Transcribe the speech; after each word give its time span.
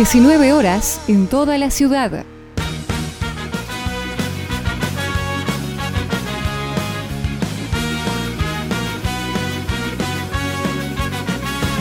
19 0.00 0.54
horas 0.54 0.98
en 1.08 1.26
toda 1.26 1.58
la 1.58 1.70
ciudad. 1.70 2.24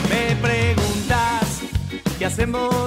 Me 0.09 0.35
preguntas 0.41 1.61
qué 2.17 2.25
hacemos 2.25 2.78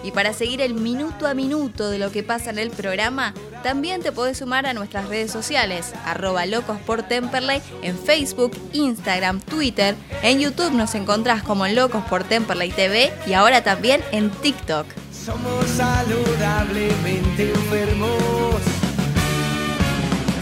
Y 0.04 0.10
para 0.10 0.34
seguir 0.34 0.60
el 0.60 0.74
minuto 0.74 1.26
a 1.26 1.32
minuto 1.32 1.88
de 1.88 1.98
lo 1.98 2.12
que 2.12 2.22
pasa 2.22 2.50
en 2.50 2.58
el 2.58 2.70
programa, 2.70 3.32
también 3.62 4.02
te 4.02 4.12
podés 4.12 4.36
sumar 4.38 4.66
a 4.66 4.74
nuestras 4.74 5.08
redes 5.08 5.30
sociales, 5.30 5.94
arroba 6.04 6.44
locos 6.44 6.78
por 6.80 7.04
Temperley 7.04 7.62
en 7.80 7.98
Facebook, 7.98 8.52
Instagram, 8.74 9.40
Twitter. 9.40 9.94
En 10.22 10.40
YouTube 10.40 10.72
nos 10.72 10.94
encontrás 10.94 11.42
como 11.42 11.66
Locos 11.68 12.04
por 12.04 12.24
Temperley 12.24 12.70
TV 12.70 13.14
y 13.26 13.32
ahora 13.32 13.64
también 13.64 14.02
en 14.12 14.30
TikTok. 14.30 15.01
Somos 15.24 15.66
saludablemente 15.68 17.50
enfermos. 17.50 18.18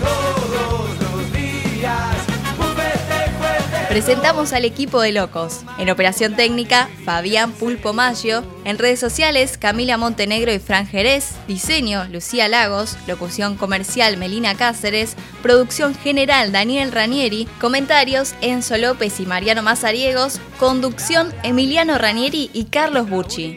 Todos 0.00 0.88
los 1.02 1.32
días. 1.34 2.16
Presentamos 3.90 4.54
al 4.54 4.64
equipo 4.64 5.02
de 5.02 5.12
locos. 5.12 5.64
En 5.76 5.90
operación 5.90 6.34
técnica, 6.34 6.88
Fabián 7.04 7.52
Pulpo 7.52 7.92
Maggio. 7.92 8.42
En 8.64 8.78
redes 8.78 9.00
sociales, 9.00 9.58
Camila 9.58 9.98
Montenegro 9.98 10.50
y 10.50 10.60
Fran 10.60 10.86
Jerez. 10.86 11.32
Diseño, 11.46 12.06
Lucía 12.10 12.48
Lagos. 12.48 12.96
Locución 13.06 13.56
comercial, 13.56 14.16
Melina 14.16 14.54
Cáceres. 14.54 15.14
Producción 15.42 15.94
general, 15.94 16.52
Daniel 16.52 16.90
Ranieri. 16.92 17.46
Comentarios, 17.60 18.34
Enzo 18.40 18.78
López 18.78 19.20
y 19.20 19.26
Mariano 19.26 19.62
Mazariegos. 19.62 20.40
Conducción, 20.58 21.34
Emiliano 21.42 21.98
Ranieri 21.98 22.48
y 22.54 22.64
Carlos 22.64 23.10
Bucci. 23.10 23.56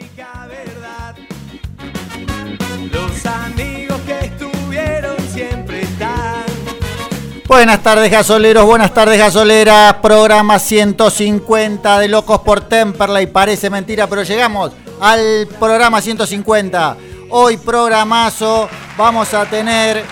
Buenas 7.54 7.84
tardes 7.84 8.10
gasoleros, 8.10 8.66
buenas 8.66 8.92
tardes 8.92 9.16
gasoleras, 9.16 9.94
programa 10.02 10.58
150 10.58 12.00
de 12.00 12.08
Locos 12.08 12.40
por 12.40 12.62
Temperley, 12.62 13.28
parece 13.28 13.70
mentira, 13.70 14.08
pero 14.08 14.24
llegamos 14.24 14.72
al 15.00 15.46
programa 15.60 16.00
150. 16.00 16.96
Hoy 17.30 17.56
programazo, 17.58 18.68
vamos 18.98 19.32
a 19.34 19.46
tener 19.46 20.02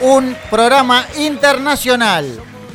un 0.00 0.36
programa 0.50 1.06
internacional, 1.18 2.26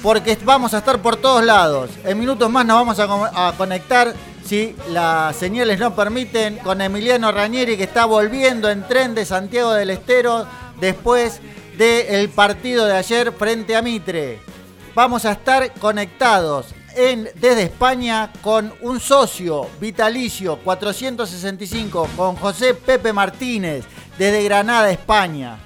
porque 0.01 0.38
vamos 0.45 0.73
a 0.73 0.77
estar 0.77 1.00
por 1.00 1.17
todos 1.17 1.44
lados. 1.44 1.89
En 2.06 2.17
minutos 2.17 2.50
más 2.50 2.66
nos 2.66 2.77
vamos 2.77 2.97
a, 2.97 3.50
a 3.50 3.51
conectar, 3.57 4.13
si 4.45 4.73
las 4.91 5.35
señales 5.35 5.79
no 5.79 5.94
permiten, 5.94 6.59
con 6.59 6.79
Emiliano 6.79 7.29
Ranieri, 7.33 7.75
que 7.75 7.83
está 7.83 8.06
volviendo 8.06 8.69
en 8.69 8.88
tren 8.88 9.13
de 9.13 9.25
Santiago 9.25 9.73
del 9.73 9.89
Estero 9.89 10.47
después 10.79 11.41
del 11.78 12.30
partido 12.30 12.86
de 12.86 12.96
ayer 12.96 13.31
frente 13.31 13.75
a 13.75 13.81
Mitre. 13.81 14.40
Vamos 14.94 15.25
a 15.25 15.34
estar 15.34 15.74
conectados 15.74 16.68
en, 16.96 17.30
desde 17.36 17.63
España 17.63 18.31
con 18.41 18.74
un 18.81 19.00
socio 19.00 19.68
vitalicio 19.80 20.58
465, 20.58 22.09
con 22.16 22.36
José 22.38 22.74
Pepe 22.74 23.12
Martínez, 23.12 23.86
desde 24.18 24.44
Granada, 24.44 24.90
España. 24.90 25.58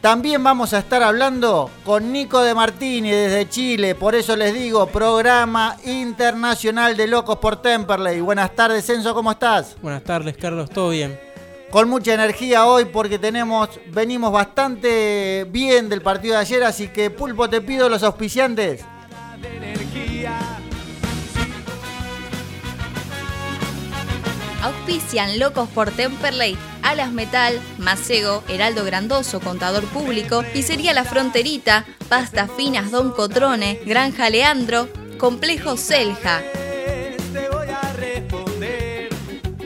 También 0.00 0.44
vamos 0.44 0.72
a 0.72 0.78
estar 0.78 1.02
hablando 1.02 1.70
con 1.84 2.12
Nico 2.12 2.40
de 2.42 2.54
Martini 2.54 3.10
desde 3.10 3.48
Chile, 3.48 3.94
por 3.94 4.14
eso 4.14 4.36
les 4.36 4.54
digo, 4.54 4.86
programa 4.86 5.76
internacional 5.84 6.96
de 6.96 7.08
Locos 7.08 7.38
por 7.38 7.60
Temperley. 7.60 8.20
Buenas 8.20 8.54
tardes, 8.54 8.88
Enzo, 8.88 9.14
¿cómo 9.14 9.32
estás? 9.32 9.76
Buenas 9.82 10.04
tardes, 10.04 10.36
Carlos, 10.36 10.70
¿todo 10.70 10.90
bien? 10.90 11.25
Con 11.70 11.88
mucha 11.88 12.14
energía 12.14 12.64
hoy 12.64 12.84
porque 12.86 13.18
tenemos, 13.18 13.68
venimos 13.88 14.32
bastante 14.32 15.46
bien 15.50 15.88
del 15.88 16.00
partido 16.00 16.34
de 16.34 16.40
ayer, 16.40 16.62
así 16.62 16.88
que 16.88 17.10
Pulpo 17.10 17.50
te 17.50 17.60
pido 17.60 17.88
los 17.88 18.02
auspiciantes. 18.02 18.84
Auspician 24.62 25.38
Locos 25.38 25.68
por 25.68 25.90
Temperley, 25.90 26.56
Alas 26.82 27.12
Metal, 27.12 27.60
Macego, 27.78 28.42
Heraldo 28.48 28.84
Grandoso, 28.84 29.40
Contador 29.40 29.84
Público, 29.84 30.44
Pizzería 30.52 30.92
La 30.92 31.04
Fronterita, 31.04 31.84
Pastas 32.08 32.50
Finas 32.56 32.90
Don 32.90 33.12
Cotrone, 33.12 33.80
Granja 33.84 34.30
Leandro, 34.30 34.88
Complejo 35.18 35.76
Selja. 35.76 36.42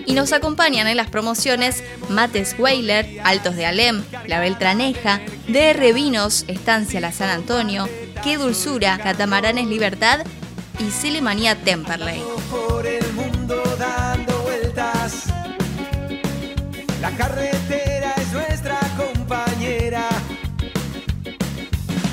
Y 0.06 0.14
nos 0.14 0.32
acompañan 0.32 0.86
en 0.86 0.96
las 0.96 1.08
promociones 1.08 1.82
Mates 2.08 2.56
Weiler, 2.58 3.20
Altos 3.24 3.56
de 3.56 3.66
Alem, 3.66 4.02
La 4.26 4.40
Beltraneja, 4.40 5.20
DR 5.48 5.92
Vinos, 5.92 6.44
Estancia 6.48 7.00
La 7.00 7.12
San 7.12 7.30
Antonio, 7.30 7.88
Qué 8.22 8.36
Dulzura, 8.36 8.98
Catamaranes 8.98 9.66
Libertad 9.66 10.20
y 10.78 10.90
Celemanía 10.90 11.54
Temperley. 11.56 12.22
La 17.00 17.10
carretera 17.12 18.14
es 18.16 18.32
nuestra 18.32 18.78
compañera. 18.96 20.08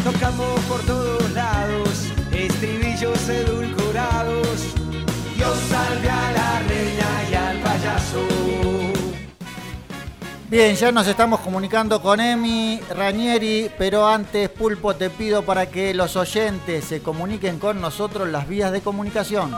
Tocamos 0.04 0.60
por 0.62 0.82
todos 0.86 1.30
lados, 1.32 1.87
Bien, 10.50 10.78
ya 10.78 10.94
nos 10.94 11.06
estamos 11.08 11.42
comunicando 11.42 12.02
con 12.02 12.22
Emi 12.22 12.80
Ranieri, 12.96 13.70
pero 13.78 14.08
antes, 14.08 14.48
Pulpo, 14.50 14.96
te 14.96 15.10
pido 15.10 15.44
para 15.44 15.70
que 15.70 15.94
los 15.94 16.16
oyentes 16.16 16.86
se 16.86 17.02
comuniquen 17.02 17.60
con 17.60 17.82
nosotros 17.82 18.30
las 18.30 18.48
vías 18.48 18.72
de 18.72 18.80
comunicación. 18.80 19.54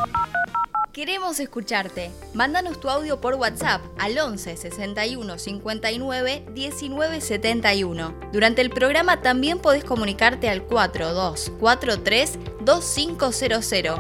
Queremos 0.92 1.40
escucharte. 1.40 2.10
Mándanos 2.34 2.80
tu 2.80 2.90
audio 2.90 3.22
por 3.22 3.36
WhatsApp 3.36 3.84
al 4.00 4.18
11 4.18 4.58
61 4.58 5.38
59 5.38 6.46
19 6.56 7.22
71. 7.22 8.16
Durante 8.34 8.62
el 8.62 8.72
programa 8.72 9.22
también 9.22 9.60
podés 9.60 9.84
comunicarte 9.84 10.50
al 10.50 10.64
4243 10.64 12.40
2500. 12.66 14.00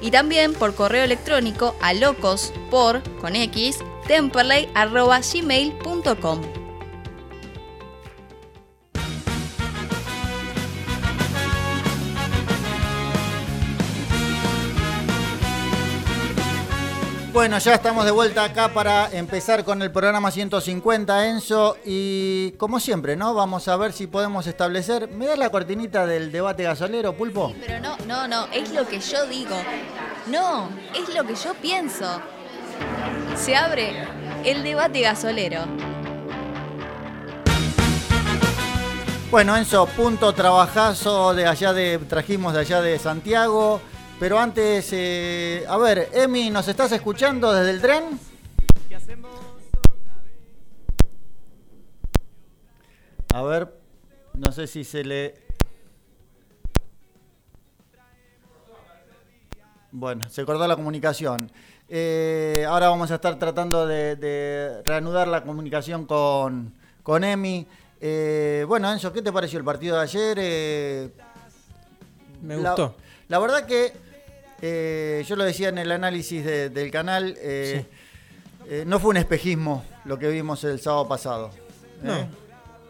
Y 0.00 0.10
también 0.10 0.54
por 0.54 0.74
correo 0.74 1.04
electrónico 1.04 1.74
a 1.80 1.92
locos 1.92 2.52
por 2.70 3.02
con 3.20 3.36
x 3.36 3.78
temperley 4.06 4.68
Bueno, 17.38 17.56
ya 17.58 17.74
estamos 17.74 18.04
de 18.04 18.10
vuelta 18.10 18.42
acá 18.42 18.66
para 18.74 19.08
empezar 19.12 19.62
con 19.62 19.80
el 19.80 19.92
programa 19.92 20.32
150, 20.32 21.28
Enzo. 21.28 21.76
Y 21.84 22.50
como 22.58 22.80
siempre, 22.80 23.14
¿no? 23.14 23.32
Vamos 23.32 23.68
a 23.68 23.76
ver 23.76 23.92
si 23.92 24.08
podemos 24.08 24.48
establecer. 24.48 25.08
¿Me 25.12 25.26
das 25.26 25.38
la 25.38 25.48
cortinita 25.48 26.04
del 26.04 26.32
debate 26.32 26.64
gasolero, 26.64 27.16
Pulpo? 27.16 27.54
Pero 27.64 27.78
no, 27.78 27.96
no, 28.08 28.26
no, 28.26 28.46
es 28.52 28.72
lo 28.72 28.88
que 28.88 28.98
yo 28.98 29.24
digo. 29.28 29.54
No, 30.26 30.68
es 30.92 31.14
lo 31.14 31.24
que 31.24 31.36
yo 31.36 31.54
pienso. 31.54 32.20
Se 33.36 33.54
abre 33.54 33.92
el 34.44 34.64
debate 34.64 35.02
gasolero. 35.02 35.60
Bueno, 39.30 39.56
Enzo, 39.56 39.86
punto 39.86 40.32
trabajazo 40.32 41.34
de 41.34 41.46
allá 41.46 41.72
de. 41.72 41.98
trajimos 41.98 42.52
de 42.52 42.58
allá 42.58 42.80
de 42.80 42.98
Santiago. 42.98 43.80
Pero 44.20 44.38
antes, 44.38 44.88
eh, 44.92 45.64
a 45.68 45.76
ver, 45.78 46.08
Emi, 46.12 46.50
¿nos 46.50 46.66
estás 46.66 46.90
escuchando 46.92 47.52
desde 47.52 47.70
el 47.70 47.80
tren? 47.80 48.18
A 53.32 53.42
ver, 53.42 53.72
no 54.34 54.50
sé 54.50 54.66
si 54.66 54.82
se 54.82 55.04
le. 55.04 55.34
Bueno, 59.92 60.28
se 60.28 60.44
cortó 60.44 60.66
la 60.66 60.74
comunicación. 60.74 61.52
Eh, 61.88 62.66
ahora 62.68 62.88
vamos 62.88 63.10
a 63.10 63.14
estar 63.14 63.38
tratando 63.38 63.86
de, 63.86 64.82
reanudar 64.84 65.28
la 65.28 65.44
comunicación 65.44 66.06
con, 66.06 66.74
con 67.02 67.22
Emi. 67.22 67.66
Eh, 68.00 68.64
bueno, 68.66 68.90
Enzo, 68.92 69.12
¿qué 69.12 69.22
te 69.22 69.32
pareció 69.32 69.58
el 69.58 69.64
partido 69.64 69.96
de 69.96 70.02
ayer? 70.02 70.38
Eh, 70.40 71.10
Me 72.42 72.56
gustó. 72.56 72.96
La, 73.28 73.38
verdad 73.38 73.66
que 73.66 74.07
yo 74.60 75.36
lo 75.36 75.44
decía 75.44 75.68
en 75.68 75.78
el 75.78 75.92
análisis 75.92 76.44
del 76.44 76.90
canal, 76.90 77.36
no 78.86 79.00
fue 79.00 79.10
un 79.10 79.16
espejismo 79.16 79.84
lo 80.04 80.18
que 80.18 80.28
vimos 80.28 80.64
el 80.64 80.80
sábado 80.80 81.08
pasado. 81.08 81.50
No. 82.02 82.28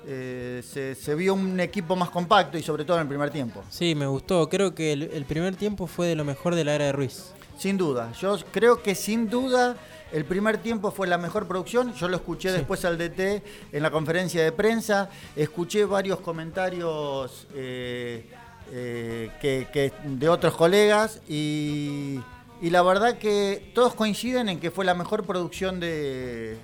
se, 0.05 1.15
vio 1.17 1.35
un 1.35 1.61
equipo 1.61 1.97
más 1.97 2.11
compacto 2.11 2.59
y 2.59 2.63
sobre 2.63 2.85
todo 2.85 2.97
en 2.97 3.03
el 3.03 3.09
primer 3.09 3.31
tiempo. 3.31 3.63
Sí, 3.71 3.95
me 3.95 4.07
gustó. 4.07 4.49
Creo 4.49 4.75
que 4.75 4.93
el 4.93 5.25
primer 5.25 5.57
tiempo 5.57 5.87
fue 5.87 6.07
de 6.07 6.17
lo 6.17 6.25
mejor 6.25 6.55
de 6.55 6.65
la 6.65 6.75
era 6.75 6.87
de 6.87 6.93
Ruiz. 6.93 7.33
Sin 7.59 7.77
duda, 7.77 8.13
yo 8.13 8.39
creo 8.53 8.83
que 8.85 8.95
sin 8.95 9.29
duda 9.29 9.77
el 10.13 10.25
primer 10.25 10.59
tiempo 10.59 10.91
fue 10.91 11.07
la 11.07 11.19
mejor 11.19 11.47
producción. 11.47 11.93
Yo 11.95 12.09
lo 12.09 12.17
escuché 12.17 12.53
después 12.53 12.85
al 12.85 12.97
DT 12.97 13.43
en 13.73 13.83
la 13.83 13.91
conferencia 13.91 14.43
de 14.43 14.53
prensa. 14.53 15.11
Escuché 15.37 15.85
varios 15.85 16.21
comentarios 16.21 17.47
eh, 17.55 18.31
eh, 18.73 19.31
que, 19.41 19.93
de 20.05 20.29
otros 20.29 20.55
colegas 20.55 21.21
y, 21.29 22.21
y, 22.61 22.71
la 22.71 22.83
verdad 22.83 23.19
que 23.19 23.71
todos 23.75 23.95
coinciden 23.95 24.49
en 24.49 24.61
que 24.61 24.71
fue 24.71 24.85
la 24.85 24.95
mejor 24.95 25.25
producción 25.25 25.81
de. 25.81 26.57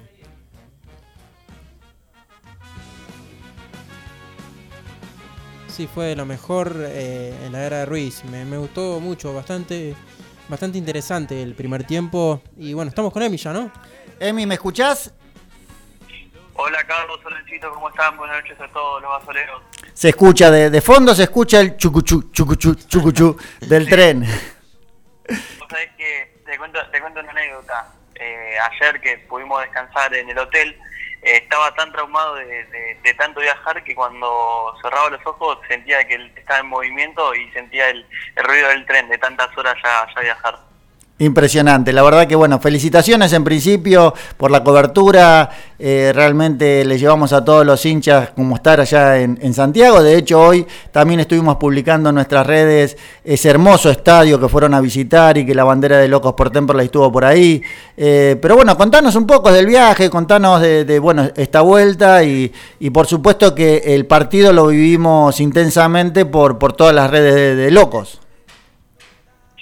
Sí, 5.69 5.89
fue 5.93 6.15
lo 6.15 6.25
mejor 6.25 6.77
eh, 6.79 7.35
en 7.45 7.53
la 7.53 7.65
era 7.65 7.79
de 7.79 7.87
Ruiz. 7.87 8.25
Me, 8.25 8.45
me 8.45 8.59
gustó 8.59 9.01
mucho, 9.01 9.35
bastante 9.35 9.97
bastante 10.49 10.79
interesante 10.79 11.43
el 11.43 11.55
primer 11.55 11.85
tiempo. 11.85 12.43
Y 12.57 12.73
bueno, 12.75 12.89
estamos 12.89 13.13
con 13.13 13.23
Emi 13.23 13.37
ya, 13.37 13.53
¿no? 13.53 13.71
Emi, 14.21 14.47
¿me 14.47 14.55
escuchás? 14.55 15.13
Hola 16.67 16.83
Carlos, 16.85 17.21
Solencito, 17.23 17.71
¿cómo 17.75 17.91
están? 17.91 18.17
Buenas 18.17 18.41
noches 18.41 18.59
a 18.59 18.67
todos 18.69 19.03
los 19.03 19.11
basoleros. 19.11 19.61
Se 19.93 20.09
escucha, 20.09 20.51
de, 20.51 20.71
de 20.71 20.81
fondo 20.81 21.15
se 21.15 21.25
escucha 21.25 21.61
el 21.61 21.77
chucuchu, 21.77 22.31
chucuchu, 22.33 22.75
chucuchu 22.75 23.37
del 23.61 23.87
tren. 23.87 24.23
Vos 24.23 25.69
sabés 25.69 25.91
que 25.99 26.41
te 26.47 26.57
cuento, 26.57 26.81
te 26.91 27.03
cuento 27.03 27.21
una 27.21 27.33
anécdota. 27.33 27.93
Eh, 28.15 28.57
ayer 28.59 28.99
que 29.03 29.19
pudimos 29.29 29.61
descansar 29.61 30.15
en 30.15 30.31
el 30.31 30.39
hotel, 30.39 30.71
eh, 31.21 31.37
estaba 31.37 31.75
tan 31.75 31.93
traumado 31.93 32.37
de, 32.37 33.15
tanto 33.19 33.41
viajar 33.41 33.85
que 33.85 33.95
cuando 33.95 34.75
cerraba 34.81 35.11
los 35.11 35.27
ojos 35.27 35.59
sentía 35.69 36.03
que 36.09 36.33
estaba 36.35 36.61
en 36.61 36.67
movimiento 36.69 37.35
y 37.35 37.47
sentía 37.51 37.91
el, 37.91 38.07
ruido 38.37 38.71
del 38.71 38.87
tren 38.87 39.07
de 39.11 39.19
tantas 39.19 39.55
horas 39.59 39.77
ya, 39.85 40.09
ya 40.15 40.21
viajar. 40.23 40.59
Impresionante, 41.17 41.93
la 41.93 42.03
verdad 42.03 42.27
que 42.27 42.35
bueno, 42.35 42.59
felicitaciones 42.59 43.33
en 43.35 43.45
principio 43.45 44.13
por 44.37 44.51
la 44.51 44.65
cobertura, 44.65 45.49
eh, 45.79 46.11
realmente 46.13 46.85
le 46.85 46.99
llevamos 46.99 47.33
a 47.33 47.45
todos 47.45 47.65
los 47.65 47.87
hinchas 47.87 48.31
como 48.31 48.57
estar 48.57 48.81
allá 48.81 49.21
en, 49.21 49.55
Santiago, 49.55 50.03
de 50.03 50.19
hecho 50.19 50.41
hoy 50.41 50.67
también 50.91 51.21
estuvimos 51.21 51.55
publicando 51.55 52.09
en 52.09 52.17
nuestras 52.17 52.45
redes 52.45 52.97
ese 53.23 53.49
hermoso 53.49 53.91
estadio 53.91 54.41
que 54.41 54.49
fueron 54.49 54.75
a 54.75 54.81
visitar 54.81 55.39
y 55.39 55.47
que 55.47 55.55
la 55.55 55.63
bandera 55.63 55.99
de 55.99 56.09
Locos 56.09 56.33
por 56.33 56.51
Temperley 56.51 56.87
estuvo 56.87 57.13
por 57.13 57.25
ahí, 57.25 57.63
eh, 57.97 58.37
pero 58.43 58.57
bueno, 58.57 58.77
contanos 58.77 59.15
un 59.15 59.29
poco 59.29 59.53
del 59.53 59.67
viaje, 59.67 60.11
contanos 60.11 60.63
de, 60.63 60.99
bueno, 60.99 61.31
esta 61.37 61.61
vuelta 61.61 62.25
y, 62.25 62.53
por 62.93 63.07
supuesto 63.07 63.55
que 63.55 63.77
el 63.95 64.07
partido 64.07 64.53
lo 64.53 64.67
vivimos 64.67 65.39
intensamente 65.39 66.27
por, 66.27 66.59
por 66.59 66.73
todas 66.73 66.93
las 66.93 67.09
redes 67.09 67.57
de 67.57 67.71
Locos. 67.71 68.24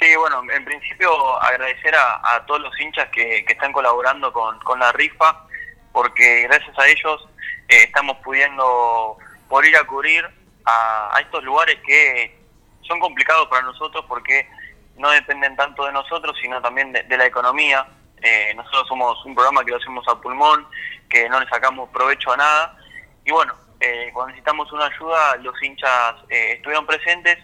Sí, 0.03 0.17
bueno, 0.17 0.43
en 0.53 0.65
principio 0.65 1.41
agradecer 1.41 1.95
a, 1.95 2.45
todos 2.49 2.61
los 2.61 2.81
hinchas 2.81 3.09
que, 3.11 3.45
están 3.47 3.73
colaborando 3.73 4.33
con, 4.33 4.81
la 4.81 4.91
rifa, 4.91 5.47
porque 5.93 6.43
gracias 6.43 6.77
a 6.77 6.89
ellos 6.89 7.29
eh, 7.69 7.85
estamos 7.85 8.17
pudiendo 8.25 9.17
por 9.49 9.65
ir 9.65 9.77
a 9.77 9.85
cubrir 9.85 10.29
a, 10.65 11.17
estos 11.21 11.45
lugares 11.45 11.79
que 11.87 12.37
son 12.81 12.99
complicados 12.99 13.47
para 13.47 13.63
nosotros 13.63 14.05
porque 14.09 14.49
no 14.97 15.09
dependen 15.13 15.55
tanto 15.55 15.87
de 15.87 15.93
nosotros, 15.93 16.37
sino 16.43 16.61
también 16.61 16.93
de, 16.93 17.17
la 17.17 17.27
economía. 17.27 17.87
Eh, 18.21 18.53
nosotros 18.57 18.89
somos 18.89 19.25
un 19.25 19.37
programa 19.37 19.65
que 19.65 19.71
lo 19.71 19.77
hacemos 19.77 20.05
a 20.09 20.21
pulmón, 20.21 20.67
que 21.09 21.29
no 21.29 21.39
le 21.39 21.47
sacamos 21.47 21.89
provecho 21.91 22.33
a 22.33 22.39
nada. 22.39 22.77
Y 23.25 23.31
bueno, 23.31 23.55
eh, 23.79 24.11
cuando 24.13 24.31
necesitamos 24.31 24.73
una 24.73 24.87
ayuda, 24.87 25.37
los 25.37 25.63
hinchas 25.63 26.17
estuvieron 26.29 26.87
presentes. 26.87 27.39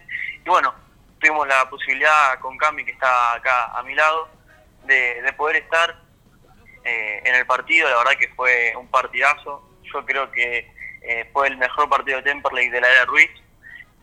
Y 0.45 0.49
bueno, 0.49 0.73
tuvimos 1.19 1.47
la 1.47 1.69
posibilidad 1.69 2.39
con 2.39 2.57
Cami, 2.57 2.85
que 2.85 2.91
está 2.91 3.33
acá 3.33 3.77
a 3.77 3.83
mi 3.83 3.93
lado, 3.93 4.29
de, 4.85 5.33
poder 5.37 5.57
estar 5.57 5.95
eh, 6.83 7.21
en 7.25 7.35
el 7.35 7.45
partido. 7.45 7.89
La 7.89 7.97
verdad 7.97 8.17
que 8.19 8.29
fue 8.29 8.73
un 8.75 8.87
partidazo. 8.87 9.77
Yo 9.93 10.05
creo 10.05 10.31
que 10.31 10.71
eh, 11.01 11.29
fue 11.31 11.47
el 11.47 11.57
mejor 11.57 11.89
partido 11.89 12.17
de 12.17 12.23
Temperley 12.23 12.69
de 12.69 12.81
la 12.81 12.89
era 12.89 13.05
Ruiz. 13.05 13.29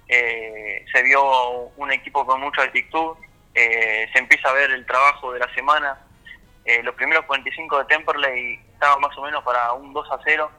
Eh, 0.08 0.84
se 0.92 1.02
vio 1.02 1.72
un 1.76 1.92
equipo 1.92 2.24
con 2.26 2.40
mucha 2.40 2.62
actitud. 2.62 3.16
se 3.54 4.18
empieza 4.18 4.50
a 4.50 4.52
ver 4.52 4.70
el 4.70 4.84
trabajo 4.86 5.32
de 5.32 5.40
la 5.40 5.52
semana. 5.54 5.98
los 6.82 6.94
primeros 6.94 7.24
45 7.24 7.78
de 7.78 7.84
Temperley 7.86 8.60
estaban 8.74 9.00
más 9.00 9.16
o 9.16 9.22
menos 9.22 9.42
para 9.42 9.72
un 9.72 9.92
2 9.92 10.12
a 10.12 10.18
0 10.24 10.50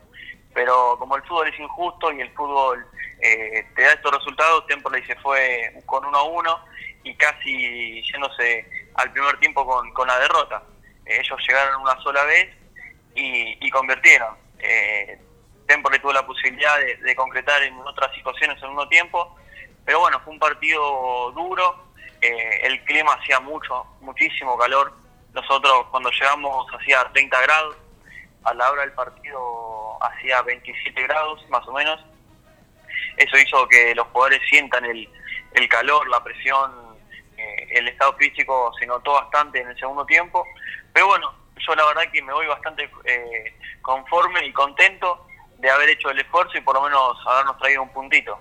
pero 0.57 0.97
como 0.97 1.15
el 1.15 1.21
fútbol 1.21 1.49
es 1.49 1.59
injusto 1.59 2.11
y 2.11 2.19
el 2.19 2.31
fútbol 2.33 2.83
eh, 3.21 3.63
te 3.75 3.81
da 3.83 3.93
estos 3.93 4.11
resultados, 4.11 4.65
Temperley 4.65 5.05
se 5.05 5.15
fue 5.17 5.71
con 5.85 6.03
1 6.03 6.17
a 6.17 6.23
1 6.23 6.59
y 7.03 7.13
casi 7.13 8.01
yéndose 8.01 8.67
al 8.95 9.11
primer 9.11 9.39
tiempo 9.39 9.63
con, 9.63 10.07
la 10.07 10.17
derrota. 10.17 10.63
Eh, 11.05 11.19
ellos 11.19 11.39
llegaron 11.47 11.83
una 11.83 11.95
sola 12.01 12.23
vez 12.23 12.49
y, 13.13 13.69
convirtieron. 13.69 14.35
Eh, 14.57 15.21
Temperley 15.67 15.99
tuvo 15.99 16.13
la 16.13 16.25
posibilidad 16.25 16.75
de, 16.79 17.15
concretar 17.15 17.61
en 17.61 17.77
otras 17.81 18.11
situaciones 18.15 18.57
en 18.63 18.69
uno 18.69 18.87
tiempo, 18.87 19.37
pero 19.85 19.99
bueno, 19.99 20.19
fue 20.21 20.33
un 20.33 20.39
partido 20.39 21.31
duro, 21.33 21.83
eh, 22.19 22.61
el 22.63 22.83
clima 22.85 23.13
hacía 23.13 23.39
mucho, 23.41 23.85
muchísimo 24.01 24.57
calor. 24.57 24.91
Nosotros 25.33 25.85
cuando 25.91 26.09
llegamos 26.09 26.65
hacía 26.73 27.07
30 27.13 27.41
grados, 27.41 27.75
a 28.47 28.53
la 28.53 28.71
hora 28.71 28.81
del 28.83 28.93
partido 28.93 30.01
hacía 30.01 30.41
27 30.41 31.03
grados 31.03 31.45
más 31.49 31.67
o 31.67 31.73
menos. 31.73 31.99
Eso 33.17 33.37
hizo 33.37 33.67
que 33.67 33.93
los 33.93 34.07
jugadores 34.07 34.39
sientan 34.49 34.85
el, 34.85 35.07
calor, 35.69 36.07
la 36.07 36.23
presión, 36.23 36.71
eh, 37.35 37.67
el 37.71 37.87
estado 37.89 38.13
físico 38.13 38.71
se 38.79 38.85
notó 38.85 39.13
bastante 39.13 39.59
en 39.59 39.69
el 39.69 39.77
segundo 39.77 40.05
tiempo. 40.05 40.45
Pero 40.93 41.07
bueno, 41.07 41.33
yo 41.57 41.75
la 41.75 41.85
verdad 41.87 42.11
que 42.11 42.21
me 42.21 42.31
voy 42.31 42.47
bastante 42.47 42.89
eh, 43.03 43.53
conforme 43.81 44.45
y 44.45 44.53
contento 44.53 45.27
de 45.57 45.69
haber 45.69 45.89
hecho 45.89 46.09
el 46.09 46.19
esfuerzo 46.19 46.57
y 46.57 46.61
por 46.61 46.75
lo 46.75 46.83
menos 46.83 47.17
habernos 47.25 47.57
traído 47.57 47.81
un 47.83 47.89
puntito. 47.89 48.39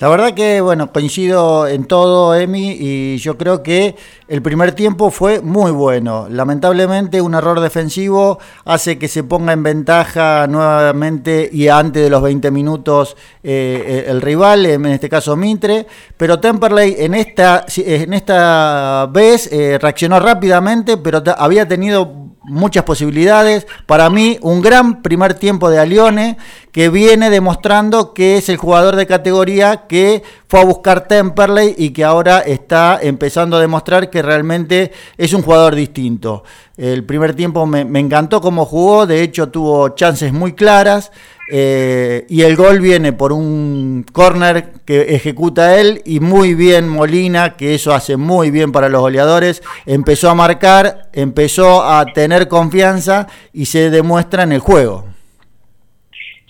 La 0.00 0.08
verdad 0.08 0.34
que, 0.34 0.60
bueno, 0.60 0.92
coincido 0.92 1.68
en 1.68 1.86
todo, 1.86 2.34
Emi, 2.34 2.76
y 2.78 3.16
yo 3.18 3.38
creo 3.38 3.62
que 3.62 3.94
el 4.26 4.40
primer 4.40 4.72
tiempo 4.72 5.10
fue 5.10 5.40
muy 5.40 5.70
bueno. 5.70 6.26
Lamentablemente, 6.30 7.20
un 7.20 7.34
error 7.34 7.60
defensivo 7.60 8.38
hace 8.64 8.98
que 8.98 9.08
se 9.08 9.22
ponga 9.22 9.52
en 9.52 9.62
ventaja 9.62 10.46
nuevamente 10.46 11.48
y 11.52 11.68
antes 11.68 12.02
de 12.02 12.10
los 12.10 12.22
20 12.22 12.50
minutos 12.50 13.16
eh, 13.42 14.06
el 14.08 14.22
rival, 14.22 14.64
en 14.64 14.86
este 14.86 15.08
caso 15.08 15.36
Mitre. 15.36 15.86
Pero 16.16 16.40
Temperley 16.40 16.96
en 16.98 17.14
esta, 17.14 17.66
en 17.76 18.14
esta 18.14 19.08
vez 19.12 19.50
eh, 19.52 19.78
reaccionó 19.78 20.18
rápidamente, 20.20 20.96
pero 20.96 21.22
había 21.36 21.68
tenido 21.68 22.23
muchas 22.44 22.84
posibilidades. 22.84 23.66
Para 23.86 24.10
mí, 24.10 24.38
un 24.42 24.60
gran 24.62 25.02
primer 25.02 25.34
tiempo 25.34 25.70
de 25.70 25.78
Alione 25.78 26.36
que 26.72 26.88
viene 26.88 27.30
demostrando 27.30 28.14
que 28.14 28.36
es 28.36 28.48
el 28.48 28.56
jugador 28.56 28.96
de 28.96 29.06
categoría 29.06 29.86
que 29.86 30.22
fue 30.48 30.60
a 30.60 30.64
buscar 30.64 31.06
Temperley 31.06 31.74
y 31.78 31.90
que 31.90 32.04
ahora 32.04 32.40
está 32.40 32.98
empezando 33.00 33.56
a 33.56 33.60
demostrar 33.60 34.10
que 34.10 34.22
realmente 34.22 34.92
es 35.16 35.32
un 35.32 35.42
jugador 35.42 35.74
distinto. 35.74 36.44
El 36.76 37.04
primer 37.04 37.34
tiempo 37.34 37.64
me, 37.66 37.84
me 37.84 38.00
encantó 38.00 38.40
cómo 38.40 38.64
jugó, 38.64 39.06
de 39.06 39.22
hecho 39.22 39.48
tuvo 39.48 39.90
chances 39.90 40.32
muy 40.32 40.54
claras. 40.54 41.12
Eh, 41.50 42.24
y 42.28 42.42
el 42.42 42.56
gol 42.56 42.80
viene 42.80 43.12
por 43.12 43.32
un 43.32 44.06
corner 44.12 44.72
que 44.86 45.14
ejecuta 45.14 45.78
él 45.78 46.00
y 46.04 46.20
muy 46.20 46.54
bien 46.54 46.88
Molina, 46.88 47.56
que 47.56 47.74
eso 47.74 47.92
hace 47.92 48.16
muy 48.16 48.50
bien 48.50 48.72
para 48.72 48.88
los 48.88 49.00
goleadores. 49.00 49.62
Empezó 49.84 50.30
a 50.30 50.34
marcar, 50.34 51.08
empezó 51.12 51.84
a 51.84 52.06
tener 52.06 52.48
confianza 52.48 53.26
y 53.52 53.66
se 53.66 53.90
demuestra 53.90 54.44
en 54.44 54.52
el 54.52 54.60
juego. 54.60 55.06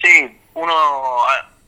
Sí, 0.00 0.38
uno 0.54 0.74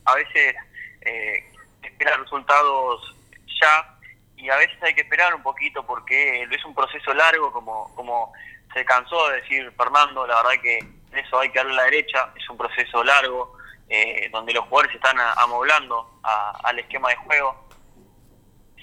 a, 0.05 0.15
veces 0.15 0.55
eh, 1.01 1.43
espera 1.83 2.17
resultados 2.17 3.15
ya 3.61 3.97
y 4.37 4.49
a 4.49 4.55
veces 4.55 4.77
hay 4.83 4.93
que 4.93 5.01
esperar 5.01 5.33
un 5.35 5.43
poquito 5.43 5.85
porque 5.85 6.43
es 6.43 6.65
un 6.65 6.73
proceso 6.73 7.13
largo, 7.13 7.51
como, 7.51 7.93
como 7.95 8.31
se 8.73 8.85
cansó 8.85 9.29
de 9.29 9.41
decir 9.41 9.71
Fernando, 9.75 10.25
la 10.27 10.35
verdad 10.35 10.61
que 10.61 10.79
eso 11.17 11.39
hay 11.39 11.49
que 11.49 11.59
darle 11.59 11.73
a 11.73 11.77
la 11.77 11.83
derecha, 11.83 12.31
es 12.35 12.49
un 12.49 12.57
proceso 12.57 13.03
largo, 13.03 13.53
eh, 13.89 14.29
donde 14.31 14.53
los 14.53 14.65
jugadores 14.65 14.95
están 14.95 15.17
amoblando 15.37 16.19
al 16.63 16.79
esquema 16.79 17.09
de 17.09 17.15
juego. 17.17 17.67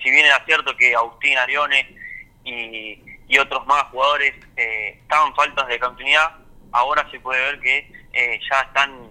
Si 0.03 0.11
bien 0.11 0.27
era 0.27 0.45
cierto 0.45 0.77
que 0.77 0.95
Agustín 0.95 1.39
Arione 1.39 1.97
y, 2.45 3.01
otros 3.37 3.67
más 3.67 3.83
jugadores 3.85 4.33
eh, 4.57 4.97
estaban 5.03 5.35
faltas 5.35 5.67
de 5.67 5.81
continuidad, 5.81 6.37
ahora 6.71 7.09
se 7.11 7.19
puede 7.19 7.41
ver 7.41 7.61
que 7.61 7.91
eh, 8.13 8.41
ya 8.49 8.61
están 8.61 9.11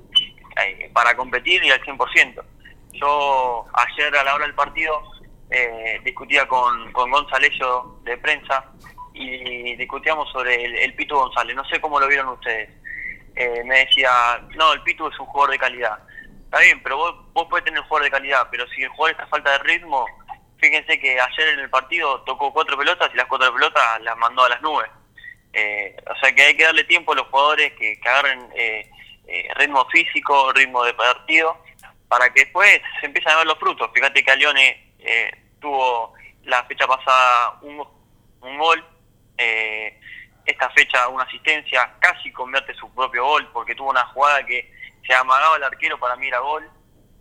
eh, 0.65 0.89
para 0.93 1.15
competir 1.15 1.63
y 1.63 1.71
al 1.71 1.81
100%. 1.83 2.41
Yo 2.93 3.65
ayer 3.73 4.15
a 4.15 4.23
la 4.23 4.35
hora 4.35 4.45
del 4.45 4.55
partido 4.55 5.01
eh, 5.49 5.99
discutía 6.03 6.47
con, 6.47 6.91
con 6.91 7.11
de 8.03 8.17
prensa 8.17 8.65
y 9.13 9.75
discutíamos 9.75 10.31
sobre 10.31 10.83
el, 10.83 10.93
Pitu 10.95 11.15
González, 11.15 11.55
no 11.55 11.65
sé 11.65 11.79
cómo 11.81 11.99
lo 11.99 12.07
vieron 12.07 12.29
ustedes. 12.29 12.69
Eh, 13.35 13.63
me 13.65 13.79
decía, 13.79 14.09
no, 14.55 14.73
el 14.73 14.81
Pitu 14.83 15.07
es 15.07 15.19
un 15.19 15.25
jugador 15.25 15.51
de 15.51 15.59
calidad. 15.59 15.97
Está 16.45 16.59
bien, 16.59 16.81
pero 16.83 16.97
vos, 16.97 17.33
vos 17.33 17.47
podés 17.47 17.65
tener 17.65 17.79
un 17.79 17.87
jugador 17.87 18.05
de 18.05 18.11
calidad, 18.11 18.47
pero 18.51 18.67
si 18.69 18.83
el 18.83 18.89
jugador 18.89 19.11
está 19.11 19.23
a 19.23 19.27
falta 19.27 19.51
de 19.51 19.57
ritmo, 19.59 20.05
fíjense 20.57 20.99
que 20.99 21.19
ayer 21.19 21.47
en 21.49 21.59
el 21.59 21.69
partido 21.69 22.21
tocó 22.21 22.53
cuatro 22.53 22.77
pelotas 22.77 23.09
y 23.13 23.17
las 23.17 23.25
cuatro 23.25 23.51
pelotas 23.53 24.01
las 24.01 24.17
mandó 24.17 24.43
a 24.45 24.49
las 24.49 24.61
nubes. 24.61 24.89
Eh, 25.51 25.95
o 26.09 26.15
sea 26.19 26.33
que 26.33 26.43
hay 26.43 26.57
que 26.57 26.63
darle 26.63 26.83
tiempo 26.83 27.13
a 27.13 27.15
los 27.15 27.27
jugadores 27.27 27.73
que, 27.73 27.99
que 27.99 28.09
agarren 28.09 28.49
eh, 28.55 28.89
eh, 29.27 29.47
ritmo 29.55 29.85
físico, 29.89 30.51
ritmo 30.53 30.83
de 30.83 30.93
partido, 30.93 31.57
para 32.07 32.31
que 32.31 32.41
después 32.41 32.81
se 32.99 33.07
empiecen 33.07 33.31
a 33.31 33.37
ver 33.37 33.47
los 33.47 33.57
frutos. 33.57 33.89
Fíjate 33.93 34.23
que 34.23 34.31
a 34.31 34.35
Lione 34.35 34.93
eh, 34.99 35.31
tuvo 35.59 36.13
la 36.43 36.63
fecha 36.65 36.85
pasada 36.85 37.57
un, 37.61 37.83
un 38.41 38.57
gol, 38.57 38.85
eh, 39.37 39.99
esta 40.45 40.69
fecha 40.71 41.07
una 41.07 41.23
asistencia, 41.23 41.93
casi 41.99 42.31
convierte 42.31 42.73
su 42.75 42.93
propio 42.93 43.25
gol, 43.25 43.49
porque 43.53 43.75
tuvo 43.75 43.89
una 43.89 44.05
jugada 44.07 44.45
que 44.45 44.71
se 45.05 45.13
amagaba 45.13 45.57
el 45.57 45.63
arquero 45.63 45.99
para 45.99 46.15
mí 46.15 46.27
era 46.27 46.39
gol, 46.39 46.69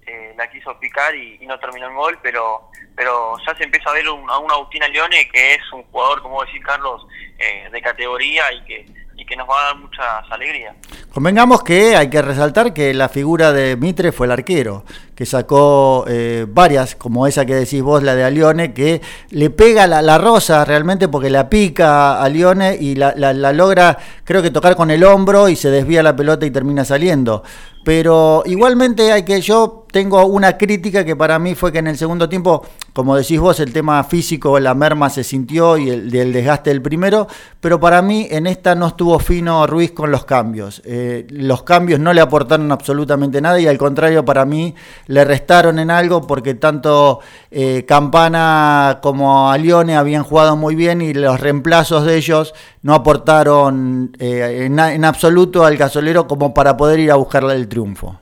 eh, 0.07 0.35
la 0.37 0.51
quiso 0.51 0.79
picar 0.81 1.15
y, 1.15 1.39
no 1.47 1.59
terminó 1.59 1.87
en 1.87 1.95
gol, 1.95 2.19
pero 2.23 2.71
pero 2.95 3.37
ya 3.47 3.57
se 3.57 3.65
empieza 3.65 3.89
a 3.91 3.95
ver 3.95 4.09
un, 4.09 4.29
a 4.29 4.39
un 4.39 4.51
Agustín 4.51 4.83
Leone 4.93 5.29
que 5.33 5.55
es 5.55 5.73
un 5.73 5.83
jugador, 5.85 6.23
como 6.23 6.45
decir 6.45 6.63
Carlos, 6.63 7.07
eh, 7.39 7.69
de 7.71 7.81
categoría 7.81 8.53
y 8.53 8.65
que, 8.65 8.87
y 9.17 9.25
que 9.25 9.37
nos 9.37 9.49
va 9.49 9.61
a 9.61 9.65
dar 9.67 9.77
muchas 9.77 10.31
alegrías. 10.31 10.77
Convengamos 11.13 11.63
que 11.63 11.97
hay 11.97 12.11
que 12.11 12.21
resaltar 12.21 12.75
que 12.75 12.93
la 12.93 13.09
figura 13.09 13.53
de 13.53 13.77
Mitre 13.77 14.13
fue 14.13 14.27
el 14.27 14.33
arquero, 14.33 14.85
que 15.23 15.27
sacó 15.27 16.05
eh, 16.09 16.47
varias, 16.49 16.97
como 16.97 17.29
esa 17.29 17.47
que 17.47 17.55
decís 17.55 17.81
vos, 17.81 18.03
la 18.03 18.17
de 18.17 18.25
Alione, 18.25 18.75
que 18.75 19.01
le 19.31 19.51
pega 19.51 19.87
la, 19.87 20.03
la 20.03 20.19
rosa 20.19 20.65
realmente 20.65 21.07
porque 21.07 21.31
la 21.31 21.49
pica 21.49 22.21
a 22.21 22.29
Lione 22.29 22.77
y 22.81 22.97
la, 22.97 23.15
la, 23.17 23.33
la, 23.33 23.53
logra, 23.53 23.97
creo 24.25 24.43
que 24.43 24.51
tocar 24.51 24.75
con 24.75 24.91
el 24.91 25.05
hombro 25.05 25.49
y 25.49 25.55
se 25.55 25.71
desvía 25.71 26.03
la 26.03 26.17
pelota 26.17 26.45
y 26.45 26.51
termina 26.51 26.85
saliendo. 26.85 27.45
Pero 27.85 28.43
igualmente 28.47 29.13
hay 29.13 29.25
que, 29.25 29.41
yo 29.41 29.87
tengo 29.91 30.25
una 30.27 30.57
crítica 30.57 31.05
que 31.05 31.17
para 31.17 31.39
mí 31.39 31.55
fue 31.57 31.73
que 31.73 31.79
en 31.79 31.89
el 31.89 31.99
segundo 31.99 32.29
tiempo, 32.29 32.65
como 32.93 33.17
decís 33.17 33.41
vos, 33.41 33.59
el 33.59 33.73
tema 33.73 34.03
físico, 34.05 34.59
la 34.61 34.75
merma 34.75 35.11
se 35.11 35.25
sintió 35.25 35.77
y 35.77 35.91
el, 35.91 36.15
el 36.15 36.33
desgaste 36.33 36.71
del 36.71 36.81
primero, 36.81 37.27
pero 37.61 37.81
para 37.81 38.01
mí 38.01 38.29
en 38.31 38.47
esta 38.47 38.77
no 38.77 38.87
estuvo 38.87 39.19
fino 39.19 39.67
Ruiz 39.67 39.91
con 39.91 40.13
los 40.13 40.25
cambios. 40.25 40.81
Eh, 40.85 41.27
los 41.31 41.65
cambios 41.65 41.99
no 41.99 42.13
le 42.13 42.21
aportaron 42.21 42.71
absolutamente 42.71 43.41
nada 43.41 43.61
y 43.61 43.67
al 43.67 43.79
contrario 43.79 44.25
para 44.25 44.45
mí 44.45 44.75
le 45.13 45.27
restaron 45.27 45.79
en 45.79 45.91
algo 45.91 46.27
porque 46.27 46.55
tanto 46.55 47.21
eh, 47.51 47.85
Campana 47.87 49.01
como 49.03 49.53
Alione 49.53 49.95
habían 49.95 50.23
jugado 50.25 50.57
muy 50.57 50.75
bien 50.75 51.03
y 51.03 51.13
los 51.13 51.39
reemplazos 51.39 52.07
de 52.07 52.17
ellos 52.17 52.55
no 52.81 52.95
aportaron 52.95 54.17
eh, 54.19 54.65
en, 54.65 55.05
absoluto 55.05 55.67
al 55.67 55.77
gasolero 55.77 56.27
como 56.27 56.55
para 56.55 56.79
poder 56.79 56.99
ir 56.99 57.11
a 57.11 57.17
buscarle 57.17 57.55
el 57.55 57.69
triunfo. 57.69 58.19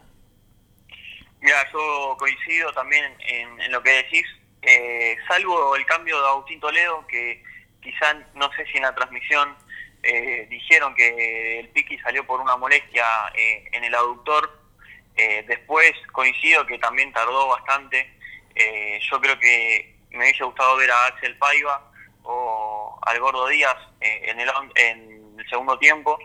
Mira, 1.41 1.59
yo 1.73 2.17
coincido 2.19 2.73
también 2.73 3.05
en, 3.29 3.71
lo 3.71 3.81
que 3.85 3.91
decís, 3.91 4.27
eh, 4.63 5.17
salvo 5.29 5.77
el 5.77 5.87
cambio 5.87 6.21
de 6.21 6.29
Agustín 6.29 6.59
Toledo, 6.59 7.07
que 7.07 7.41
quizá 7.81 8.15
no 8.35 8.51
sé 8.57 8.67
si 8.67 8.79
en 8.79 8.83
la 8.83 8.95
transmisión 8.97 9.55
eh, 10.03 10.49
dijeron 10.51 10.93
que 10.97 11.61
el 11.61 11.69
Piqui 11.69 11.99
salió 11.99 12.27
por 12.27 12.41
una 12.41 12.57
molestia 12.57 13.05
eh, 13.37 13.69
en 13.71 13.85
el 13.85 13.95
aductor, 13.95 14.60
después 15.47 15.93
coincido 16.13 16.67
que 16.67 16.79
también 16.79 17.13
tardó 17.13 17.49
bastante, 17.49 18.11
yo 19.11 19.21
creo 19.21 19.39
que 19.39 19.97
me 20.11 20.25
hubiese 20.25 20.45
gustado 20.45 20.77
ver 20.77 20.91
a 20.91 21.07
Axel 21.07 21.37
Paiva 21.39 21.91
o 22.23 22.99
al 23.03 23.19
Gordo 23.21 23.47
Díaz 23.49 23.77
en, 24.01 24.41
el, 24.41 24.51
en 24.77 25.39
el 25.39 25.49
segundo 25.49 25.79
tiempo, 25.79 26.19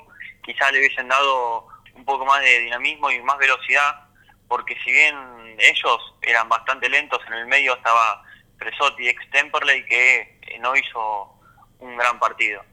quizá 0.43 0.71
le 0.71 0.79
hubiesen 0.79 1.07
dado 1.07 1.67
un 1.93 2.05
poco 2.05 2.25
más 2.25 2.41
de 2.41 2.59
dinamismo 2.61 3.09
y 3.11 3.21
más 3.21 3.37
velocidad, 3.37 4.07
porque 4.47 4.77
si 4.83 4.91
bien 4.91 5.15
ellos 5.59 6.15
eran 6.21 6.49
bastante 6.49 6.89
lentos, 6.89 7.21
en 7.27 7.33
el 7.33 7.47
medio 7.47 7.75
estaba 7.75 8.23
Fresotti 8.57 9.07
ex 9.07 9.29
Temperley 9.31 9.85
que 9.85 10.39
no 10.59 10.75
hizo 10.75 11.33
un 11.79 11.95
gran 11.97 12.19
partido. 12.19 12.63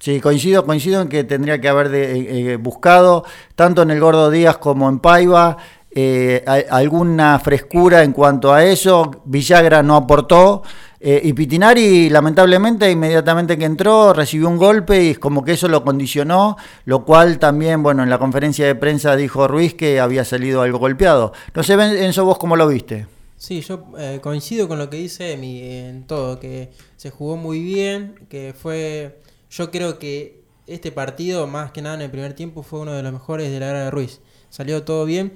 Sí, 0.00 0.20
coincido, 0.20 0.64
coincido 0.66 1.00
en 1.00 1.08
que 1.08 1.24
tendría 1.24 1.60
que 1.60 1.68
haber 1.68 1.88
de, 1.88 2.52
eh, 2.52 2.56
buscado, 2.56 3.24
tanto 3.54 3.82
en 3.82 3.90
el 3.90 4.00
Gordo 4.00 4.30
Díaz 4.30 4.58
como 4.58 4.88
en 4.88 4.98
Paiva, 4.98 5.56
eh, 5.96 6.44
alguna 6.70 7.38
frescura 7.38 8.02
en 8.02 8.12
cuanto 8.12 8.52
a 8.52 8.64
eso. 8.64 9.22
Villagra 9.24 9.82
no 9.82 9.96
aportó. 9.96 10.62
Eh, 11.06 11.20
y 11.22 11.34
Pitinari, 11.34 12.08
lamentablemente, 12.08 12.90
inmediatamente 12.90 13.58
que 13.58 13.66
entró, 13.66 14.14
recibió 14.14 14.48
un 14.48 14.56
golpe 14.56 15.04
y 15.04 15.10
es 15.10 15.18
como 15.18 15.44
que 15.44 15.52
eso 15.52 15.68
lo 15.68 15.84
condicionó, 15.84 16.56
lo 16.86 17.04
cual 17.04 17.38
también, 17.38 17.82
bueno, 17.82 18.02
en 18.02 18.08
la 18.08 18.18
conferencia 18.18 18.66
de 18.66 18.74
prensa 18.74 19.14
dijo 19.14 19.46
Ruiz 19.46 19.74
que 19.74 20.00
había 20.00 20.24
salido 20.24 20.62
algo 20.62 20.78
golpeado. 20.78 21.34
No 21.54 21.62
sé, 21.62 21.74
Enzo, 21.74 22.24
vos 22.24 22.38
cómo 22.38 22.56
lo 22.56 22.66
viste. 22.66 23.06
Sí, 23.36 23.60
yo 23.60 23.84
eh, 23.98 24.20
coincido 24.22 24.66
con 24.66 24.78
lo 24.78 24.88
que 24.88 24.96
dice 24.96 25.32
Emi 25.32 25.60
en 25.60 26.06
todo, 26.06 26.40
que 26.40 26.70
se 26.96 27.10
jugó 27.10 27.36
muy 27.36 27.62
bien, 27.62 28.14
que 28.30 28.54
fue, 28.58 29.20
yo 29.50 29.70
creo 29.70 29.98
que 29.98 30.42
este 30.66 30.92
partido, 30.92 31.46
más 31.46 31.72
que 31.72 31.82
nada 31.82 31.96
en 31.96 32.02
el 32.02 32.10
primer 32.10 32.34
tiempo, 32.34 32.62
fue 32.62 32.80
uno 32.80 32.92
de 32.92 33.02
los 33.02 33.12
mejores 33.12 33.50
de 33.50 33.60
la 33.60 33.70
era 33.70 33.84
de 33.84 33.90
Ruiz. 33.90 34.20
Salió 34.50 34.82
todo 34.84 35.04
bien 35.04 35.34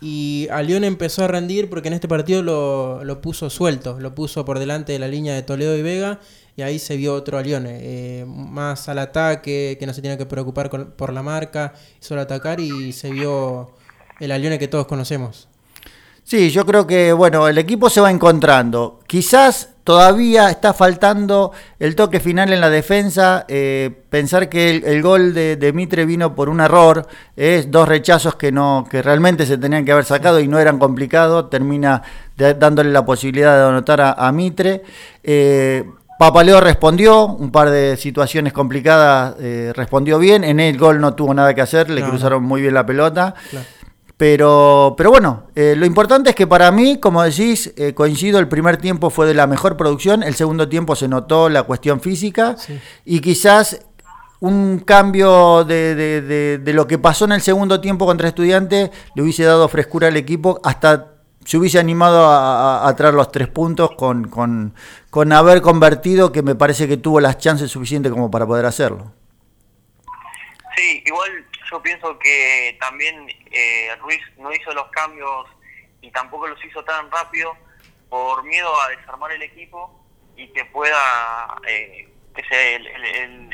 y 0.00 0.48
a 0.50 0.60
empezó 0.62 1.24
a 1.24 1.28
rendir 1.28 1.70
porque 1.70 1.88
en 1.88 1.94
este 1.94 2.08
partido 2.08 2.42
lo, 2.42 3.04
lo, 3.04 3.20
puso 3.20 3.50
suelto, 3.50 4.00
lo 4.00 4.14
puso 4.14 4.44
por 4.44 4.58
delante 4.58 4.92
de 4.92 4.98
la 4.98 5.06
línea 5.06 5.34
de 5.34 5.42
Toledo 5.42 5.76
y 5.76 5.82
Vega 5.82 6.18
y 6.56 6.62
ahí 6.62 6.78
se 6.78 6.96
vio 6.96 7.14
otro 7.14 7.38
a 7.38 7.42
eh, 7.44 8.24
más 8.26 8.88
al 8.88 8.98
ataque, 8.98 9.76
que 9.78 9.86
no 9.86 9.94
se 9.94 10.02
tenía 10.02 10.18
que 10.18 10.26
preocupar 10.26 10.68
por 10.70 11.12
la 11.12 11.22
marca, 11.22 11.74
solo 12.00 12.20
atacar 12.20 12.60
y 12.60 12.92
se 12.92 13.10
vio 13.10 13.70
el 14.20 14.32
Alione 14.32 14.58
que 14.58 14.68
todos 14.68 14.86
conocemos. 14.86 15.48
Sí, 16.24 16.50
yo 16.50 16.66
creo 16.66 16.86
que 16.86 17.12
bueno, 17.12 17.48
el 17.48 17.58
equipo 17.58 17.88
se 17.88 18.00
va 18.00 18.10
encontrando. 18.10 19.00
Quizás 19.06 19.70
todavía 19.84 20.50
está 20.50 20.72
faltando 20.72 21.52
el 21.78 21.94
toque 21.96 22.20
final 22.20 22.52
en 22.52 22.60
la 22.60 22.70
defensa. 22.70 23.44
Eh, 23.48 23.90
pensar 24.10 24.48
que 24.48 24.70
el, 24.70 24.84
el, 24.84 25.02
gol 25.02 25.34
de, 25.34 25.56
de 25.56 25.72
Mitre 25.72 26.06
vino 26.06 26.34
por 26.34 26.48
un 26.48 26.60
error, 26.60 27.06
es 27.36 27.70
dos 27.70 27.88
rechazos 27.88 28.36
que 28.36 28.52
no, 28.52 28.86
que 28.90 29.02
realmente 29.02 29.46
se 29.46 29.58
tenían 29.58 29.84
que 29.84 29.92
haber 29.92 30.04
sacado 30.04 30.40
y 30.40 30.48
no 30.48 30.58
eran 30.58 30.78
complicados. 30.78 31.50
Termina 31.50 32.02
de, 32.36 32.54
dándole 32.54 32.90
la 32.90 33.04
posibilidad 33.04 33.56
de 33.56 33.68
anotar 33.68 34.00
a, 34.00 34.12
a 34.12 34.32
Mitre. 34.32 34.82
Eh, 35.22 35.84
Papaleo 36.18 36.60
respondió, 36.60 37.26
un 37.26 37.50
par 37.50 37.70
de 37.70 37.96
situaciones 37.96 38.52
complicadas 38.52 39.34
eh, 39.40 39.72
respondió 39.74 40.20
bien. 40.20 40.44
En 40.44 40.60
el 40.60 40.78
gol 40.78 41.00
no 41.00 41.14
tuvo 41.14 41.34
nada 41.34 41.52
que 41.52 41.62
hacer, 41.62 41.90
le 41.90 42.00
no, 42.00 42.10
cruzaron 42.10 42.44
muy 42.44 42.60
bien 42.60 42.74
la 42.74 42.86
pelota. 42.86 43.34
Claro. 43.50 43.66
Pero, 44.22 44.94
pero 44.96 45.10
bueno, 45.10 45.48
eh, 45.56 45.74
lo 45.76 45.84
importante 45.84 46.30
es 46.30 46.36
que 46.36 46.46
para 46.46 46.70
mí, 46.70 47.00
como 47.00 47.24
decís, 47.24 47.74
eh, 47.76 47.92
coincido, 47.92 48.38
el 48.38 48.46
primer 48.46 48.76
tiempo 48.76 49.10
fue 49.10 49.26
de 49.26 49.34
la 49.34 49.48
mejor 49.48 49.76
producción, 49.76 50.22
el 50.22 50.36
segundo 50.36 50.68
tiempo 50.68 50.94
se 50.94 51.08
notó 51.08 51.48
la 51.48 51.64
cuestión 51.64 52.00
física 52.00 52.54
sí. 52.56 52.78
y 53.04 53.18
quizás 53.18 53.84
un 54.38 54.78
cambio 54.78 55.64
de, 55.64 55.96
de, 55.96 56.20
de, 56.22 56.58
de, 56.58 56.72
lo 56.72 56.86
que 56.86 56.98
pasó 56.98 57.24
en 57.24 57.32
el 57.32 57.40
segundo 57.40 57.80
tiempo 57.80 58.06
contra 58.06 58.28
Estudiantes 58.28 58.92
le 59.16 59.22
hubiese 59.24 59.42
dado 59.42 59.66
frescura 59.66 60.06
al 60.06 60.16
equipo, 60.16 60.60
hasta 60.62 61.14
se 61.44 61.58
hubiese 61.58 61.80
animado 61.80 62.24
a, 62.26 62.84
a, 62.84 62.88
a 62.88 62.94
traer 62.94 63.14
los 63.14 63.32
tres 63.32 63.48
puntos 63.48 63.90
con, 63.96 64.28
con, 64.28 64.72
con 65.10 65.32
haber 65.32 65.62
convertido, 65.62 66.30
que 66.30 66.42
me 66.42 66.54
parece 66.54 66.86
que 66.86 66.96
tuvo 66.96 67.18
las 67.18 67.38
chances 67.38 67.72
suficientes 67.72 68.12
como 68.12 68.30
para 68.30 68.46
poder 68.46 68.66
hacerlo. 68.66 69.10
Sí, 70.76 71.02
igual 71.04 71.44
yo 71.72 71.82
pienso 71.82 72.18
que 72.18 72.76
también 72.78 73.26
eh, 73.50 73.88
Ruiz 74.00 74.20
no 74.36 74.52
hizo 74.52 74.72
los 74.74 74.86
cambios 74.88 75.46
y 76.02 76.10
tampoco 76.10 76.46
los 76.46 76.62
hizo 76.62 76.84
tan 76.84 77.10
rápido 77.10 77.56
por 78.10 78.44
miedo 78.44 78.68
a 78.82 78.90
desarmar 78.90 79.32
el 79.32 79.42
equipo 79.42 79.98
y 80.36 80.48
que 80.48 80.66
pueda 80.66 81.56
eh, 81.66 82.08
que 82.36 82.44
se, 82.44 82.74
el, 82.76 82.86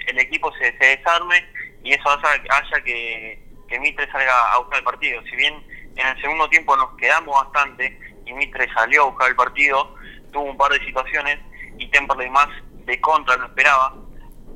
el, 0.09 0.19
equipo 0.19 0.53
se, 0.55 0.77
se, 0.79 0.97
desarme 0.97 1.45
y 1.85 1.93
eso 1.93 2.11
haya, 2.11 2.43
haya 2.51 2.81
que, 2.83 3.41
que 3.69 3.81
Mitre 3.81 4.11
salga 4.11 4.53
a 4.53 4.59
buscar 4.59 4.79
el 4.79 4.85
partido. 4.85 5.23
Si 5.23 5.37
bien 5.37 5.55
en 5.95 6.07
el 6.07 6.21
segundo 6.21 6.49
tiempo 6.49 6.77
nos 6.77 6.97
quedamos 6.97 7.41
bastante 7.45 7.99
y 8.27 8.33
Mitre 8.33 8.69
salió 8.75 9.03
a 9.03 9.07
buscar 9.11 9.29
el 9.29 9.37
partido, 9.37 9.95
tuvo 10.33 10.45
un 10.45 10.57
par 10.57 10.73
de 10.73 10.85
situaciones 10.85 11.39
y 11.79 11.89
Temperley 11.91 12.31
más 12.31 12.49
de 12.85 13.01
contra 13.01 13.37
lo 13.37 13.47
esperaba. 13.47 13.95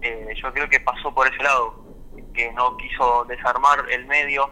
Eh, 0.00 0.34
yo 0.42 0.52
creo 0.52 0.68
que 0.68 0.80
pasó 0.80 1.14
por 1.14 1.32
ese 1.32 1.42
lado 1.44 1.81
que 2.34 2.52
no 2.52 2.76
quiso 2.76 3.24
desarmar 3.24 3.84
el 3.90 4.06
medio, 4.06 4.48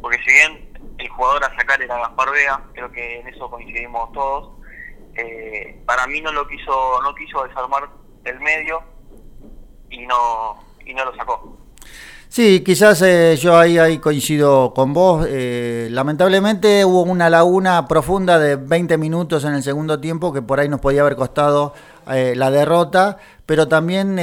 porque 0.00 0.18
si 0.18 0.32
bien 0.32 0.94
el 0.98 1.08
jugador 1.08 1.44
a 1.44 1.56
sacar 1.56 1.80
era 1.82 1.98
Gaspar 1.98 2.30
Vega, 2.30 2.62
creo 2.72 2.90
que 2.92 3.20
en 3.20 3.28
eso 3.28 3.50
coincidimos 3.50 4.12
todos, 4.12 4.50
eh, 5.16 5.82
para 5.86 6.06
mí 6.06 6.20
no 6.20 6.32
lo 6.32 6.46
quiso, 6.46 7.00
no 7.02 7.14
quiso 7.14 7.44
desarmar 7.44 7.88
el 8.24 8.40
medio 8.40 8.82
y 9.90 10.06
no, 10.06 10.64
y 10.84 10.94
no 10.94 11.04
lo 11.04 11.14
sacó. 11.16 11.58
Sí, 12.34 12.64
quizás 12.64 13.00
eh, 13.02 13.36
yo 13.40 13.56
ahí, 13.56 13.78
ahí 13.78 13.98
coincido 13.98 14.74
con 14.74 14.92
vos. 14.92 15.24
Eh, 15.28 15.86
lamentablemente 15.92 16.84
hubo 16.84 17.02
una 17.02 17.30
laguna 17.30 17.86
profunda 17.86 18.40
de 18.40 18.56
20 18.56 18.98
minutos 18.98 19.44
en 19.44 19.54
el 19.54 19.62
segundo 19.62 20.00
tiempo 20.00 20.32
que 20.32 20.42
por 20.42 20.58
ahí 20.58 20.68
nos 20.68 20.80
podía 20.80 21.02
haber 21.02 21.14
costado 21.14 21.74
eh, 22.12 22.34
la 22.36 22.50
derrota, 22.50 23.18
pero 23.46 23.68
también 23.68 24.16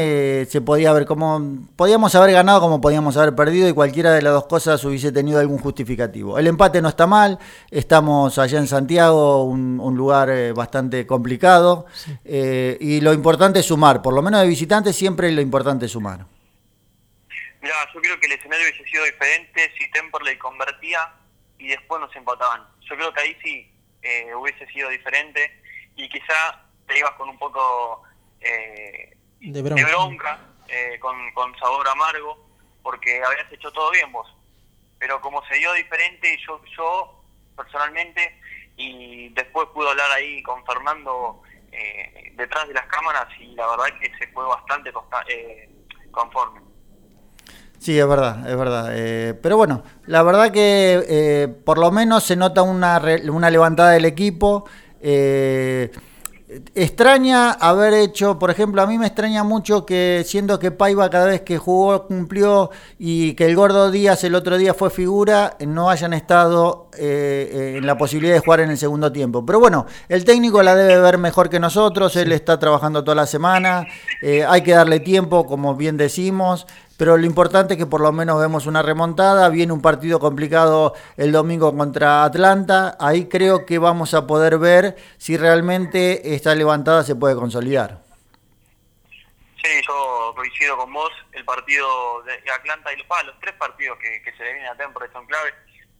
se 0.50 0.62
podía 0.62 0.90
haber 0.90 1.06
como 1.06 1.68
podíamos 1.76 2.16
haber 2.16 2.34
ganado 2.34 2.60
como 2.60 2.82
podíamos 2.82 3.18
haber 3.18 3.36
perdido 3.36 3.70
y 3.70 3.74
cualquiera 3.74 4.12
de 4.14 4.24
las 4.24 4.34
dos 4.34 4.48
cosas 4.48 4.84
hubiese 4.84 5.12
tenido 5.12 5.40
algún 5.40 5.60
justificativo. 5.60 6.40
El 6.40 6.48
empate 6.48 6.82
no 6.82 6.90
está 6.90 7.06
mal, 7.06 7.38
estamos 7.70 8.40
allá 8.40 8.58
en 8.58 8.68
Santiago, 8.68 9.44
un, 9.44 9.96
lugar 9.96 10.32
bastante 10.54 11.06
complicado 11.06 11.86
y 12.24 13.00
lo 13.02 13.14
importante 13.14 13.60
es 13.60 13.68
sumar, 13.68 14.02
por 14.02 14.16
lo 14.16 14.24
menos 14.24 14.42
de 14.42 14.48
visitantes 14.48 14.96
siempre 14.96 15.32
lo 15.32 15.42
importante 15.42 15.86
es 15.86 15.92
sumar. 15.92 16.26
Mira, 17.62 17.76
yo 17.94 18.02
creo 18.02 18.20
que 18.20 18.26
el 18.26 18.32
escenario 18.34 18.66
hubiese 18.66 18.90
sido 18.90 19.06
diferente 19.06 19.72
si 19.78 19.92
Temperley 19.92 20.38
convertía 20.38 21.14
y 21.60 21.68
después 21.68 22.02
nos 22.02 22.14
empataban. 22.16 22.64
Yo 22.82 22.96
creo 22.96 23.14
que 23.14 23.22
ahí 23.22 23.38
sí 23.44 23.72
eh, 24.02 24.34
hubiese 24.34 24.66
sido 24.68 24.90
diferente 24.90 25.62
y 25.96 26.10
quizá 26.10 26.66
te 26.92 27.00
ibas 27.00 27.12
con 27.12 27.30
un 27.30 27.38
poco 27.38 28.04
eh, 28.42 29.16
de 29.40 29.62
bronca, 29.62 30.40
eh, 30.68 31.00
con, 31.00 31.16
con, 31.34 31.58
sabor 31.58 31.88
amargo, 31.88 32.38
porque 32.84 33.22
habías 33.24 33.52
hecho 33.52 33.72
todo 33.72 33.92
bien 33.92 34.12
vos. 34.12 34.28
Pero 35.00 35.22
como 35.22 35.44
se 35.46 35.56
dio 35.56 35.72
diferente, 35.74 36.38
yo, 36.46 36.62
yo 36.78 37.24
personalmente, 37.56 38.40
y 38.78 39.30
después 39.30 39.68
pude 39.74 39.90
hablar 39.90 40.12
ahí 40.12 40.44
con 40.44 40.66
Fernando 40.66 41.42
detrás 42.34 42.68
de 42.68 42.74
las 42.74 42.86
cámaras, 42.88 43.28
y 43.40 43.56
la 43.56 43.68
verdad 43.68 43.88
es 43.88 44.10
que 44.10 44.18
se 44.18 44.32
fue 44.34 44.46
bastante 44.46 44.92
conforme. 46.12 46.62
Sí, 47.80 47.98
es 47.98 48.08
verdad, 48.08 48.48
es 48.48 48.58
verdad. 48.58 48.90
Eh, 48.92 49.34
pero 49.42 49.58
bueno, 49.58 49.84
la 50.06 50.22
verdad 50.22 50.52
que 50.52 51.04
eh, 51.08 51.48
por 51.48 51.80
lo 51.80 51.90
menos 51.90 52.24
se 52.24 52.36
nota 52.36 52.62
una, 52.62 53.02
una 53.32 53.50
levantada 53.50 53.92
del 53.92 54.06
equipo. 54.06 54.66
Eh, 55.02 55.90
extraña 56.76 57.52
haber 57.52 57.94
hecho, 57.94 58.38
por 58.38 58.52
ejemplo, 58.52 58.82
a 58.82 58.88
mí 58.88 58.98
me 58.98 59.08
extraña 59.08 59.44
mucho 59.44 59.86
que 59.86 60.24
siendo 60.26 60.60
que 60.60 60.72
Paiva 60.72 61.10
cada 61.10 61.28
vez 61.28 61.42
que 61.42 61.58
jugó 61.58 62.08
cumplió 62.08 62.72
y 63.00 63.34
que 63.36 63.46
el 63.46 63.56
Gordo 63.56 63.90
Díaz 63.90 64.24
el 64.24 64.36
otro 64.36 64.58
día 64.58 64.74
fue 64.74 64.90
figura, 64.90 65.56
no 65.66 65.90
hayan 65.90 66.14
estado 66.14 66.90
en 66.98 67.86
la 67.86 67.98
posibilidad 67.98 68.34
de 68.34 68.42
jugar 68.42 68.60
en 68.60 68.72
el 68.72 68.78
segundo 68.78 69.12
tiempo. 69.12 69.46
Pero 69.46 69.60
bueno, 69.60 69.86
el 70.10 70.26
técnico 70.26 70.62
la 70.62 70.76
debe 70.76 71.00
ver 71.00 71.18
mejor 71.18 71.50
que 71.50 71.60
nosotros, 71.60 72.16
él 72.18 72.32
está 72.34 72.60
trabajando 72.60 73.04
toda 73.04 73.16
la 73.16 73.28
semana, 73.28 73.88
hay 74.22 74.62
que 74.62 74.72
darle 74.72 75.00
tiempo, 75.00 75.46
como 75.46 75.76
bien 75.76 75.96
decimos 75.96 76.68
pero 77.02 77.18
lo 77.18 77.26
importante 77.26 77.74
es 77.74 77.80
que 77.80 77.88
por 77.88 78.00
lo 78.00 78.12
menos 78.12 78.40
vemos 78.40 78.68
una 78.68 78.84
remontada, 78.84 79.50
viene 79.50 79.74
un 79.74 79.82
partido 79.82 80.20
complicado 80.20 80.94
el 81.18 81.32
domingo 81.32 81.76
contra 81.76 82.24
Atlanta, 82.24 82.96
ahí 83.00 83.28
creo 83.28 83.66
que 83.66 83.80
vamos 83.80 84.14
a 84.14 84.28
poder 84.28 84.60
ver 84.60 84.96
si 85.18 85.36
realmente 85.36 86.36
esta 86.36 86.54
levantada 86.54 87.02
se 87.02 87.16
puede 87.16 87.34
consolidar. 87.34 88.04
Sí, 89.64 89.82
yo 89.88 90.32
coincido 90.36 90.78
con 90.78 90.94
vos, 90.94 91.12
el 91.32 91.44
partido 91.44 92.22
de 92.22 92.52
Atlanta 92.52 92.94
y 92.94 92.98
los, 92.98 93.40
tres 93.40 93.56
partidos 93.56 93.98
que, 93.98 94.22
se 94.38 94.44
le 94.44 94.54
vienen 94.54 94.70
a 94.72 94.78
Temple 94.78 95.08
son 95.12 95.26
claves, 95.26 95.56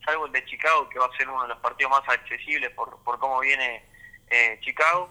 salvo 0.06 0.28
el 0.28 0.32
de 0.32 0.46
Chicago, 0.46 0.88
que 0.88 1.00
va 1.00 1.08
a 1.08 1.18
ser 1.18 1.28
uno 1.28 1.42
de 1.42 1.48
los 1.48 1.58
partidos 1.62 1.90
más 1.90 2.08
accesibles 2.10 2.70
por, 2.76 3.02
por 3.04 3.18
cómo 3.18 3.40
viene 3.40 3.84
eh, 4.30 4.60
Chicago, 4.62 5.10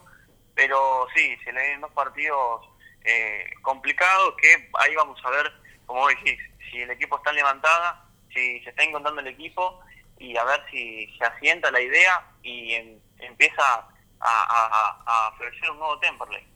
pero 0.55 1.09
sí, 1.17 1.37
se 1.43 1.53
le 1.53 1.61
vienen 1.61 1.81
dos 1.81 1.93
partidos 1.95 2.63
eh, 3.03 3.45
complicados 3.63 4.37
que 4.41 4.71
ahí 4.79 4.95
vamos 4.95 5.19
a 5.25 5.31
ver 5.31 5.53
como 5.91 6.07
decís, 6.07 6.39
si 6.71 6.83
el 6.83 6.91
equipo 6.93 7.17
está 7.17 7.33
levantada, 7.33 8.05
si 8.33 8.61
se 8.61 8.71
está 8.71 8.85
encontrando 8.85 9.21
el 9.23 9.27
equipo 9.27 9.81
y 10.21 10.37
a 10.37 10.45
ver 10.45 10.61
si 10.71 11.13
se 11.19 11.25
asienta 11.25 11.69
la 11.73 11.81
idea 11.81 12.27
y 12.45 12.75
empieza 13.19 13.89
a, 14.21 15.03
a, 15.05 15.33
florecer 15.37 15.69
un 15.73 15.79
nuevo 15.81 15.99
Temperley. 15.99 16.47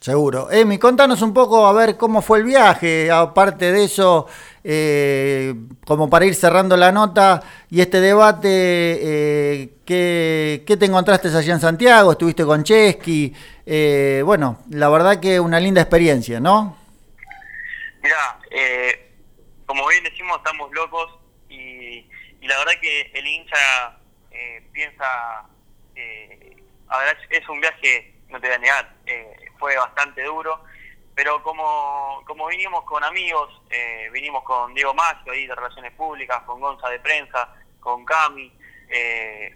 Seguro. 0.00 0.50
Emi, 0.50 0.76
contanos 0.78 1.22
un 1.22 1.32
poco 1.32 1.68
a 1.68 1.72
ver 1.72 1.96
cómo 1.96 2.20
fue 2.20 2.38
el 2.38 2.44
viaje, 2.44 3.12
aparte 3.12 3.70
de 3.70 3.84
eso, 3.84 4.26
eh, 4.64 5.54
como 5.86 6.10
para 6.10 6.24
ir 6.24 6.34
cerrando 6.34 6.76
la 6.76 6.90
nota 6.90 7.40
y 7.70 7.80
este 7.80 8.00
debate, 8.00 8.48
eh, 8.50 9.74
¿qué, 9.84 10.76
te 10.76 10.86
encontraste 10.86 11.28
allá 11.28 11.54
en 11.54 11.60
Santiago? 11.60 12.10
¿Estuviste 12.10 12.44
con 12.44 12.64
Chesky? 12.64 13.32
Eh, 13.64 14.22
bueno, 14.24 14.58
la 14.70 14.88
verdad 14.88 15.20
que 15.20 15.38
una 15.38 15.60
linda 15.60 15.80
experiencia, 15.80 16.40
¿no? 16.40 16.79
Mira, 18.02 18.38
eh, 18.50 19.10
como 19.70 19.86
bien 19.86 20.02
decimos, 20.02 20.38
estamos 20.38 20.72
locos 20.72 21.16
y, 21.48 22.08
la 22.40 22.58
verdad 22.58 22.72
que 22.80 23.02
el 23.14 23.24
hincha 23.24 23.96
eh, 24.30 24.66
piensa, 24.72 25.46
eh, 25.94 26.56
es 27.28 27.48
un 27.48 27.60
viaje, 27.60 28.14
no 28.30 28.40
te 28.40 28.48
voy 28.48 28.56
a 28.56 28.58
negar, 28.58 28.94
eh, 29.06 29.36
fue 29.60 29.76
bastante 29.76 30.24
duro, 30.24 30.64
pero 31.14 31.40
como, 31.44 32.20
como 32.26 32.48
vinimos 32.48 32.82
con 32.84 33.04
amigos, 33.04 33.62
vinimos 34.12 34.42
con 34.42 34.74
Diego 34.74 34.92
Maggio 34.92 35.32
ahí 35.32 35.46
de 35.46 35.54
Relaciones 35.54 35.92
Públicas, 35.92 36.42
con 36.42 36.58
Gonza 36.58 36.88
de 36.88 36.98
Prensa, 36.98 37.54
con 37.78 38.04
Cami, 38.04 38.52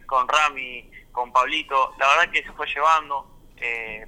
con 0.07 0.29
Rami, 0.29 0.93
con 1.11 1.33
Pablito, 1.33 1.93
la 1.99 2.07
verdad 2.07 2.31
que 2.31 2.45
se 2.45 2.53
fue 2.53 2.69
llevando, 2.69 3.27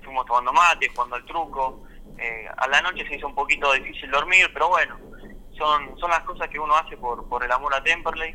fuimos 0.04 0.24
tomando 0.26 0.52
mate, 0.52 0.88
jugando 0.90 1.16
al 1.16 1.24
truco, 1.24 1.82
eh, 2.18 2.48
a 2.56 2.66
la 2.68 2.80
noche 2.82 3.06
se 3.06 3.16
hizo 3.16 3.26
un 3.26 3.34
poquito 3.34 3.72
difícil 3.72 4.10
dormir, 4.10 4.50
pero 4.52 4.68
bueno, 4.68 4.98
son, 5.56 5.98
son 5.98 6.10
las 6.10 6.20
cosas 6.20 6.48
que 6.48 6.58
uno 6.58 6.74
hace 6.76 6.96
por, 6.96 7.28
por 7.28 7.44
el 7.44 7.52
amor 7.52 7.74
a 7.74 7.82
Temperley. 7.82 8.34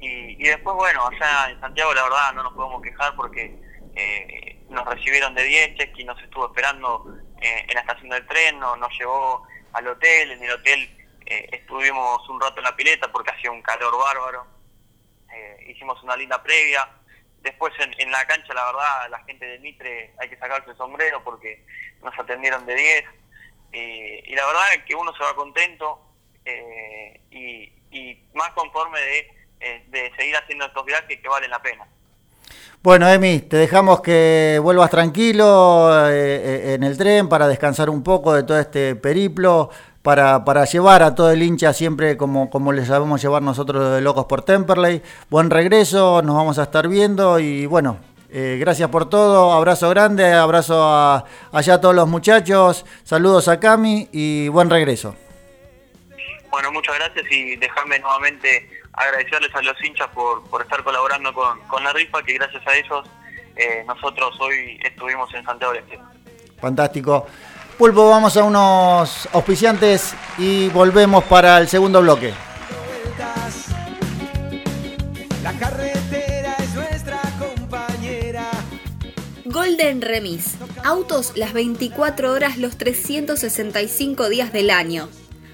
Y, 0.00 0.44
después, 0.44 0.76
bueno, 0.76 1.08
allá 1.08 1.50
en 1.50 1.60
Santiago 1.60 1.92
la 1.92 2.04
verdad 2.04 2.32
no 2.34 2.44
nos 2.44 2.52
podemos 2.52 2.80
quejar 2.80 3.16
porque 3.16 3.58
eh, 3.96 4.64
nos 4.68 4.86
recibieron 4.86 5.34
de 5.34 5.42
10, 5.42 5.76
Chesky 5.76 6.04
nos 6.04 6.22
estuvo 6.22 6.46
esperando 6.46 7.04
eh, 7.40 7.66
en 7.68 7.74
la 7.74 7.80
estación 7.80 8.10
del 8.10 8.24
tren, 8.26 8.60
nos, 8.60 8.78
nos 8.78 8.96
llevó 8.96 9.42
al 9.72 9.88
hotel, 9.88 10.30
en 10.30 10.42
el 10.42 10.52
hotel 10.52 10.94
estuvimos 11.26 12.26
un 12.30 12.40
rato 12.40 12.56
en 12.56 12.64
la 12.64 12.74
pileta 12.74 13.12
porque 13.12 13.30
hacía 13.30 13.50
un 13.50 13.60
calor 13.60 13.92
bárbaro, 13.98 14.46
hicimos 15.66 16.02
una 16.02 16.16
linda 16.16 16.42
previa, 16.42 16.88
después 17.42 17.72
en, 17.80 17.94
en, 17.98 18.10
la 18.10 18.26
cancha 18.26 18.52
la 18.54 18.66
verdad 18.66 19.10
la 19.10 19.24
gente 19.24 19.46
de 19.46 19.58
Mitre 19.60 20.12
hay 20.18 20.28
que 20.28 20.36
sacarse 20.36 20.70
el 20.70 20.76
sombrero 20.76 21.22
porque 21.24 21.64
nos 22.02 22.18
atendieron 22.18 22.64
de 22.66 22.74
10, 22.74 23.04
eh, 23.72 24.22
y 24.26 24.34
la 24.34 24.46
verdad 24.46 24.62
es 24.76 24.84
que 24.84 24.94
uno 24.94 25.12
se 25.12 25.22
va 25.22 25.34
contento 25.34 26.00
eh, 26.44 27.20
y, 27.30 27.68
más 28.34 28.50
conforme 28.52 28.98
eh, 29.60 29.84
de, 29.88 30.12
seguir 30.16 30.36
haciendo 30.36 30.66
estos 30.66 30.84
viajes 30.84 31.18
que 31.20 31.28
valen 31.28 31.50
la 31.50 31.60
pena. 31.60 31.86
Bueno, 32.80 33.08
Emi, 33.08 33.40
te 33.40 33.56
dejamos 33.56 34.00
que 34.00 34.60
vuelvas 34.62 34.90
tranquilo 34.90 35.90
en 36.08 36.84
el 36.84 36.96
tren 36.96 37.28
para 37.28 37.48
descansar 37.48 37.90
un 37.90 38.04
poco 38.04 38.32
de 38.32 38.44
todo 38.44 38.58
este 38.60 38.94
periplo, 38.94 39.70
para, 40.08 40.42
para 40.42 40.64
llevar 40.64 41.02
a 41.02 41.14
todo 41.14 41.30
el 41.32 41.42
hincha 41.42 41.74
siempre 41.74 42.16
como, 42.16 42.48
como 42.48 42.72
les 42.72 42.88
sabemos 42.88 43.20
llevar 43.20 43.42
nosotros 43.42 43.94
de 43.94 44.00
Locos 44.00 44.24
por 44.24 44.40
Temperley. 44.40 45.02
Buen 45.28 45.50
regreso, 45.50 46.22
nos 46.22 46.34
vamos 46.34 46.58
a 46.58 46.62
estar 46.62 46.88
viendo 46.88 47.38
y 47.38 47.66
bueno, 47.66 47.98
eh, 48.30 48.56
gracias 48.58 48.88
por 48.88 49.10
todo, 49.10 49.52
abrazo 49.52 49.90
grande, 49.90 50.32
abrazo 50.32 50.82
a, 50.82 51.26
allá 51.52 51.74
a 51.74 51.80
todos 51.82 51.94
los 51.94 52.08
muchachos, 52.08 52.86
saludos 53.04 53.48
a 53.48 53.60
Cami 53.60 54.08
y 54.10 54.48
buen 54.48 54.70
regreso. 54.70 55.14
Bueno, 56.50 56.72
muchas 56.72 56.94
gracias 56.94 57.26
y 57.30 57.56
déjame 57.56 57.98
nuevamente 57.98 58.66
agradecerles 58.94 59.54
a 59.54 59.60
los 59.60 59.76
hinchas 59.84 60.08
por, 60.14 60.42
por 60.44 60.62
estar 60.62 60.82
colaborando 60.84 61.34
con, 61.34 61.60
con, 61.68 61.84
la 61.84 61.92
rifa, 61.92 62.22
que 62.22 62.32
gracias 62.32 62.66
a 62.66 62.74
ellos 62.74 63.06
eh, 63.56 63.84
nosotros 63.86 64.40
hoy 64.40 64.80
estuvimos 64.82 65.34
en 65.34 65.44
Santiago 65.44 65.74
del 65.74 65.82
Estero. 65.82 66.02
Fantástico. 66.58 67.26
Pulpo, 67.78 68.10
vamos 68.10 68.36
a 68.36 68.42
unos 68.42 69.28
auspiciantes 69.32 70.12
y 70.36 70.68
volvemos 70.70 71.22
para 71.22 71.58
el 71.58 71.68
segundo 71.68 72.02
bloque. 72.02 72.34
La 75.44 75.52
Golden 79.44 80.02
Remis. 80.02 80.56
Autos 80.82 81.34
las 81.36 81.52
24 81.52 82.32
horas 82.32 82.58
los 82.58 82.76
365 82.76 84.28
días 84.28 84.52
del 84.52 84.70
año. 84.70 85.08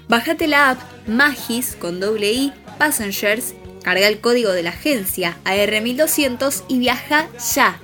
Bájate 0.09 0.47
la 0.47 0.71
app 0.71 0.79
Magis 1.05 1.75
con 1.75 1.99
doble 1.99 2.33
I 2.33 2.53
Passengers, 2.79 3.53
carga 3.83 4.07
el 4.07 4.19
código 4.19 4.51
de 4.51 4.63
la 4.63 4.71
agencia 4.71 5.37
AR1200 5.45 6.63
y 6.69 6.79
viaja 6.79 7.27
ya. 7.53 7.79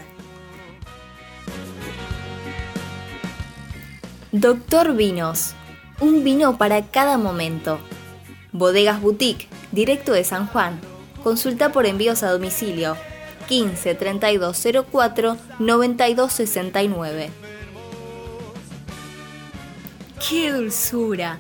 Doctor 4.32 4.96
Vinos. 4.96 5.56
Un 6.00 6.24
vino 6.24 6.58
para 6.58 6.84
cada 6.84 7.18
momento. 7.18 7.80
Bodegas 8.54 9.02
Boutique, 9.02 9.50
directo 9.74 10.14
de 10.14 10.24
San 10.24 10.48
Juan. 10.48 10.80
Consulta 11.22 11.74
por 11.74 11.86
envíos 11.86 12.24
a 12.24 12.32
domicilio 12.32 12.96
15 13.50 13.96
3204 13.96 15.38
9269. 15.60 17.53
¡Qué 20.28 20.52
dulzura! 20.52 21.40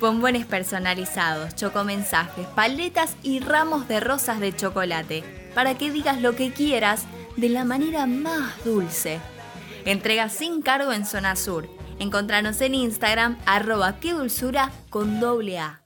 Bombones 0.00 0.46
personalizados, 0.46 1.54
chocomensajes, 1.56 2.46
paletas 2.48 3.16
y 3.22 3.40
ramos 3.40 3.86
de 3.88 4.00
rosas 4.00 4.40
de 4.40 4.54
chocolate 4.54 5.22
para 5.54 5.76
que 5.76 5.90
digas 5.90 6.20
lo 6.20 6.34
que 6.34 6.52
quieras 6.52 7.04
de 7.36 7.48
la 7.50 7.64
manera 7.64 8.06
más 8.06 8.64
dulce. 8.64 9.20
Entrega 9.84 10.28
sin 10.28 10.62
cargo 10.62 10.92
en 10.92 11.04
zona 11.04 11.36
sur 11.36 11.68
Encontranos 12.00 12.62
en 12.62 12.74
Instagram, 12.74 13.36
arroba 13.44 14.00
qué 14.00 14.14
dulzura 14.14 14.72
con 14.88 15.20
doble 15.20 15.58
A. 15.58 15.82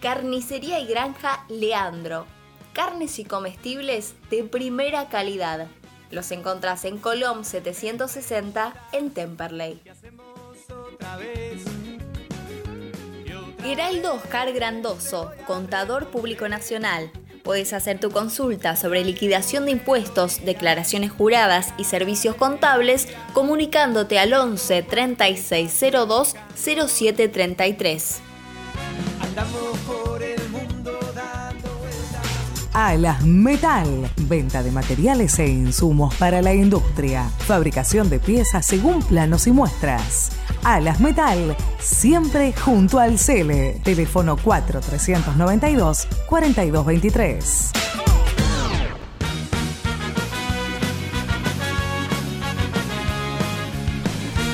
Carnicería 0.00 0.78
y 0.78 0.86
Granja 0.86 1.44
Leandro. 1.48 2.26
Carnes 2.72 3.18
y 3.18 3.24
comestibles 3.24 4.14
de 4.30 4.44
primera 4.44 5.08
calidad. 5.08 5.66
Los 6.10 6.30
encontrás 6.30 6.84
en 6.84 6.98
Colom 6.98 7.44
760 7.44 8.74
en 8.92 9.10
Temperley. 9.10 9.82
Geraldo 13.62 14.14
Oscar 14.14 14.52
Grandoso, 14.52 15.32
contador 15.46 16.10
público 16.10 16.48
nacional 16.48 17.10
Puedes 17.46 17.72
hacer 17.72 18.00
tu 18.00 18.10
consulta 18.10 18.74
sobre 18.74 19.04
liquidación 19.04 19.66
de 19.66 19.70
impuestos, 19.70 20.44
declaraciones 20.44 21.12
juradas 21.12 21.72
y 21.78 21.84
servicios 21.84 22.34
contables 22.34 23.06
comunicándote 23.34 24.18
al 24.18 24.34
11 24.34 24.82
3602 24.82 26.34
0733. 26.56 28.20
Alas 32.78 33.24
Metal, 33.24 33.88
venta 34.28 34.62
de 34.62 34.70
materiales 34.70 35.38
e 35.38 35.48
insumos 35.48 36.14
para 36.16 36.42
la 36.42 36.52
industria, 36.52 37.26
fabricación 37.38 38.10
de 38.10 38.20
piezas 38.20 38.66
según 38.66 39.02
planos 39.02 39.46
y 39.46 39.50
muestras. 39.50 40.32
Alas 40.62 41.00
Metal, 41.00 41.56
siempre 41.78 42.52
junto 42.52 42.98
al 42.98 43.18
CELE. 43.18 43.80
Teléfono 43.82 44.36
4392 44.36 46.06
4223. 46.26 47.70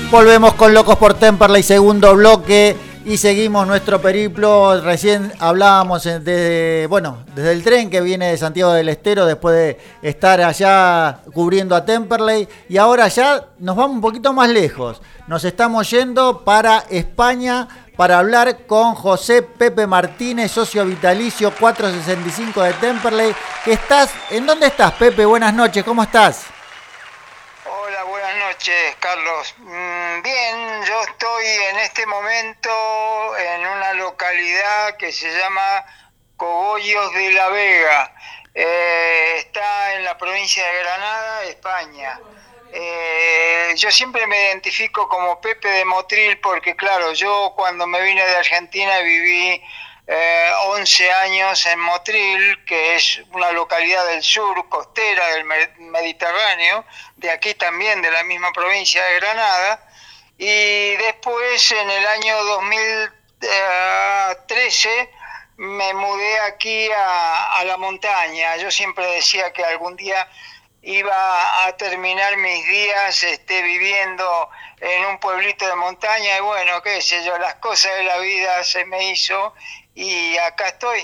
Volvemos 0.09 0.53
con 0.53 0.73
Locos 0.73 0.95
por 0.95 1.15
Temperley, 1.15 1.61
segundo 1.61 2.15
bloque. 2.15 2.92
Y 3.05 3.17
seguimos 3.17 3.67
nuestro 3.67 4.01
periplo. 4.01 4.79
Recién 4.79 5.33
hablábamos 5.39 6.03
desde, 6.03 6.87
bueno, 6.87 7.17
desde 7.35 7.51
el 7.51 7.61
tren 7.61 7.89
que 7.89 7.99
viene 7.99 8.27
de 8.27 8.37
Santiago 8.37 8.71
del 8.71 8.87
Estero 8.87 9.25
después 9.25 9.55
de 9.55 9.77
estar 10.01 10.39
allá 10.39 11.19
cubriendo 11.33 11.75
a 11.75 11.83
Temperley. 11.83 12.47
Y 12.69 12.77
ahora 12.77 13.09
ya 13.09 13.47
nos 13.59 13.75
vamos 13.75 13.95
un 13.95 14.01
poquito 14.01 14.31
más 14.31 14.49
lejos. 14.49 15.01
Nos 15.27 15.43
estamos 15.43 15.89
yendo 15.91 16.45
para 16.45 16.85
España 16.89 17.67
para 17.97 18.19
hablar 18.19 18.65
con 18.65 18.95
José 18.95 19.41
Pepe 19.41 19.85
Martínez, 19.85 20.51
socio 20.51 20.85
vitalicio 20.85 21.51
465 21.59 22.61
de 22.63 22.73
Temperley. 22.73 23.35
¿Qué 23.65 23.73
estás? 23.73 24.11
¿En 24.31 24.45
dónde 24.45 24.67
estás, 24.67 24.93
Pepe? 24.93 25.25
Buenas 25.25 25.53
noches, 25.53 25.83
¿cómo 25.83 26.03
estás? 26.03 26.52
Noches, 28.53 28.95
Carlos. 28.99 29.55
Mm, 29.57 30.21
bien, 30.21 30.83
yo 30.85 31.01
estoy 31.01 31.45
en 31.71 31.77
este 31.79 32.05
momento 32.05 32.69
en 33.37 33.61
una 33.61 33.93
localidad 33.93 34.95
que 34.97 35.11
se 35.11 35.27
llama 35.35 35.83
Cogollos 36.37 37.13
de 37.13 37.31
la 37.31 37.49
Vega. 37.49 38.15
Eh, 38.53 39.35
está 39.39 39.95
en 39.95 40.03
la 40.03 40.15
provincia 40.17 40.63
de 40.67 40.79
Granada, 40.79 41.43
España. 41.45 42.19
Eh, 42.71 43.73
yo 43.75 43.89
siempre 43.89 44.27
me 44.27 44.39
identifico 44.49 45.07
como 45.09 45.41
Pepe 45.41 45.69
de 45.69 45.85
Motril 45.85 46.39
porque, 46.39 46.75
claro, 46.75 47.11
yo 47.13 47.53
cuando 47.55 47.87
me 47.87 48.01
vine 48.03 48.23
de 48.23 48.35
Argentina 48.35 48.99
viví 48.99 49.63
11 50.05 51.05
eh, 51.05 51.11
años 51.11 51.65
en 51.65 51.79
Motril, 51.79 52.65
que 52.65 52.95
es 52.95 53.21
una 53.31 53.53
localidad 53.53 54.05
del 54.07 54.21
sur, 54.21 54.67
costera 54.67 55.27
del 55.27 55.45
Mediterráneo, 55.45 56.83
de 57.15 57.31
aquí 57.31 57.53
también, 57.53 58.01
de 58.01 58.11
la 58.11 58.23
misma 58.23 58.51
provincia 58.51 59.01
de 59.03 59.15
Granada, 59.15 59.87
y 60.37 60.97
después 60.97 61.71
en 61.71 61.89
el 61.89 62.05
año 62.05 62.43
2013 62.43 65.09
me 65.55 65.93
mudé 65.93 66.39
aquí 66.41 66.91
a, 66.91 67.59
a 67.59 67.63
la 67.63 67.77
montaña. 67.77 68.57
Yo 68.57 68.69
siempre 68.71 69.05
decía 69.05 69.53
que 69.53 69.63
algún 69.63 69.95
día 69.95 70.27
iba 70.83 71.65
a 71.65 71.77
terminar 71.77 72.35
mis 72.37 72.67
días 72.67 73.23
este, 73.23 73.61
viviendo 73.61 74.49
en 74.81 75.05
un 75.05 75.19
pueblito 75.19 75.65
de 75.65 75.75
montaña 75.75 76.37
y 76.37 76.41
bueno, 76.41 76.81
qué 76.81 77.01
sé 77.01 77.23
yo, 77.23 77.37
las 77.37 77.55
cosas 77.55 77.95
de 77.95 78.03
la 78.03 78.17
vida 78.17 78.63
se 78.65 78.83
me 78.85 79.11
hizo 79.11 79.53
y 79.95 80.37
acá 80.37 80.67
estoy. 80.69 80.99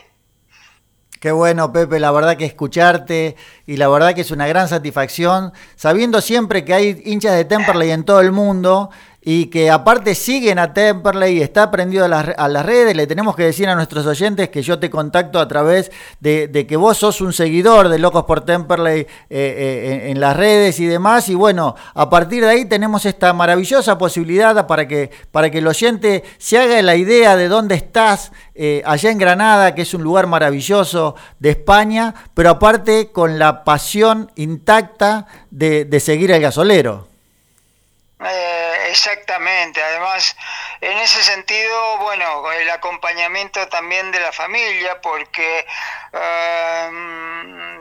Qué 1.19 1.34
bueno, 1.34 1.73
Pepe, 1.73 1.99
la 1.99 2.12
verdad 2.12 2.38
que 2.38 2.45
escucharte 2.45 3.36
y 3.65 3.75
la 3.75 3.89
verdad 3.89 4.15
que 4.15 4.21
es 4.21 4.32
una 4.32 4.47
gran 4.47 4.69
satisfacción, 4.69 5.52
sabiendo 5.75 6.21
siempre 6.21 6.63
que 6.63 6.73
hay 6.73 7.02
hinchas 7.04 7.36
de 7.36 7.43
Temperley 7.43 7.91
en 7.91 8.06
todo 8.06 8.21
el 8.21 8.32
mundo 8.32 8.89
y 9.21 9.47
que 9.47 9.69
aparte 9.69 10.15
siguen 10.15 10.60
a 10.60 10.73
Temperley, 10.73 11.41
está 11.41 11.69
prendido 11.69 12.05
a 12.05 12.08
las, 12.08 12.65
redes, 12.65 12.95
le 12.95 13.05
tenemos 13.05 13.36
que 13.36 13.43
decir 13.43 13.67
a 13.67 13.75
nuestros 13.75 14.05
oyentes 14.05 14.49
que 14.49 14.62
yo 14.62 14.79
te 14.79 14.89
contacto 14.89 15.39
a 15.39 15.47
través 15.47 15.91
de, 16.21 16.65
que 16.67 16.77
vos 16.77 16.97
sos 16.97 17.19
un 17.19 17.34
seguidor 17.34 17.89
de 17.89 17.99
Locos 17.99 18.23
por 18.23 18.45
Temperley 18.45 19.01
eh, 19.01 19.08
eh, 19.29 20.12
en, 20.12 20.19
las 20.19 20.38
redes 20.38 20.79
y 20.79 20.86
demás, 20.86 21.27
y 21.29 21.36
bueno, 21.36 21.75
a 21.93 22.10
partir 22.10 22.43
de 22.43 22.49
ahí 22.49 22.65
tenemos 22.65 23.05
esta 23.05 23.34
maravillosa 23.34 23.97
posibilidad 23.97 24.65
para 24.67 24.88
que, 24.88 25.12
para 25.32 25.49
que 25.49 25.58
el 25.58 25.67
oyente 25.67 26.23
se 26.38 26.58
haga 26.58 26.82
la 26.82 26.95
idea 26.95 27.36
de 27.36 27.49
dónde 27.49 27.75
estás 27.75 28.32
eh, 28.55 28.82
allá 28.86 29.12
en 29.12 29.17
Granada, 29.17 29.75
que 29.75 29.82
es 29.82 29.93
un 29.93 30.03
lugar 30.03 30.27
maravilloso 30.27 31.15
de 31.39 31.51
España, 31.51 32.13
pero 32.34 32.51
aparte 32.51 33.12
con 33.12 33.38
la 33.38 33.63
pasión 33.65 34.32
intacta 34.36 35.27
de, 35.51 35.84
de 35.86 35.99
seguir 35.99 36.34
al 36.34 36.41
gasolero. 36.41 37.10
Eh, 38.21 38.59
exactamente, 38.89 39.82
además 39.82 40.36
en 40.82 40.97
ese 40.97 41.23
sentido, 41.23 41.97
bueno, 41.99 42.52
el 42.52 42.69
acompañamiento 42.69 43.67
también 43.67 44.12
de 44.12 44.19
la 44.19 44.32
familia, 44.32 44.99
porque 45.02 45.65
eh, 46.13 46.89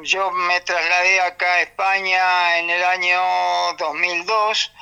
yo 0.02 0.30
me 0.30 0.60
trasladé 0.60 1.20
acá 1.20 1.54
a 1.54 1.60
España 1.60 2.58
en 2.58 2.70
el 2.70 2.84
año 2.84 3.20
2002 3.78 4.72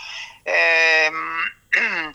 eh, 0.45 1.11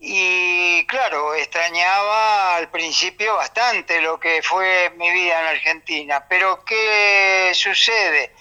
y 0.00 0.86
claro, 0.86 1.34
extrañaba 1.34 2.56
al 2.56 2.70
principio 2.70 3.36
bastante 3.36 4.00
lo 4.00 4.18
que 4.18 4.42
fue 4.42 4.90
mi 4.96 5.10
vida 5.10 5.40
en 5.40 5.46
Argentina, 5.46 6.26
pero 6.28 6.64
¿qué 6.64 7.52
sucede? 7.54 8.32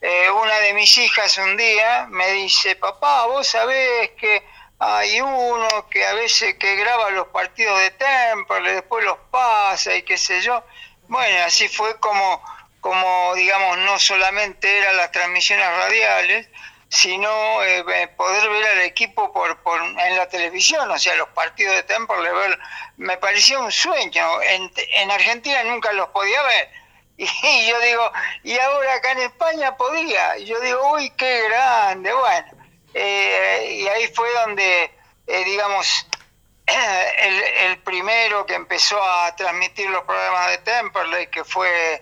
Eh, 0.00 0.30
una 0.30 0.60
de 0.60 0.74
mis 0.74 0.96
hijas 0.96 1.38
un 1.38 1.56
día 1.56 2.06
me 2.10 2.30
dice, 2.32 2.76
papá, 2.76 3.26
vos 3.26 3.46
sabés 3.48 4.10
que 4.10 4.44
hay 4.78 5.20
uno 5.20 5.68
que 5.90 6.06
a 6.06 6.14
veces 6.14 6.54
que 6.54 6.76
graba 6.76 7.10
los 7.10 7.28
partidos 7.28 7.78
de 7.80 7.90
Temple, 7.90 8.72
después 8.72 9.04
los 9.04 9.18
pasa 9.30 9.94
y 9.96 10.02
qué 10.02 10.16
sé 10.16 10.40
yo. 10.40 10.62
Bueno, 11.08 11.44
así 11.44 11.68
fue 11.68 11.98
como, 11.98 12.42
como 12.80 13.34
digamos 13.34 13.78
no 13.78 13.98
solamente 13.98 14.78
eran 14.78 14.96
las 14.96 15.10
transmisiones 15.10 15.66
radiales, 15.66 16.48
sino 16.88 17.28
eh, 17.64 18.08
poder 18.16 18.48
ver 18.48 18.66
al 18.66 18.80
equipo 18.82 19.32
por, 19.32 19.58
por, 19.62 19.80
en 19.82 20.16
la 20.16 20.28
televisión, 20.28 20.90
o 20.90 20.98
sea, 20.98 21.16
los 21.16 21.28
partidos 21.30 21.74
de 21.74 21.82
Temperley, 21.82 22.32
ver, 22.32 22.58
me 22.96 23.16
parecía 23.18 23.58
un 23.58 23.72
sueño. 23.72 24.42
En, 24.42 24.70
en 24.94 25.10
Argentina 25.10 25.62
nunca 25.64 25.92
los 25.92 26.08
podía 26.10 26.42
ver. 26.42 26.70
Y 27.18 27.66
yo 27.68 27.80
digo, 27.80 28.12
y 28.44 28.56
ahora 28.58 28.94
acá 28.94 29.10
en 29.12 29.18
España 29.18 29.76
podía. 29.76 30.38
Y 30.38 30.44
yo 30.44 30.60
digo, 30.60 30.92
uy, 30.92 31.10
qué 31.10 31.42
grande. 31.48 32.12
Bueno, 32.12 32.57
eh, 32.98 33.72
y 33.72 33.88
ahí 33.88 34.08
fue 34.14 34.30
donde, 34.44 34.90
eh, 35.26 35.44
digamos, 35.44 36.06
el, 36.66 37.42
el, 37.42 37.78
primero 37.78 38.44
que 38.46 38.54
empezó 38.54 39.02
a 39.02 39.34
transmitir 39.36 39.88
los 39.90 40.04
programas 40.04 40.50
de 40.50 40.58
Temperley, 40.58 41.26
que 41.28 41.44
fue 41.44 42.00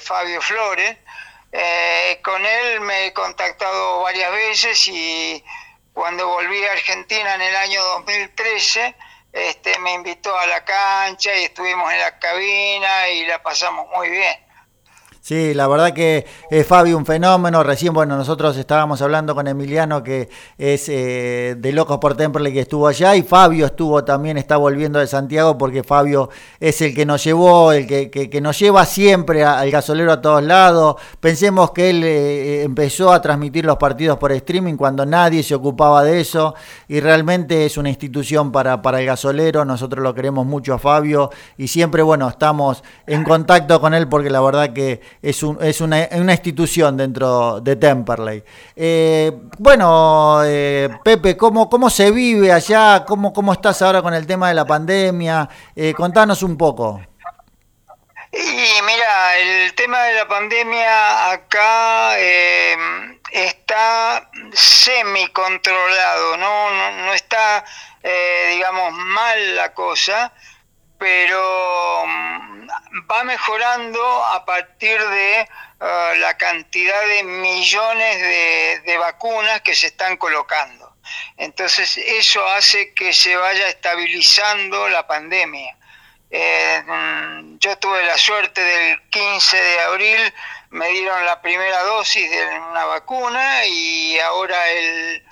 Fabio 0.00 0.40
Flores, 0.42 0.96
eh, 1.58 2.20
con 2.22 2.44
él 2.44 2.80
me 2.80 3.06
he 3.06 3.12
contactado 3.14 4.02
varias 4.02 4.30
veces 4.30 4.88
y 4.88 5.42
cuando 5.94 6.28
volví 6.28 6.62
a 6.66 6.72
Argentina 6.72 7.34
en 7.34 7.40
el 7.40 7.56
año 7.56 7.82
2013, 7.82 8.94
este, 9.32 9.78
me 9.78 9.94
invitó 9.94 10.36
a 10.36 10.46
la 10.46 10.64
cancha 10.66 11.34
y 11.34 11.44
estuvimos 11.44 11.90
en 11.92 12.00
la 12.00 12.18
cabina 12.18 13.08
y 13.08 13.24
la 13.24 13.42
pasamos 13.42 13.88
muy 13.88 14.10
bien. 14.10 14.45
Sí, 15.26 15.54
la 15.54 15.66
verdad 15.66 15.92
que 15.92 16.24
es 16.48 16.64
Fabio 16.64 16.96
un 16.96 17.04
fenómeno. 17.04 17.64
Recién, 17.64 17.92
bueno, 17.92 18.16
nosotros 18.16 18.56
estábamos 18.56 19.02
hablando 19.02 19.34
con 19.34 19.48
Emiliano, 19.48 20.00
que 20.00 20.28
es 20.56 20.88
eh, 20.88 21.56
de 21.58 21.72
Locos 21.72 21.98
por 21.98 22.16
Temple, 22.16 22.52
que 22.52 22.60
estuvo 22.60 22.86
allá, 22.86 23.16
y 23.16 23.24
Fabio 23.24 23.66
estuvo 23.66 24.04
también, 24.04 24.38
está 24.38 24.56
volviendo 24.56 25.00
de 25.00 25.08
Santiago, 25.08 25.58
porque 25.58 25.82
Fabio 25.82 26.30
es 26.60 26.80
el 26.80 26.94
que 26.94 27.04
nos 27.04 27.24
llevó, 27.24 27.72
el 27.72 27.88
que, 27.88 28.08
que, 28.08 28.40
nos 28.40 28.56
lleva 28.56 28.86
siempre 28.86 29.42
al 29.42 29.68
gasolero 29.68 30.12
a 30.12 30.20
todos 30.20 30.44
lados. 30.44 30.94
Pensemos 31.18 31.72
que 31.72 31.90
él 31.90 32.04
eh, 32.04 32.62
empezó 32.62 33.12
a 33.12 33.20
transmitir 33.20 33.64
los 33.64 33.78
partidos 33.78 34.18
por 34.18 34.30
streaming 34.30 34.76
cuando 34.76 35.04
nadie 35.04 35.42
se 35.42 35.56
ocupaba 35.56 36.04
de 36.04 36.20
eso, 36.20 36.54
y 36.86 37.00
realmente 37.00 37.66
es 37.66 37.76
una 37.76 37.88
institución 37.88 38.52
para, 38.52 38.80
para 38.80 39.00
el 39.00 39.06
gasolero. 39.06 39.64
Nosotros 39.64 40.04
lo 40.04 40.14
queremos 40.14 40.46
mucho 40.46 40.74
a 40.74 40.78
Fabio, 40.78 41.30
y 41.58 41.66
siempre, 41.66 42.04
bueno, 42.04 42.28
estamos 42.28 42.84
en 43.08 43.24
contacto 43.24 43.80
con 43.80 43.92
él, 43.92 44.06
porque 44.06 44.30
la 44.30 44.40
verdad 44.40 44.72
que 44.72 45.00
es, 45.22 45.42
un, 45.42 45.58
es 45.62 45.80
una, 45.80 46.08
una, 46.12 46.32
institución 46.32 46.96
dentro 46.96 47.60
de 47.60 47.76
Temperley. 47.76 48.42
Eh, 48.74 49.32
bueno, 49.58 50.40
eh, 50.44 50.88
Pepe, 51.04 51.36
¿cómo, 51.36 51.68
¿cómo 51.68 51.90
se 51.90 52.10
vive 52.10 52.52
allá? 52.52 53.04
¿Cómo, 53.06 53.32
¿Cómo 53.32 53.52
estás 53.52 53.80
ahora 53.82 54.02
con 54.02 54.14
el 54.14 54.26
tema 54.26 54.48
de 54.48 54.54
la 54.54 54.64
pandemia? 54.64 55.48
Eh, 55.74 55.94
contanos 55.94 56.42
un 56.42 56.56
poco. 56.56 57.00
Y 58.32 58.82
mira, 58.82 59.38
el 59.38 59.74
tema 59.74 60.02
de 60.04 60.14
la 60.14 60.28
pandemia 60.28 61.32
acá 61.32 62.18
está 63.32 64.30
semi 64.52 65.28
controlado, 65.28 66.36
no, 66.36 66.70
no, 66.70 67.06
no 67.06 67.14
está, 67.14 67.64
digamos, 68.50 68.92
mal 68.92 69.56
la 69.56 69.72
cosa 69.72 70.32
pero 70.98 72.06
mm, 72.06 72.68
va 73.10 73.24
mejorando 73.24 74.24
a 74.24 74.44
partir 74.44 75.00
de 75.00 75.48
ah, 75.80 76.12
la 76.18 76.36
cantidad 76.36 77.06
de 77.06 77.24
millones 77.24 78.20
de, 78.84 78.96
vacunas 78.98 79.60
que 79.60 79.74
se 79.74 79.88
están 79.88 80.16
colocando. 80.16 80.96
Entonces 81.36 81.96
eso 81.98 82.44
hace 82.48 82.92
que 82.94 83.12
se 83.12 83.36
vaya 83.36 83.68
estabilizando 83.68 84.88
la 84.88 85.06
pandemia. 85.06 85.76
Eh, 86.30 86.82
mm, 86.84 87.58
yo 87.58 87.78
tuve 87.78 88.04
la 88.04 88.18
suerte 88.18 88.60
del 88.60 89.08
15 89.10 89.56
de 89.56 89.80
abril, 89.80 90.34
me 90.70 90.88
dieron 90.88 91.24
la 91.24 91.40
primera 91.40 91.82
dosis 91.84 92.28
de 92.28 92.44
una 92.70 92.84
vacuna 92.86 93.64
y 93.66 94.18
ahora 94.18 94.68
el 94.70 95.24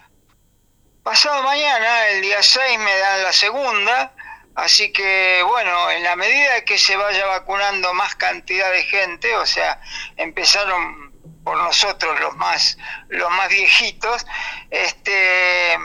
pasado 1.02 1.42
mañana, 1.42 2.08
el 2.08 2.22
día 2.22 2.42
6, 2.42 2.78
me 2.78 2.96
dan 2.96 3.22
la 3.24 3.32
segunda 3.32 4.13
Así 4.54 4.92
que 4.92 5.42
bueno, 5.46 5.90
en 5.90 6.02
la 6.04 6.16
medida 6.16 6.64
que 6.64 6.78
se 6.78 6.96
vaya 6.96 7.26
vacunando 7.26 7.92
más 7.94 8.14
cantidad 8.14 8.70
de 8.70 8.84
gente, 8.84 9.34
o 9.36 9.46
sea, 9.46 9.80
empezaron 10.16 11.12
por 11.42 11.58
nosotros 11.58 12.18
los 12.20 12.34
más 12.36 12.78
los 13.08 13.30
más 13.30 13.48
viejitos, 13.48 14.26
este 14.70 15.78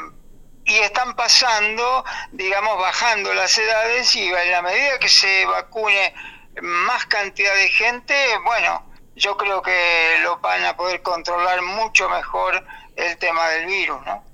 y 0.65 0.77
están 0.77 1.15
pasando, 1.15 2.05
digamos, 2.31 2.77
bajando 2.79 3.33
las 3.33 3.57
edades 3.57 4.15
y 4.15 4.27
en 4.27 4.51
la 4.51 4.61
medida 4.61 4.99
que 4.99 5.09
se 5.09 5.45
vacune 5.47 6.13
más 6.61 7.07
cantidad 7.07 7.55
de 7.55 7.69
gente, 7.69 8.15
bueno, 8.43 8.85
yo 9.15 9.35
creo 9.35 9.63
que 9.63 10.17
lo 10.21 10.37
van 10.37 10.63
a 10.65 10.77
poder 10.77 11.01
controlar 11.01 11.63
mucho 11.63 12.07
mejor 12.09 12.63
el 12.95 13.17
tema 13.17 13.49
del 13.49 13.65
virus, 13.65 14.05
¿no? 14.05 14.28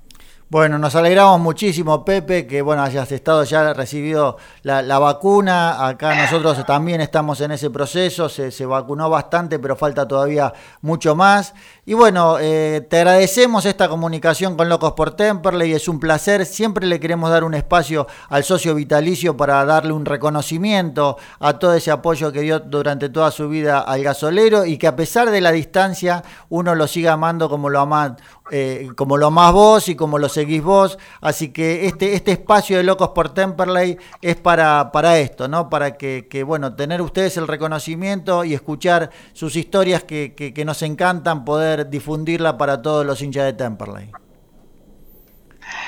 Bueno, 0.48 0.78
nos 0.78 0.94
alegramos 0.96 1.40
muchísimo, 1.40 2.06
Pepe, 2.06 2.46
que 2.46 2.62
bueno, 2.62 2.84
hayas 2.84 3.12
estado 3.12 3.44
ya 3.46 3.74
recibido 3.74 4.38
la, 4.66 5.00
vacuna. 5.00 5.88
Acá 5.88 6.16
nosotros 6.16 6.66
también 6.66 7.00
estamos 7.00 7.40
en 7.42 7.52
ese 7.52 7.70
proceso, 7.70 8.28
se, 8.30 8.50
se 8.50 8.66
vacunó 8.66 9.10
bastante, 9.12 9.60
pero 9.60 9.76
falta 9.76 10.08
todavía 10.08 10.52
mucho 10.82 11.16
más. 11.16 11.54
Y 11.86 11.94
bueno, 11.94 12.38
eh, 12.40 12.86
te 12.90 12.98
agradecemos 12.98 13.66
esta 13.66 13.88
comunicación 13.88 14.58
con 14.58 14.68
Locos 14.68 14.94
por 14.94 15.12
Temperley, 15.12 15.74
es 15.74 15.88
un 15.88 16.00
placer. 16.00 16.48
Siempre 16.48 16.88
le 16.88 17.00
queremos 17.00 17.30
dar 17.30 17.44
un 17.44 17.54
espacio 17.54 18.08
al 18.28 18.44
socio 18.44 18.74
vitalicio 18.74 19.38
para 19.38 19.64
darle 19.66 19.94
un 19.94 20.04
reconocimiento 20.04 21.18
a 21.40 21.60
todo 21.60 21.76
ese 21.76 21.92
apoyo 21.92 22.32
que 22.32 22.42
dio 22.42 22.60
durante 22.60 23.10
toda 23.10 23.30
su 23.30 23.48
vida 23.48 23.82
al 23.82 24.02
gasolero 24.02 24.66
y 24.66 24.80
que 24.80 24.88
a 24.88 24.96
pesar 24.96 25.30
de 25.30 25.42
la 25.42 25.52
distancia 25.52 26.24
uno 26.50 26.74
lo 26.74 26.88
siga 26.88 27.14
amando 27.14 27.50
como 27.50 27.70
lo 27.70 27.82
ama 27.82 28.18
eh, 28.52 28.90
como 28.96 29.18
lo 29.18 29.32
más 29.32 29.52
vos 29.54 29.90
y 29.90 29.96
como 29.96 30.20
lo 30.20 30.30
seguís 30.30 30.64
vos. 30.64 31.00
Así 31.20 31.50
que 31.50 31.88
este, 31.88 32.14
este 32.14 32.32
espacio 32.32 32.78
de 32.78 32.84
Locos 32.84 33.10
por 33.10 33.34
Temperley 33.34 33.98
es 34.22 34.36
para, 34.36 34.55
para 34.56 35.18
esto, 35.20 35.48
¿no? 35.48 35.70
Para 35.70 35.98
que, 35.98 36.44
bueno, 36.46 36.76
tener 36.76 37.02
ustedes 37.02 37.38
el 37.38 37.48
reconocimiento 37.48 38.44
y 38.44 38.54
escuchar 38.54 39.10
sus 39.34 39.56
historias 39.56 40.04
que, 40.04 40.34
que, 40.36 40.66
nos 40.66 40.82
encantan 40.82 41.46
poder 41.46 41.90
difundirla 41.90 42.58
para 42.58 42.82
todos 42.82 43.06
los 43.06 43.22
hinchas 43.22 43.46
de 43.46 43.54
Temperley. 43.54 44.12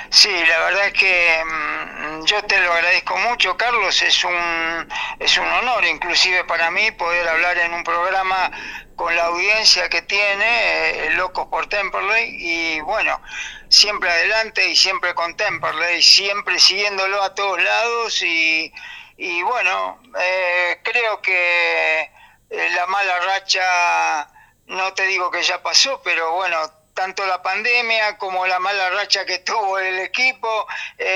Sí, 0.10 0.30
la 0.30 0.60
verdad 0.60 0.88
es 0.88 0.94
que 0.94 1.44
mm, 1.46 2.26
yo 2.26 2.42
te 2.44 2.60
lo 2.62 2.74
agradezco 2.74 3.18
mucho, 3.18 3.58
Carlos. 3.58 4.02
Es 4.02 4.24
un, 4.24 4.88
es 5.20 5.38
un 5.38 5.48
honor, 5.48 5.86
inclusive 5.86 6.44
para 6.46 6.72
mí, 6.72 6.92
poder 6.92 7.28
hablar 7.28 7.58
en 7.58 7.74
un 7.74 7.84
programa 7.84 8.52
con 8.98 9.16
la 9.16 9.26
audiencia 9.26 9.90
que 9.90 10.02
tiene, 10.02 11.06
eh, 11.06 11.10
Locos 11.12 11.48
por 11.50 11.70
Temperley, 11.70 12.36
y 12.40 12.82
bueno, 12.82 13.22
siempre 13.70 14.10
adelante 14.10 14.68
y 14.68 14.76
siempre 14.76 15.14
con 15.14 15.38
Temperley, 15.38 16.02
siempre 16.02 16.60
siguiéndolo 16.60 17.22
a 17.22 17.36
todos 17.36 17.62
lados 17.62 18.22
y, 18.24 18.74
y 19.18 19.44
bueno, 19.44 20.02
eh, 20.20 20.80
creo 20.84 21.22
que 21.22 22.02
eh, 22.50 22.70
la 22.76 22.88
mala 22.88 23.20
racha, 23.20 24.30
no 24.66 24.92
te 24.96 25.06
digo 25.06 25.30
que 25.30 25.44
ya 25.44 25.62
pasó, 25.62 26.02
pero 26.04 26.34
bueno, 26.34 26.58
tanto 26.96 27.24
la 27.28 27.44
pandemia 27.44 28.18
como 28.18 28.48
la 28.48 28.58
mala 28.58 28.90
racha 28.90 29.28
que 29.28 29.38
tuvo 29.46 29.78
el 29.78 30.00
equipo, 30.00 30.68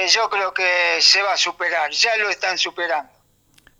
yo 0.08 0.30
creo 0.30 0.54
que 0.54 1.00
se 1.02 1.24
va 1.24 1.34
a 1.34 1.38
superar, 1.38 1.90
ya 1.90 2.16
lo 2.18 2.30
están 2.30 2.60
superando. 2.60 3.21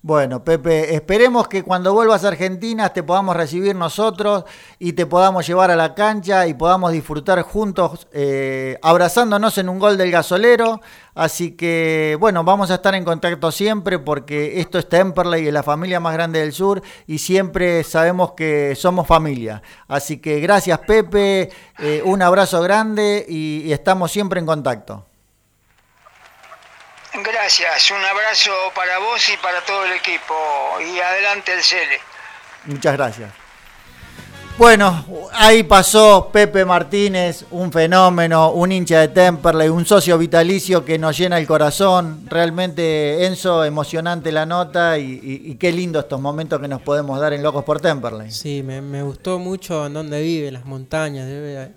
Bueno, 0.04 0.42
Pepe, 0.42 0.96
esperemos 0.96 1.46
que 1.46 1.62
cuando 1.62 1.94
vuelvas 1.94 2.24
a 2.24 2.28
Argentina 2.28 2.92
te 2.92 3.04
podamos 3.04 3.36
recibir 3.36 3.76
nosotros 3.76 4.42
y 4.80 4.94
te 4.94 5.06
podamos 5.06 5.46
llevar 5.46 5.70
a 5.70 5.76
la 5.76 5.94
cancha 5.94 6.48
y 6.48 6.54
podamos 6.54 6.90
disfrutar 6.90 7.40
juntos, 7.42 8.08
eh, 8.10 8.80
abrazándonos 8.82 9.58
en 9.58 9.68
un 9.68 9.78
gol 9.78 9.96
del 9.96 10.10
gasolero. 10.10 10.80
Así 11.14 11.52
que, 11.52 12.16
bueno, 12.18 12.42
vamos 12.42 12.72
a 12.72 12.76
estar 12.76 12.96
en 12.96 13.04
contacto 13.04 13.52
siempre 13.52 14.00
porque 14.00 14.58
esto 14.58 14.76
es 14.76 14.88
Temperley, 14.88 15.46
es 15.46 15.52
la 15.54 15.62
familia 15.62 16.00
más 16.00 16.14
grande 16.14 16.40
del 16.40 16.52
sur 16.52 16.82
y 17.06 17.18
siempre 17.18 17.84
sabemos 17.84 18.32
que 18.32 18.74
somos 18.74 19.06
familia. 19.06 19.62
Así 19.86 20.16
que 20.18 20.40
gracias, 20.40 20.80
Pepe, 20.80 21.50
eh, 21.78 22.02
un 22.04 22.22
abrazo 22.22 22.60
grande 22.60 23.24
y 23.28 23.70
estamos 23.70 24.10
siempre 24.10 24.40
en 24.40 24.46
contacto. 24.46 25.11
Gracias, 27.14 27.90
un 27.90 28.02
abrazo 28.02 28.50
para 28.74 28.98
vos 28.98 29.28
y 29.28 29.36
para 29.36 29.60
todo 29.64 29.84
el 29.84 29.92
equipo. 29.92 30.34
Y 30.80 30.98
adelante 30.98 31.52
el 31.52 31.62
Cele. 31.62 32.00
Muchas 32.64 32.94
gracias. 32.94 33.32
Bueno, 34.58 35.04
ahí 35.32 35.62
pasó 35.62 36.30
Pepe 36.32 36.64
Martínez, 36.64 37.46
un 37.50 37.72
fenómeno, 37.72 38.52
un 38.52 38.70
hincha 38.70 39.00
de 39.00 39.08
Temperley, 39.08 39.68
un 39.68 39.84
socio 39.84 40.16
vitalicio 40.18 40.84
que 40.84 40.98
nos 40.98 41.16
llena 41.16 41.38
el 41.38 41.46
corazón. 41.46 42.26
Realmente, 42.28 43.26
Enzo, 43.26 43.64
emocionante 43.64 44.30
la 44.30 44.46
nota 44.46 44.98
y, 44.98 45.56
qué 45.58 45.72
lindo 45.72 46.00
estos 46.00 46.20
momentos 46.20 46.60
que 46.60 46.68
nos 46.68 46.82
podemos 46.82 47.18
dar 47.18 47.32
en 47.32 47.42
Locos 47.42 47.64
por 47.64 47.80
Temperley. 47.80 48.30
Sí, 48.30 48.62
me, 48.62 48.80
me 48.82 49.02
gustó 49.02 49.38
mucho 49.38 49.86
en 49.86 49.94
donde 49.94 50.20
vive, 50.22 50.50
las 50.50 50.66
montañas, 50.66 51.26
debe, 51.26 51.72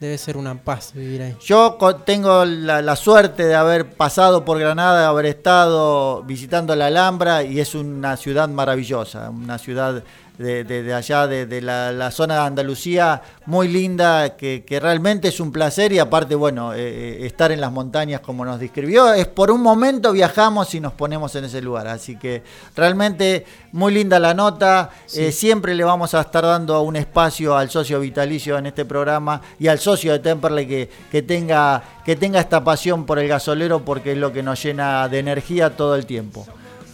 Debe 0.00 0.16
ser 0.16 0.36
una 0.36 0.54
paz 0.54 0.92
vivir 0.94 1.22
ahí. 1.22 1.36
Yo 1.44 1.76
tengo 2.06 2.44
la, 2.44 2.94
suerte 2.94 3.44
de 3.44 3.56
haber 3.56 3.90
pasado 3.90 4.44
por 4.44 4.60
Granada, 4.60 5.00
de 5.00 5.06
haber 5.06 5.26
estado 5.26 6.22
visitando 6.22 6.76
la 6.76 6.86
Alhambra 6.86 7.42
y 7.42 7.58
es 7.58 7.74
una 7.74 8.16
ciudad 8.16 8.48
maravillosa, 8.48 9.28
una 9.30 9.58
ciudad 9.58 10.04
de, 10.38 10.94
allá, 10.94 11.26
de, 11.26 11.60
la, 11.60 12.10
zona 12.10 12.34
de 12.34 12.40
Andalucía, 12.40 13.20
muy 13.46 13.68
linda, 13.68 14.36
que, 14.36 14.64
realmente 14.80 15.28
es 15.28 15.40
un 15.40 15.50
placer 15.50 15.92
y 15.92 15.98
aparte, 15.98 16.34
bueno, 16.34 16.72
eh, 16.72 16.78
eh, 16.78 17.26
estar 17.26 17.50
en 17.50 17.60
las 17.60 17.72
montañas 17.72 18.20
como 18.20 18.44
nos 18.44 18.60
describió, 18.60 19.12
es 19.12 19.26
por 19.26 19.50
un 19.50 19.60
momento 19.60 20.12
viajamos 20.12 20.72
y 20.74 20.80
nos 20.80 20.92
ponemos 20.92 21.34
en 21.34 21.44
ese 21.44 21.60
lugar, 21.60 21.88
así 21.88 22.16
que 22.16 22.42
realmente 22.76 23.44
muy 23.72 23.92
linda 23.92 24.20
la 24.20 24.34
nota, 24.34 24.90
eh, 25.14 25.32
siempre 25.32 25.74
le 25.74 25.82
vamos 25.82 26.14
a 26.14 26.20
estar 26.20 26.44
dando 26.44 26.80
un 26.82 26.94
espacio 26.94 27.56
al 27.56 27.68
socio 27.68 27.98
vitalicio 27.98 28.56
en 28.58 28.66
este 28.66 28.84
programa 28.84 29.40
y 29.58 29.66
al 29.66 29.80
socio 29.80 30.12
de 30.12 30.20
Temperley 30.20 30.66
que, 30.68 30.88
que, 31.10 31.22
tenga, 31.22 31.82
que 32.04 32.14
tenga 32.14 32.38
esta 32.38 32.62
pasión 32.62 33.04
por 33.04 33.18
el 33.18 33.26
gasolero 33.26 33.84
porque 33.84 34.12
es 34.12 34.18
lo 34.18 34.32
que 34.32 34.42
nos 34.42 34.62
llena 34.62 35.08
de 35.08 35.18
energía 35.18 35.76
todo 35.76 35.96
el 35.96 36.06
tiempo. 36.06 36.46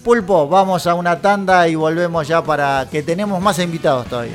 Pulpo, 0.05 0.47
vamos 0.47 0.87
a 0.87 0.93
una 0.95 1.19
tanda 1.19 1.67
y 1.67 1.77
volvemos 1.77 2.29
ya 2.29 2.45
para 2.45 2.87
que 2.90 3.03
tenemos 3.03 3.40
más 3.40 3.59
invitados 3.59 4.07
todavía. 4.07 4.35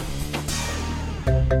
thank 1.31 1.53
you 1.53 1.60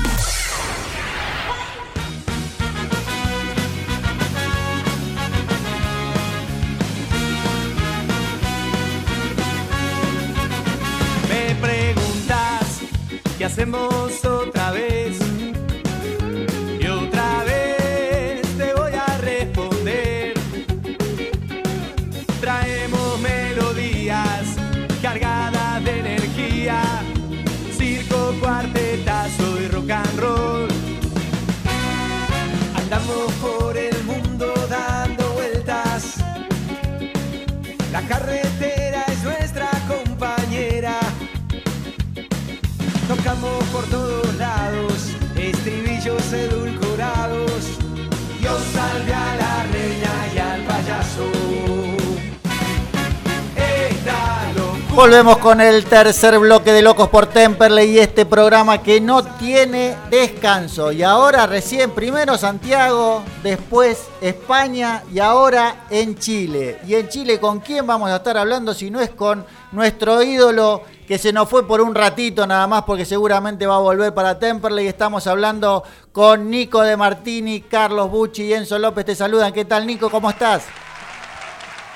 Volvemos 55.01 55.39
con 55.39 55.59
el 55.61 55.85
tercer 55.85 56.37
bloque 56.37 56.71
de 56.71 56.83
Locos 56.83 57.09
por 57.09 57.25
Temperley 57.25 57.89
y 57.89 57.97
este 57.97 58.23
programa 58.23 58.83
que 58.83 59.01
no 59.01 59.23
tiene 59.23 59.97
descanso. 60.11 60.91
Y 60.91 61.01
ahora 61.01 61.47
recién, 61.47 61.89
primero 61.89 62.37
Santiago, 62.37 63.23
después 63.41 64.09
España 64.21 65.01
y 65.11 65.17
ahora 65.17 65.87
en 65.89 66.19
Chile. 66.19 66.79
Y 66.85 66.93
en 66.93 67.09
Chile, 67.09 67.39
¿con 67.39 67.61
quién 67.61 67.87
vamos 67.87 68.11
a 68.11 68.17
estar 68.17 68.37
hablando 68.37 68.75
si 68.75 68.91
no 68.91 69.01
es 69.01 69.09
con 69.09 69.43
nuestro 69.71 70.21
ídolo 70.21 70.83
que 71.07 71.17
se 71.17 71.33
nos 71.33 71.49
fue 71.49 71.67
por 71.67 71.81
un 71.81 71.95
ratito 71.95 72.45
nada 72.45 72.67
más 72.67 72.83
porque 72.83 73.03
seguramente 73.03 73.65
va 73.65 73.77
a 73.77 73.79
volver 73.79 74.13
para 74.13 74.37
Temperley. 74.37 74.85
Estamos 74.85 75.25
hablando 75.25 75.83
con 76.11 76.47
Nico 76.47 76.83
de 76.83 76.95
Martini, 76.95 77.61
Carlos 77.61 78.11
Bucci 78.11 78.43
y 78.43 78.53
Enzo 78.53 78.77
López. 78.77 79.03
Te 79.03 79.15
saludan. 79.15 79.51
¿Qué 79.51 79.65
tal, 79.65 79.87
Nico? 79.87 80.11
¿Cómo 80.11 80.29
estás? 80.29 80.61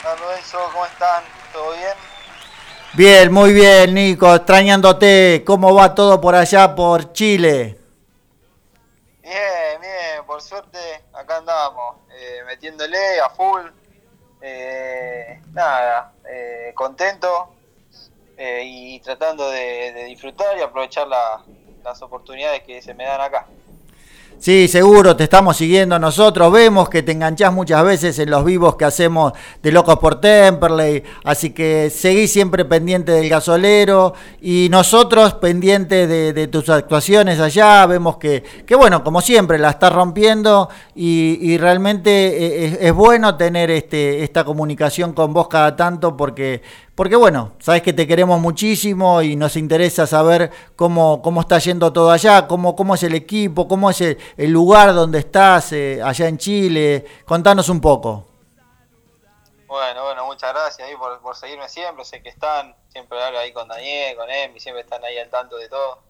Hola, 0.01 0.39
Enzo. 0.39 0.57
¿Cómo 0.73 0.87
están? 0.87 1.23
¿Todo 1.53 1.71
bien? 1.73 2.14
Bien, 2.95 3.29
muy 3.33 3.51
bien, 3.51 3.93
Nico. 3.93 4.33
Extrañándote. 4.33 5.43
¿Cómo 5.45 5.75
va 5.75 5.93
todo 5.93 6.21
por 6.21 6.33
allá, 6.33 6.73
por 6.73 7.11
Chile? 7.11 7.77
Bien, 9.21 9.81
bien. 9.81 10.25
Por 10.25 10.41
suerte, 10.41 10.79
acá 11.11 11.37
andamos. 11.37 11.97
Eh, 12.17 12.39
metiéndole 12.45 13.19
a 13.19 13.29
full. 13.31 13.63
Eh, 14.41 15.41
nada, 15.51 16.13
eh, 16.29 16.71
contento 16.73 17.53
eh, 18.37 18.61
y 18.63 18.99
tratando 19.01 19.49
de, 19.49 20.05
disfrutar 20.05 20.57
y 20.57 20.61
aprovechar 20.61 21.07
las 21.07 22.01
oportunidades 22.01 22.63
que 22.63 22.81
se 22.81 22.93
me 22.93 23.03
dan 23.03 23.19
acá. 23.19 23.45
Sí, 24.37 24.67
seguro, 24.67 25.15
te 25.15 25.23
estamos 25.23 25.57
siguiendo 25.57 25.97
nosotros. 25.97 26.51
Vemos 26.51 26.89
que 26.89 27.01
te 27.01 27.13
enganchás 27.13 27.51
muchas 27.51 27.83
veces 27.83 28.19
en 28.19 28.29
los 28.29 28.43
vivos 28.45 28.75
que 28.75 28.85
hacemos 28.85 29.33
de 29.63 29.71
Locos 29.71 29.97
por 29.97 30.19
Temperley. 30.21 31.03
Así 31.23 31.51
que 31.51 31.89
seguí 31.89 32.27
siempre 32.27 32.65
pendiente 32.65 33.13
del 33.13 33.29
gasolero 33.29 34.13
y 34.41 34.67
nosotros 34.69 35.35
pendientes 35.35 36.07
de, 36.07 36.47
tus 36.47 36.69
actuaciones 36.69 37.39
allá. 37.39 37.85
Vemos 37.87 38.17
que, 38.17 38.43
que, 38.65 38.75
bueno, 38.75 39.03
como 39.03 39.21
siempre, 39.21 39.57
la 39.57 39.71
estás 39.71 39.91
rompiendo 39.93 40.69
y, 40.93 41.57
realmente 41.57 42.65
es, 42.65 42.77
es, 42.81 42.93
bueno 42.93 43.35
tener 43.37 43.71
este, 43.71 44.23
esta 44.23 44.43
comunicación 44.43 45.13
con 45.13 45.33
vos 45.33 45.47
cada 45.47 45.75
tanto 45.75 46.15
porque 46.15 46.61
porque 46.95 47.17
bueno, 47.17 47.51
sabes 47.59 47.81
que 47.81 47.91
te 47.91 48.07
queremos 48.07 48.39
muchísimo 48.39 49.21
y 49.21 49.35
nos 49.35 49.57
interesa 49.57 50.07
saber 50.07 50.49
cómo, 50.77 51.21
cómo 51.21 51.41
está 51.41 51.59
yendo 51.59 51.91
todo 51.91 52.09
allá, 52.09 52.47
cómo, 52.47 52.73
cómo 52.73 52.95
es 52.95 53.03
el 53.03 53.13
equipo, 53.13 53.67
cómo 53.67 53.89
es 53.89 53.99
el, 53.99 54.17
lugar 54.49 54.93
donde 54.93 55.19
estás 55.19 55.73
eh, 55.73 56.01
allá 56.01 56.29
en 56.29 56.37
Chile. 56.37 57.05
Contanos 57.25 57.67
un 57.67 57.81
poco. 57.81 58.29
Bueno, 59.67 60.03
bueno, 60.05 60.25
muchas 60.25 60.53
gracias 60.53 60.87
ahí 60.87 60.95
por, 60.95 61.35
seguirme 61.35 61.67
siempre. 61.67 62.05
Sé 62.05 62.23
que 62.23 62.29
están, 62.29 62.73
siempre 62.87 63.21
hablo 63.21 63.39
ahí 63.39 63.51
con 63.51 63.67
Daniel, 63.67 64.15
con 64.15 64.29
Emi, 64.29 64.61
siempre 64.61 64.83
están 64.83 65.03
ahí 65.03 65.17
al 65.17 65.29
tanto 65.29 65.57
de 65.57 65.67
todo. 65.67 66.01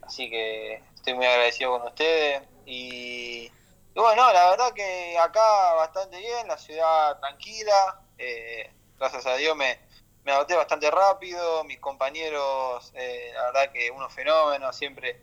Así 0.00 0.30
que 0.30 0.82
estoy 0.94 1.12
muy 1.12 1.26
agradecido 1.26 1.78
con 1.78 1.88
ustedes. 1.88 2.40
Y, 2.64 3.52
bueno, 3.94 4.32
la 4.32 4.48
verdad 4.48 4.72
que 4.72 5.18
acá 5.18 5.74
bastante 5.74 6.16
bien, 6.16 6.48
la 6.48 6.56
ciudad 6.56 7.20
tranquila. 7.20 8.00
Eh, 8.16 8.70
gracias 8.98 9.26
a 9.26 9.36
Dios 9.36 9.54
me, 9.56 9.91
me 10.24 10.32
adapté 10.32 10.54
bastante 10.54 10.90
rápido, 10.90 11.64
mis 11.64 11.78
compañeros, 11.80 12.92
eh, 12.94 13.32
la 13.34 13.44
verdad 13.46 13.72
que 13.72 13.90
unos 13.90 14.12
fenómenos, 14.12 14.76
siempre 14.76 15.20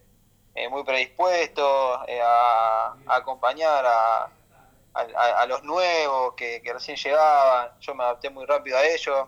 eh, 0.56 0.68
muy 0.68 0.84
predispuestos 0.84 2.02
eh, 2.08 2.20
a, 2.22 2.96
acompañar 3.08 3.86
a, 3.86 4.32
los 5.48 5.64
nuevos 5.64 6.34
que, 6.34 6.62
recién 6.66 6.98
llegaban, 6.98 7.72
yo 7.80 7.96
me 7.96 8.04
adapté 8.04 8.30
muy 8.30 8.46
rápido 8.46 8.78
a 8.78 8.86
ellos, 8.86 9.28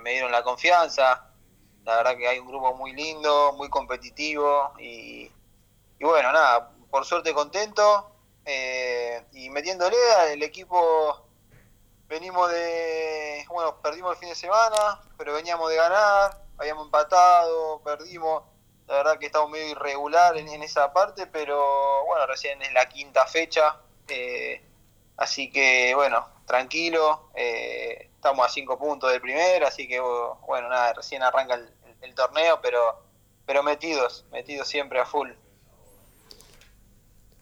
me 0.00 0.10
dieron 0.10 0.32
la 0.32 0.42
confianza, 0.42 1.30
la 1.84 1.96
verdad 1.96 2.16
que 2.16 2.26
hay 2.26 2.40
un 2.40 2.48
grupo 2.48 2.74
muy 2.74 2.92
lindo, 2.92 3.52
muy 3.52 3.68
competitivo 3.68 4.72
y, 4.80 5.30
y 5.98 6.04
bueno, 6.04 6.32
nada, 6.32 6.70
por 6.90 7.04
suerte 7.04 7.32
contento 7.32 8.10
y 9.32 9.50
metiéndole 9.50 9.96
el 10.32 10.42
equipo 10.42 11.29
venimos 12.10 12.50
de, 12.50 13.44
bueno, 13.48 13.80
perdimos 13.80 14.12
el 14.12 14.18
fin 14.18 14.28
de 14.28 14.34
semana, 14.34 15.00
pero 15.16 15.32
veníamos 15.32 15.70
de 15.70 15.76
ganar, 15.76 16.42
habíamos 16.58 16.86
empatado, 16.86 17.80
perdimos, 17.84 18.42
la 18.88 18.96
verdad 18.96 19.18
que 19.18 19.26
estamos 19.26 19.48
medio 19.48 19.68
irregular 19.68 20.36
en, 20.36 20.48
esa 20.62 20.92
parte, 20.92 21.28
pero 21.28 22.04
bueno, 22.06 22.26
recién 22.26 22.60
es 22.62 22.72
la 22.72 22.88
quinta 22.88 23.26
fecha, 23.26 23.76
eh, 24.08 24.60
así 25.16 25.52
que 25.52 25.94
bueno, 25.94 26.26
tranquilo, 26.46 27.30
eh, 27.36 28.10
estamos 28.16 28.44
a 28.44 28.48
cinco 28.48 28.76
puntos 28.76 29.12
del 29.12 29.20
primer, 29.20 29.62
así 29.62 29.86
que 29.86 30.00
bueno, 30.00 30.68
nada, 30.68 30.94
recién 30.94 31.22
arranca 31.22 31.54
el, 31.54 32.14
torneo, 32.16 32.60
pero, 32.60 33.04
pero 33.46 33.62
metidos, 33.62 34.26
metidos 34.32 34.66
siempre 34.66 34.98
a 34.98 35.06
full. 35.06 35.30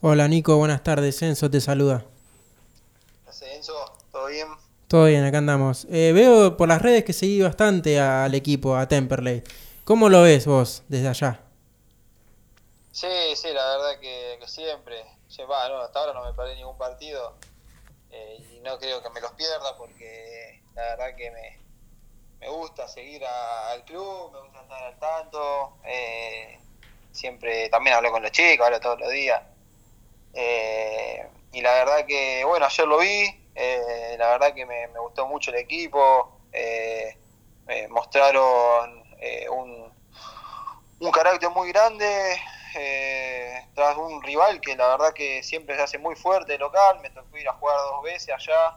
Hola 0.02 0.28
Nico, 0.28 0.56
buenas 0.56 0.82
tardes, 0.82 1.22
Enzo 1.22 1.50
te 1.50 1.62
saluda. 1.62 2.04
Enzo, 3.40 3.97
¿todo 4.10 4.26
bien? 4.26 4.48
Todo 4.88 5.04
bien, 5.04 5.22
acá 5.22 5.36
andamos. 5.36 5.86
Eh, 5.90 6.12
veo 6.14 6.56
por 6.56 6.66
las 6.66 6.80
redes 6.80 7.04
que 7.04 7.12
seguí 7.12 7.42
bastante 7.42 8.00
al 8.00 8.34
equipo, 8.34 8.74
a 8.74 8.88
Temperley. 8.88 9.42
¿Cómo 9.84 10.08
lo 10.08 10.22
ves 10.22 10.46
vos 10.46 10.82
desde 10.88 11.08
allá? 11.08 11.42
Sí, 12.90 13.06
sí, 13.36 13.48
la 13.52 13.76
verdad 13.76 14.00
que, 14.00 14.38
siempre. 14.46 15.04
hasta 15.28 16.00
ahora 16.00 16.14
no 16.14 16.24
me 16.24 16.32
perdí 16.32 16.54
ningún 16.54 16.78
partido 16.78 17.36
eh, 18.10 18.38
y 18.50 18.60
no 18.60 18.78
creo 18.78 19.02
que 19.02 19.10
me 19.10 19.20
los 19.20 19.32
pierda 19.32 19.76
porque 19.76 20.62
la 20.74 20.82
verdad 20.82 21.14
que 21.16 21.30
me, 21.30 21.60
me 22.40 22.48
gusta 22.48 22.88
seguir 22.88 23.22
al 23.26 23.84
club, 23.84 24.32
me 24.32 24.40
gusta 24.40 24.62
estar 24.62 24.84
al 24.84 24.98
tanto. 24.98 25.78
Eh, 25.84 26.58
siempre 27.12 27.68
también 27.68 27.94
hablo 27.94 28.10
con 28.10 28.22
los 28.22 28.32
chicos, 28.32 28.64
hablo 28.64 28.80
todos 28.80 29.00
los 29.00 29.10
días. 29.10 29.42
y 31.52 31.60
la 31.60 31.72
verdad 31.74 32.06
que, 32.06 32.42
bueno, 32.44 32.64
ayer 32.64 32.86
lo 32.88 32.98
vi, 32.98 33.47
eh, 33.60 34.16
la 34.16 34.28
verdad 34.28 34.54
que 34.54 34.64
me, 34.64 34.86
gustó 35.00 35.26
mucho 35.26 35.50
el 35.50 35.56
equipo. 35.56 36.40
Eh, 36.52 37.18
mostraron 37.90 39.04
eh, 39.20 39.48
un, 39.50 39.92
un 41.00 41.10
carácter 41.10 41.50
muy 41.50 41.70
grande 41.72 42.40
tras 43.74 43.96
un 43.96 44.22
rival 44.22 44.60
que 44.60 44.76
la 44.76 44.88
verdad 44.88 45.12
que 45.12 45.42
siempre 45.42 45.74
se 45.74 45.82
hace 45.82 45.98
muy 45.98 46.14
fuerte 46.14 46.56
local. 46.56 47.00
Me 47.00 47.10
tocó 47.10 47.36
ir 47.36 47.48
a 47.48 47.52
jugar 47.54 47.76
dos 47.76 48.02
veces 48.04 48.32
allá 48.32 48.76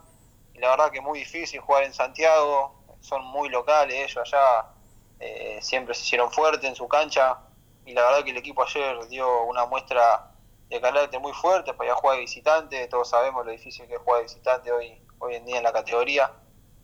y 0.54 0.60
la 0.60 0.70
verdad 0.72 0.92
que 0.92 1.00
muy 1.00 1.20
difícil 1.20 1.60
jugar 1.60 1.84
en 1.84 1.94
Santiago. 1.94 2.76
Son 3.02 3.24
muy 3.26 3.50
locales 3.50 3.96
ellos 3.96 4.34
allá. 4.34 5.62
siempre 5.62 5.94
se 5.94 6.02
hicieron 6.02 6.32
fuerte 6.32 6.66
en 6.68 6.76
su 6.76 6.88
cancha 6.88 7.38
y 7.86 7.94
la 7.94 8.04
verdad 8.04 8.24
que 8.24 8.32
el 8.32 8.38
equipo 8.38 8.64
ayer 8.64 9.08
dio 9.08 9.44
una 9.44 9.66
muestra 9.68 10.31
de 10.72 10.80
carácter 10.80 11.20
muy 11.20 11.34
fuerte 11.34 11.74
para 11.74 11.90
ir 11.90 11.92
a 11.92 11.96
jugar 11.96 12.16
de 12.16 12.22
visitante, 12.22 12.88
todos 12.88 13.10
sabemos 13.10 13.46
lo 13.46 13.52
difícil 13.52 13.86
que 13.88 13.96
es 13.96 14.00
jugar 14.00 14.20
de 14.20 14.24
visitante 14.24 14.72
hoy, 14.72 15.02
hoy 15.20 15.36
en 15.36 15.46
día 15.46 15.58
en 15.58 15.64
la 15.64 15.74
categoría. 15.74 16.32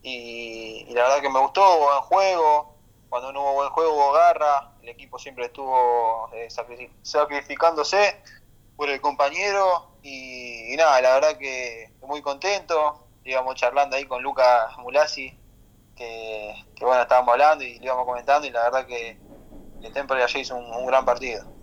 Y, 0.01 0.85
la 0.93 1.03
verdad 1.03 1.21
que 1.21 1.29
me 1.29 1.39
gustó, 1.39 1.79
buen 1.79 2.01
juego, 2.01 2.75
cuando 3.07 3.31
no 3.31 3.41
hubo 3.41 3.53
buen 3.53 3.69
juego 3.69 3.93
hubo 3.93 4.11
garra, 4.11 4.73
el 4.81 4.89
equipo 4.89 5.17
siempre 5.17 5.45
estuvo 5.45 6.29
eh, 6.33 6.49
sacrificándose 7.01 8.21
por 8.75 8.89
el 8.89 8.99
compañero 8.99 9.87
y, 10.03 10.75
nada, 10.75 10.99
la 10.99 11.13
verdad 11.13 11.37
que 11.37 11.93
muy 12.01 12.21
contento, 12.21 13.07
íbamos 13.23 13.55
charlando 13.55 13.95
ahí 13.95 14.03
con 14.03 14.21
Lucas 14.21 14.77
Mulasi, 14.79 15.33
que, 15.95 16.53
bueno, 16.81 17.03
estábamos 17.03 17.31
hablando 17.31 17.63
y 17.63 17.79
le 17.79 17.85
íbamos 17.85 18.05
comentando 18.05 18.45
y 18.45 18.51
la 18.51 18.63
verdad 18.63 18.85
que 18.85 19.17
el 19.81 19.93
Temple 19.93 20.21
ayer 20.21 20.41
hizo 20.41 20.55
un 20.57 20.85
gran 20.85 21.05
partido. 21.05 21.56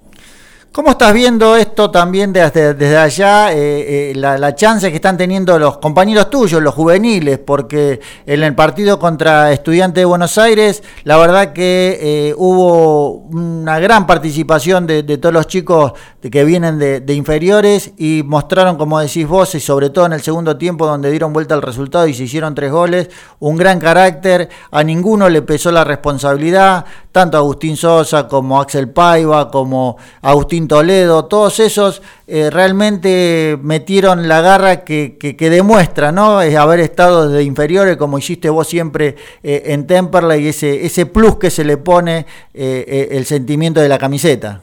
¿Cómo 0.75 0.91
estás 0.91 1.13
viendo 1.13 1.55
esto 1.55 1.93
también 1.93 2.33
desde, 2.33 2.75
desde 2.75 2.97
allá, 2.97 3.53
eh, 3.53 4.11
eh, 4.11 4.13
la, 4.17 4.57
chance 4.57 4.91
que 4.91 4.97
están 4.97 5.17
teniendo 5.17 5.57
los 5.57 5.79
compañeros 5.79 6.31
tuyos, 6.31 6.61
los 6.61 6.75
juveniles? 6.75 7.39
Porque 7.39 8.01
en 8.27 8.43
el 8.43 8.57
partido 8.57 8.99
contra 8.99 9.53
Estudiantes 9.53 10.03
de 10.03 10.05
Buenos 10.05 10.37
Aires, 10.37 10.83
la 11.05 11.17
verdad 11.17 11.53
que 11.53 12.01
eh, 12.03 12.35
hubo 12.37 13.13
una 13.13 13.79
gran 13.79 14.05
participación 14.09 14.89
de, 14.89 15.05
todos 15.17 15.33
los 15.33 15.47
chicos 15.47 15.93
que 16.21 16.45
vienen 16.45 16.81
de, 16.81 17.15
inferiores 17.15 17.93
y 17.97 18.25
mostraron, 18.25 18.77
como 18.77 18.99
decís 18.99 19.29
vos, 19.29 19.55
y 19.55 19.61
sobre 19.61 19.91
todo 19.91 20.07
en 20.07 20.15
el 20.15 20.23
segundo 20.23 20.57
tiempo 20.57 20.89
donde 20.89 21.09
dieron 21.09 21.33
vuelta 21.33 21.55
al 21.55 21.63
resultado 21.63 22.09
y 22.09 22.15
se 22.15 22.25
hicieron 22.25 22.53
tres 22.57 22.73
goles, 22.73 23.11
un 23.39 23.57
gran 23.57 23.79
carácter, 23.79 24.49
a 24.73 24.83
ninguno 24.83 25.29
le 25.29 25.41
pesó 25.43 25.71
la 25.71 25.85
responsabilidad, 25.85 26.85
tanto 27.15 27.39
Agustín 27.39 27.77
Sosa 27.77 28.27
como 28.27 28.61
Axel 28.61 28.91
Paiva, 28.91 29.49
como 29.49 29.97
Agustín 30.21 30.67
Toledo, 30.67 31.27
todos 31.27 31.61
esos 31.61 32.03
eh, 32.27 32.51
realmente 32.51 33.57
metieron 33.63 34.27
la 34.27 34.41
garra 34.41 34.83
que, 34.83 35.37
demuestra, 35.39 36.11
¿no? 36.11 36.43
Es 36.43 36.57
haber 36.57 36.81
estado 36.81 37.29
desde 37.29 37.45
inferiores, 37.45 37.97
como 37.99 38.19
hiciste 38.19 38.51
vos 38.51 38.67
siempre 38.67 39.15
eh, 39.45 39.63
en 39.67 39.87
Temperley, 39.87 40.49
ese, 40.49 40.85
ese 40.85 41.07
plus 41.07 41.37
que 41.37 41.53
se 41.53 41.63
le 41.63 41.77
pone 41.77 42.27
eh, 42.53 43.11
el 43.13 43.25
sentimiento 43.27 43.79
de 43.79 43.89
la 43.89 43.99
camiseta. 43.99 44.61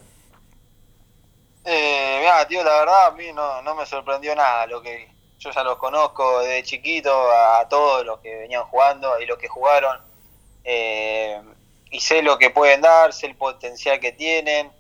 mira, 1.64 2.46
tío, 2.50 2.66
la 2.66 2.80
verdad 2.80 3.06
a 3.08 3.12
mí 3.12 3.28
no, 3.34 3.76
me 3.76 3.86
sorprendió 3.86 4.36
nada 4.36 4.68
lo 4.68 4.82
que 4.82 5.08
yo 5.40 5.52
ya 5.52 5.64
los 5.64 5.78
conozco 5.78 6.42
desde 6.42 6.64
chiquito 6.64 7.14
a 7.32 7.66
todos 7.70 8.06
los 8.06 8.20
que 8.20 8.36
venían 8.36 8.64
jugando 8.64 9.22
y 9.22 9.26
los 9.26 9.38
que 9.38 9.48
jugaron. 9.48 9.98
Eh, 10.66 11.42
y 11.92 12.00
sé 12.00 12.24
lo 12.24 12.38
que 12.38 12.50
pueden 12.50 12.82
dar, 12.82 13.14
sé 13.14 13.28
el 13.28 13.36
potencial 13.36 14.00
que 14.00 14.14
tienen. 14.14 14.72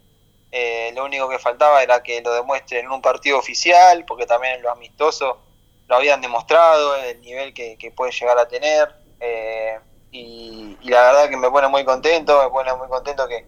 Eh, 0.51 0.91
lo 0.95 1.05
único 1.05 1.29
que 1.29 1.39
faltaba 1.39 1.83
era 1.83 2.01
que 2.01 2.21
lo 2.21 2.33
demuestren 2.33 2.85
en 2.85 2.91
un 2.91 3.01
partido 3.01 3.37
oficial, 3.37 4.05
porque 4.05 4.25
también 4.25 4.55
en 4.55 4.61
lo 4.63 4.71
amistoso 4.71 5.39
lo 5.87 5.95
habían 5.97 6.21
demostrado, 6.21 6.95
el 6.95 7.19
nivel 7.21 7.53
que, 7.53 7.77
que 7.77 7.91
puede 7.91 8.13
llegar 8.13 8.39
a 8.39 8.47
tener. 8.47 8.95
Eh, 9.19 9.77
y, 10.11 10.77
la 10.83 11.03
verdad 11.03 11.29
que 11.29 11.37
me 11.37 11.51
pone 11.51 11.67
muy 11.67 11.83
contento, 11.83 12.41
me 12.43 12.49
pone 12.49 12.73
muy 12.75 12.87
contento 12.87 13.27
que, 13.27 13.45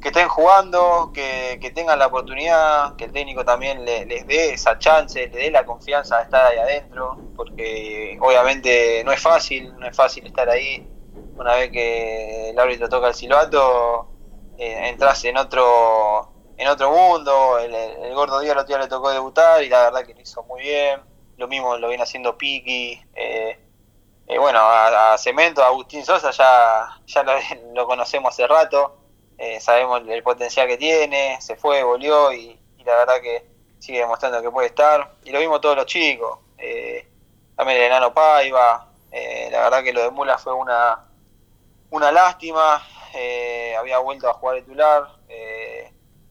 que 0.00 0.08
estén 0.08 0.28
jugando, 0.28 1.12
que, 1.14 1.58
que, 1.60 1.70
tengan 1.70 1.98
la 2.00 2.06
oportunidad, 2.06 2.96
que 2.96 3.04
el 3.04 3.12
técnico 3.12 3.44
también 3.44 3.84
les 3.84 4.26
dé 4.26 4.54
esa 4.54 4.78
chance, 4.78 5.28
le 5.28 5.38
dé 5.38 5.50
la 5.50 5.64
confianza 5.64 6.18
de 6.18 6.24
estar 6.24 6.46
ahí 6.46 6.58
adentro, 6.58 7.16
porque 7.36 8.16
obviamente 8.20 9.02
no 9.04 9.12
es 9.12 9.20
fácil, 9.20 9.72
no 9.78 9.86
es 9.86 9.96
fácil 9.96 10.26
estar 10.26 10.48
ahí 10.50 10.86
una 11.36 11.54
vez 11.54 11.70
que 11.70 12.50
el 12.50 12.58
árbitro 12.58 12.88
toca 12.88 13.08
el 13.08 13.14
silbato, 13.14 14.08
eh, 14.58 14.88
entras 14.88 15.24
en 15.24 15.36
otro 15.36 16.32
en 16.56 16.68
otro 16.68 16.90
mundo. 16.90 17.58
El, 17.58 18.14
gordo 18.14 18.40
día 18.40 18.52
el 18.52 18.58
otro 18.58 18.68
día 18.68 18.78
le 18.78 18.88
tocó 18.88 19.10
debutar 19.10 19.62
y 19.62 19.68
la 19.68 19.84
verdad 19.84 20.06
que 20.06 20.14
lo 20.14 20.20
hizo 20.20 20.42
muy 20.44 20.62
bien. 20.62 21.00
Lo 21.36 21.48
mismo 21.48 21.76
lo 21.76 21.88
viene 21.88 22.04
haciendo 22.04 22.36
Piki. 22.36 23.02
Eh, 23.14 23.58
eh, 24.28 24.38
bueno, 24.38 24.60
a, 24.62 25.16
Cemento, 25.18 25.62
a 25.62 25.68
Agustín 25.68 26.04
Sosa 26.04 26.30
ya, 26.30 27.00
ya 27.06 27.22
lo, 27.74 27.86
conocemos 27.86 28.32
hace 28.32 28.46
rato. 28.46 28.98
sabemos 29.60 30.02
el, 30.06 30.22
potencial 30.22 30.68
que 30.68 30.76
tiene. 30.76 31.40
Se 31.40 31.56
fue, 31.56 31.82
volvió 31.82 32.32
y, 32.32 32.58
la 32.84 32.96
verdad 32.96 33.20
que, 33.20 33.50
sigue 33.78 33.98
demostrando 33.98 34.40
que 34.42 34.50
puede 34.50 34.68
estar. 34.68 35.16
Y 35.24 35.32
lo 35.32 35.40
mismo 35.40 35.60
todos 35.60 35.76
los 35.76 35.86
chicos. 35.86 36.38
también 37.56 37.78
el 37.78 37.84
enano 37.86 38.14
Paiva. 38.14 38.88
la 39.10 39.62
verdad 39.62 39.82
que 39.82 39.92
lo 39.92 40.02
de 40.02 40.10
Mula 40.10 40.38
fue 40.38 40.52
una, 40.52 41.11
una 41.92 42.12
lástima. 42.12 42.82
había 43.78 43.98
vuelto 43.98 44.28
a 44.28 44.34
jugar 44.34 44.58
titular 44.58 45.06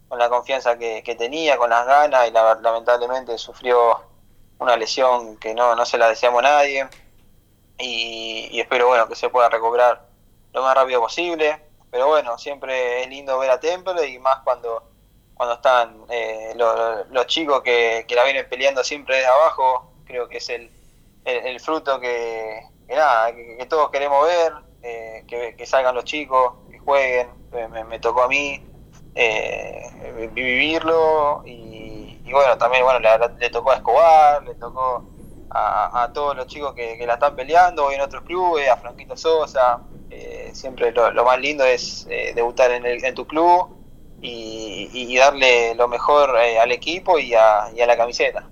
con 0.08 0.20
la 0.20 0.30
confianza 0.30 0.78
que, 0.78 1.16
tenía, 1.18 1.58
con 1.58 1.70
las 1.70 1.86
ganas 1.86 2.28
y 2.28 2.32
lamentablemente 2.32 3.38
sufrió 3.38 4.02
una 4.60 4.76
lesión 4.76 5.38
que 5.38 5.54
no, 5.54 5.76
no 5.76 5.86
se 5.86 5.98
la 5.98 6.10
deseamos 6.10 6.40
a 6.40 6.44
nadie 6.44 6.88
y, 7.82 8.60
espero 8.60 8.88
bueno 8.88 9.08
que 9.08 9.16
se 9.16 9.30
pueda 9.30 9.50
recuperar 9.50 10.06
lo 10.54 10.62
más 10.62 10.76
rápido 10.76 11.02
posible. 11.02 11.62
Pero 11.90 12.08
bueno, 12.08 12.38
siempre 12.38 13.02
es 13.02 13.10
lindo 13.10 13.38
ver 13.40 13.52
a 13.52 13.60
Temple 13.60 14.08
y 14.08 14.18
más 14.20 14.40
cuando, 14.44 14.84
cuando 15.34 15.56
están 15.56 16.06
eh, 16.10 16.54
los, 16.56 17.28
chicos 17.28 17.62
que, 17.62 18.06
la 18.10 18.24
vienen 18.24 18.48
peleando 18.50 18.84
siempre 18.84 19.18
desde 19.18 19.28
abajo. 19.28 19.92
Creo 20.06 20.30
que 20.30 20.38
es 20.38 20.50
el, 20.50 20.72
el, 21.26 21.60
fruto 21.60 22.00
que, 22.00 22.62
nada, 22.88 23.34
que, 23.34 23.66
todos 23.70 23.90
queremos 23.92 24.26
ver, 24.26 24.54
eh, 24.84 25.24
que, 25.28 25.66
salgan 25.66 25.96
los 25.96 26.06
chicos, 26.06 26.54
que 26.70 26.80
jueguen. 26.80 27.28
Me, 27.90 28.00
tocó 28.00 28.24
a 28.24 28.28
mí 28.28 28.64
eh, 29.14 30.30
vivirlo 30.34 31.44
y, 31.46 32.20
bueno, 32.32 32.58
también 32.58 32.84
bueno 32.84 33.00
le, 33.40 33.50
tocó 33.50 33.72
a 33.72 33.76
Escobar, 33.76 34.44
le 34.44 34.56
tocó 34.56 35.06
a, 35.50 36.10
todos 36.14 36.36
los 36.38 36.48
chicos 36.48 36.74
que, 36.74 37.04
la 37.06 37.16
están 37.16 37.36
peleando 37.36 37.86
hoy 37.86 37.96
en 37.96 38.02
otros 38.02 38.24
clubes, 38.24 38.70
a 38.70 38.78
Franquito 38.78 39.18
Sosa. 39.18 39.82
Eh, 40.10 40.52
siempre 40.54 40.92
lo, 40.92 41.24
más 41.26 41.40
lindo 41.40 41.64
es 41.64 42.08
eh, 42.10 42.32
debutar 42.34 42.72
en, 42.72 42.86
el, 42.86 43.04
en, 43.04 43.16
tu 43.16 43.26
club 43.26 43.70
y, 44.22 45.16
darle 45.18 45.76
lo 45.76 45.88
mejor 45.88 46.36
al 46.38 46.72
equipo 46.72 47.20
y 47.20 47.34
a 47.34 47.70
la 47.76 47.98
camiseta. 47.98 48.50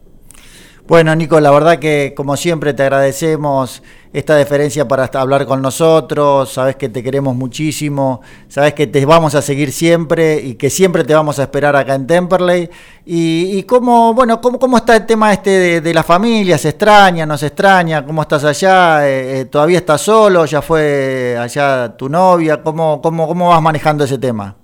Bueno, 0.90 1.16
Nico, 1.16 1.40
la 1.40 1.52
verdad 1.52 1.78
que 1.78 2.16
como 2.16 2.36
siempre 2.36 2.74
te 2.74 2.82
agradecemos 2.82 3.84
esta 4.12 4.36
deferencia 4.36 4.88
para 4.88 5.06
hablar 5.14 5.46
con 5.46 5.62
nosotros, 5.62 6.52
sabes 6.52 6.76
que 6.76 6.90
te 6.90 7.04
queremos 7.04 7.36
muchísimo, 7.36 8.22
sabes 8.48 8.74
que 8.74 8.88
te 8.88 9.06
vamos 9.06 9.36
a 9.36 9.42
seguir 9.42 9.72
siempre 9.72 10.38
y 10.38 10.56
que 10.56 10.72
siempre 10.72 11.04
te 11.04 11.14
vamos 11.14 11.38
a 11.38 11.44
esperar 11.44 11.76
acá 11.76 11.94
en 11.94 12.08
Temperley. 12.08 12.70
Y, 13.06 13.64
cómo, 13.64 14.14
bueno, 14.14 14.42
cómo, 14.42 14.58
cómo 14.58 14.78
está 14.78 14.96
el 14.96 15.06
tema 15.06 15.32
este 15.32 15.82
de, 15.82 15.94
la 15.94 16.04
familia, 16.04 16.58
se 16.58 16.70
extraña, 16.70 17.26
no 17.26 17.38
se 17.38 17.48
extraña, 17.48 18.06
cómo 18.06 18.24
estás 18.24 18.44
allá, 18.44 19.08
eh, 19.08 19.42
eh, 19.42 19.46
todavía 19.46 19.80
estás 19.80 20.02
solo, 20.02 20.46
ya 20.46 20.62
fue 20.62 21.38
allá 21.40 21.96
tu 21.96 22.10
novia, 22.10 22.62
cómo, 22.64 23.02
cómo, 23.02 23.28
cómo 23.28 23.50
vas 23.50 23.62
manejando 23.62 24.04
ese 24.04 24.18
tema. 24.18 24.56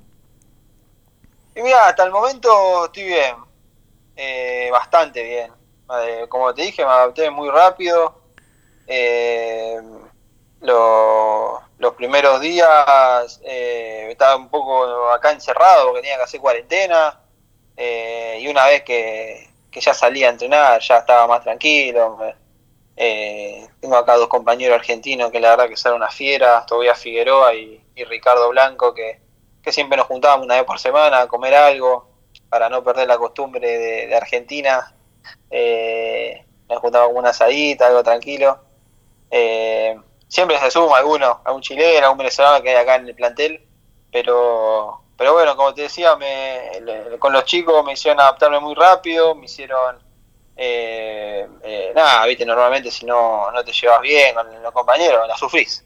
Y 1.56 1.62
mira, 1.62 1.88
hasta 1.88 2.04
el 2.04 2.12
momento 2.12 2.86
estoy 2.86 3.04
bien, 3.04 3.36
eh, 4.16 4.70
bastante 4.72 5.24
bien. 5.24 5.52
como 6.30 6.54
te 6.54 6.64
dije, 6.64 6.84
me 6.84 6.92
adapté 6.92 7.30
muy 7.30 7.50
rápido 7.50 8.25
eh, 8.88 9.82
los 11.78 11.94
primeros 11.96 12.42
días 12.42 13.40
eh, 13.44 14.08
estaba 14.10 14.36
un 14.36 14.50
poco 14.50 15.10
acá 15.10 15.32
encerrado 15.32 15.88
porque 15.88 16.02
tenía 16.02 16.18
que 16.18 16.24
hacer 16.24 16.40
cuarentena 16.40 17.20
eh, 17.76 18.40
y 18.42 18.48
una 18.48 18.66
vez 18.66 18.84
que, 18.84 19.50
ya 19.72 19.94
salía 19.94 20.28
a 20.28 20.32
entrenar 20.32 20.80
ya 20.80 21.00
estaba 21.00 21.28
más 21.28 21.44
tranquilo. 21.44 22.18
Eh, 22.96 23.68
tengo 23.82 23.98
acá 23.98 24.16
dos 24.16 24.30
compañeros 24.30 24.80
argentinos 24.80 25.32
que 25.32 25.42
la 25.42 25.50
verdad 25.50 25.68
que 25.68 25.76
son 25.76 25.96
una 25.96 26.10
fiera, 26.10 26.66
Tobias 26.66 26.98
Figueroa 26.98 27.54
y, 27.54 27.82
Ricardo 28.08 28.50
Blanco, 28.50 28.94
que, 28.94 29.20
siempre 29.72 29.98
nos 29.98 30.08
juntábamos 30.08 30.46
una 30.46 30.56
vez 30.56 30.64
por 30.64 30.80
semana 30.80 31.22
a 31.22 31.28
comer 31.28 31.56
algo 31.56 32.08
para 32.50 32.70
no 32.70 32.84
perder 32.84 33.08
la 33.08 33.18
costumbre 33.18 33.68
de, 34.08 34.16
Argentina. 34.16 34.96
nos 36.70 36.80
juntábamos 36.80 37.18
una 37.18 37.32
asadita, 37.32 37.88
algo 37.88 38.04
tranquilo. 38.04 38.60
Eh, 39.32 39.96
siempre 40.28 40.58
se 40.60 40.72
suma 40.72 40.98
alguno, 40.98 41.42
algún 41.44 41.62
chileno, 41.62 42.06
algún 42.06 42.20
venezolano 42.20 42.62
que 42.62 42.70
hay 42.70 42.76
acá 42.76 42.96
en 42.96 43.08
el 43.08 43.16
plantel, 43.16 43.62
pero 44.12 45.02
pero 45.18 45.32
bueno, 45.32 45.56
como 45.56 45.74
te 45.74 45.84
decía, 45.84 46.16
me, 46.18 47.18
con 47.20 47.32
los 47.32 47.46
chicos 47.46 47.86
me 47.86 47.94
hicieron 47.94 48.20
adaptarme 48.20 48.60
muy 48.60 48.76
rápido, 48.76 49.34
me 49.34 49.46
hicieron 49.46 49.98
eh, 50.58 51.48
eh, 51.64 51.92
nada, 51.96 52.26
viste, 52.26 52.46
normalmente 52.46 52.92
si 52.92 53.06
no, 53.06 53.50
no 53.50 53.64
te 53.64 53.72
llevas 53.72 54.02
bien 54.02 54.36
con 54.36 54.62
los 54.62 54.74
compañeros, 54.74 55.26
la 55.26 55.38
sufrís. 55.38 55.86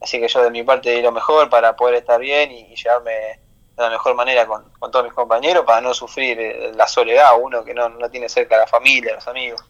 así 0.00 0.20
que 0.20 0.28
yo 0.28 0.42
de 0.42 0.50
mi 0.50 0.62
parte 0.62 0.90
di 0.90 1.00
lo 1.00 1.10
mejor 1.10 1.48
para 1.48 1.74
poder 1.74 1.96
estar 1.96 2.20
bien 2.20 2.52
y, 2.52 2.74
llevarme 2.76 3.12
de 3.12 3.82
la 3.82 3.88
mejor 3.88 4.14
manera 4.14 4.46
con, 4.46 4.70
todos 4.90 5.06
mis 5.06 5.14
compañeros 5.14 5.64
para 5.64 5.80
no 5.80 5.94
sufrir 5.94 6.72
la 6.74 6.86
soledad, 6.86 7.30
uno 7.40 7.64
que 7.64 7.72
no, 7.72 7.88
no 7.88 8.10
tiene 8.10 8.28
cerca 8.28 8.56
a 8.56 8.60
la 8.60 8.66
familia, 8.66 9.14
los 9.14 9.26
amigos. 9.26 9.62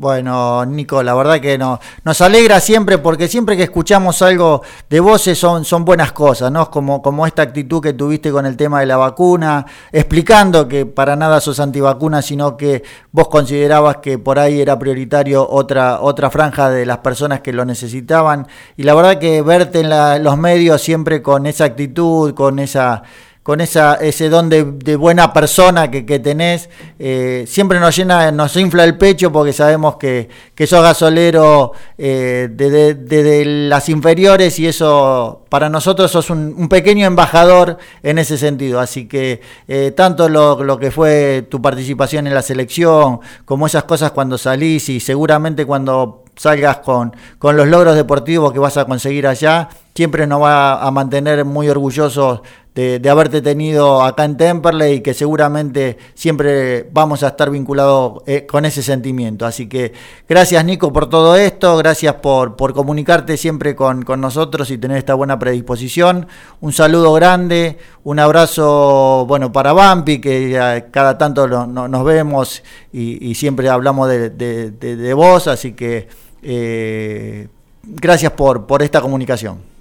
Bueno, 0.00 0.64
Nico, 0.64 1.02
la 1.02 1.12
verdad 1.12 1.40
que 1.40 1.58
no, 1.58 1.80
nos 2.04 2.20
alegra 2.20 2.60
siempre 2.60 2.98
porque 2.98 3.26
siempre 3.26 3.56
que 3.56 3.64
escuchamos 3.64 4.22
algo 4.22 4.62
de 4.88 5.00
voces 5.00 5.36
son, 5.36 5.64
son 5.64 5.84
buenas 5.84 6.12
cosas, 6.12 6.52
¿no? 6.52 6.70
Como, 6.70 7.02
como 7.02 7.26
esta 7.26 7.42
actitud 7.42 7.82
que 7.82 7.94
tuviste 7.94 8.30
con 8.30 8.46
el 8.46 8.56
tema 8.56 8.78
de 8.78 8.86
la 8.86 8.96
vacuna, 8.96 9.66
explicando 9.90 10.68
que 10.68 10.86
para 10.86 11.16
nada 11.16 11.40
sos 11.40 11.58
antivacuna, 11.58 12.22
sino 12.22 12.56
que 12.56 12.84
vos 13.10 13.26
considerabas 13.26 13.96
que 13.96 14.18
por 14.18 14.38
ahí 14.38 14.60
era 14.60 14.78
prioritario 14.78 15.44
otra, 15.50 16.00
otra 16.00 16.30
franja 16.30 16.70
de 16.70 16.86
las 16.86 16.98
personas 16.98 17.40
que 17.40 17.52
lo 17.52 17.64
necesitaban. 17.64 18.46
Y 18.76 18.84
la 18.84 18.94
verdad 18.94 19.18
que 19.18 19.42
verte 19.42 19.80
en 19.80 20.22
los 20.22 20.38
medios 20.38 20.80
siempre 20.80 21.22
con 21.22 21.44
esa 21.44 21.64
actitud, 21.64 22.34
con 22.34 22.60
esa 22.60 23.02
con 23.48 23.62
esa, 23.62 23.94
ese 23.94 24.28
don 24.28 24.50
de, 24.50 24.96
buena 24.96 25.32
persona 25.32 25.90
que, 25.90 26.18
tenés, 26.18 26.68
eh, 26.98 27.46
siempre 27.48 27.80
nos 27.80 27.96
llena, 27.96 28.30
nos 28.30 28.54
infla 28.58 28.84
el 28.84 28.98
pecho 28.98 29.32
porque 29.32 29.54
sabemos 29.54 29.96
que, 29.96 30.28
que 30.54 30.66
sos 30.66 30.82
gasolero 30.82 31.72
eh, 31.96 32.50
desde, 32.52 33.46
las 33.46 33.88
inferiores 33.88 34.58
y 34.58 34.66
eso 34.66 35.46
para 35.48 35.70
nosotros 35.70 36.10
sos 36.10 36.28
un, 36.28 36.68
pequeño 36.68 37.06
embajador 37.06 37.78
en 38.02 38.18
ese 38.18 38.36
sentido. 38.36 38.80
Así 38.80 39.08
que 39.08 39.40
eh, 39.66 39.92
tanto 39.96 40.28
lo, 40.28 40.62
lo, 40.62 40.78
que 40.78 40.90
fue 40.90 41.46
tu 41.48 41.62
participación 41.62 42.26
en 42.26 42.34
la 42.34 42.42
selección, 42.42 43.20
como 43.46 43.66
esas 43.66 43.84
cosas 43.84 44.10
cuando 44.10 44.36
salís 44.36 44.90
y 44.90 45.00
seguramente 45.00 45.64
cuando 45.64 46.24
salgas 46.36 46.78
con, 46.78 47.16
con 47.38 47.56
los 47.56 47.66
logros 47.66 47.96
deportivos 47.96 48.52
que 48.52 48.58
vas 48.58 48.76
a 48.76 48.84
conseguir 48.84 49.26
allá, 49.26 49.70
siempre 49.94 50.26
nos 50.26 50.42
va 50.42 50.80
a 50.80 50.90
mantener 50.90 51.44
muy 51.44 51.68
orgullosos 51.68 52.42
de, 52.78 53.10
haberte 53.10 53.42
tenido 53.42 54.04
acá 54.04 54.24
en 54.24 54.36
Temperley 54.36 54.94
y 54.94 55.00
que 55.00 55.12
seguramente 55.12 55.98
siempre 56.14 56.88
vamos 56.92 57.24
a 57.24 57.28
estar 57.28 57.50
vinculados 57.50 58.22
eh, 58.26 58.46
con 58.46 58.64
ese 58.64 58.84
sentimiento. 58.84 59.46
Así 59.46 59.68
que 59.68 59.92
gracias 60.28 60.64
Nico 60.64 60.92
por 60.92 61.10
todo 61.10 61.34
esto, 61.34 61.76
gracias 61.76 62.14
por, 62.16 62.54
por 62.54 62.74
comunicarte 62.74 63.36
siempre 63.36 63.74
con, 63.74 64.04
nosotros 64.18 64.70
y 64.70 64.78
tener 64.78 64.96
esta 64.98 65.14
buena 65.14 65.40
predisposición. 65.40 66.28
Un 66.60 66.72
saludo 66.72 67.12
grande, 67.14 67.78
un 68.04 68.20
abrazo 68.20 69.24
bueno 69.26 69.50
para 69.50 69.72
Bampi, 69.72 70.20
que 70.20 70.84
cada 70.92 71.18
tanto 71.18 71.48
nos 71.48 72.04
vemos 72.04 72.62
y, 72.92 73.34
siempre 73.34 73.68
hablamos 73.68 74.08
de, 74.08 75.12
vos, 75.16 75.48
así 75.48 75.72
que 75.72 76.08
eh, 76.42 77.48
gracias 77.82 78.32
por, 78.32 78.66
por 78.66 78.82
esta 78.82 79.00
comunicación. 79.00 79.77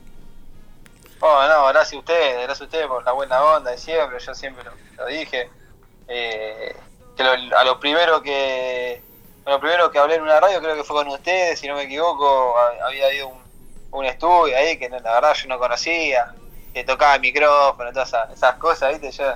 Oh, 1.30 1.45
no, 1.45 1.67
gracias 1.67 1.93
a 1.93 1.97
ustedes, 1.97 2.36
gracias 2.36 2.61
a 2.61 2.63
ustedes 2.63 2.88
por 2.88 3.03
la 3.03 3.11
buena 3.11 3.43
onda 3.43 3.71
de 3.71 3.78
siempre, 3.78 4.17
yo 4.17 4.34
siempre 4.34 4.63
lo, 4.95 5.05
dije. 5.07 5.49
Eh, 6.07 6.73
que 7.17 7.23
a 7.23 7.63
lo 7.65 7.80
primero 7.82 8.21
que 8.21 9.01
lo 9.45 9.59
primero 9.59 9.91
que 9.91 9.99
hablé 9.99 10.15
en 10.15 10.21
una 10.21 10.39
radio 10.39 10.61
creo 10.61 10.78
que 10.78 10.86
fue 10.86 10.95
con 10.95 11.09
ustedes, 11.09 11.59
si 11.59 11.67
no 11.67 11.75
me 11.75 11.84
equivoco, 11.84 12.55
había 12.82 13.07
habido 13.07 13.34
un, 13.91 14.05
estudio 14.05 14.55
ahí 14.55 14.80
que 14.80 14.88
la 14.88 14.99
verdad 14.99 15.34
yo 15.34 15.49
no 15.49 15.59
conocía, 15.59 16.34
que 16.73 16.86
tocaba 16.86 17.15
el 17.15 17.21
micrófono, 17.21 17.91
todas 17.91 18.13
esas, 18.32 18.55
cosas, 18.55 18.91
viste, 18.91 19.11
yo 19.11 19.34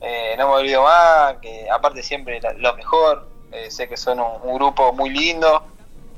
eh, 0.00 0.34
no 0.38 0.48
me 0.48 0.54
olvido 0.54 0.82
más, 0.82 1.36
que 1.36 1.70
aparte 1.70 2.02
siempre 2.02 2.40
lo 2.56 2.74
mejor, 2.74 3.28
eh, 3.52 3.70
sé 3.70 3.88
que 3.88 3.96
son 3.96 4.18
un 4.18 4.54
grupo 4.54 4.92
muy 4.92 5.10
lindo 5.10 5.62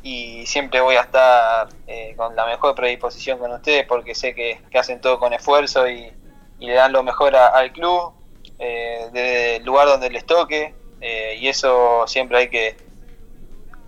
y 0.03 0.47
siempre 0.47 0.81
voy 0.81 0.97
a 0.97 1.03
estar 1.03 1.69
eh, 1.87 2.15
con 2.17 2.35
la 2.35 2.47
mejor 2.47 2.75
predisposición 2.75 3.39
con 3.39 3.53
ustedes 3.53 3.87
porque 3.87 4.15
sé 4.15 4.35
que, 4.35 4.61
hacen 4.75 5.01
todo 5.01 5.19
con 5.19 5.33
esfuerzo 5.33 5.89
y, 5.89 6.13
le 6.59 6.75
dan 6.75 6.93
lo 6.93 7.03
mejor 7.03 7.35
al 7.35 7.73
club 7.73 8.13
eh, 8.59 9.09
desde 9.13 9.57
el 9.57 9.65
lugar 9.65 9.89
donde 9.89 10.11
les 10.11 10.27
toque 10.27 10.75
eh, 11.01 11.37
y 11.39 11.49
eso 11.49 12.07
siempre 12.07 12.37
hay 12.37 12.51
que 12.51 12.77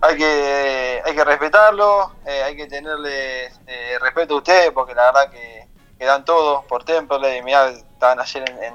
hay 0.01 0.17
que 0.17 1.01
hay 1.05 1.15
que 1.15 1.23
respetarlo 1.23 2.11
hay 2.25 2.55
que 2.55 2.65
tenerle 2.65 3.51
respeto 4.01 4.33
a 4.33 4.37
ustedes 4.37 4.71
porque 4.71 4.95
la 4.95 5.11
verdad 5.11 5.29
que, 5.29 5.67
dan 6.03 6.25
todo 6.25 6.63
por 6.63 6.83
Temple 6.83 7.41
mirá 7.43 7.69
estaban 7.69 8.19
ayer 8.19 8.43
en, 8.49 8.63
en, 8.63 8.73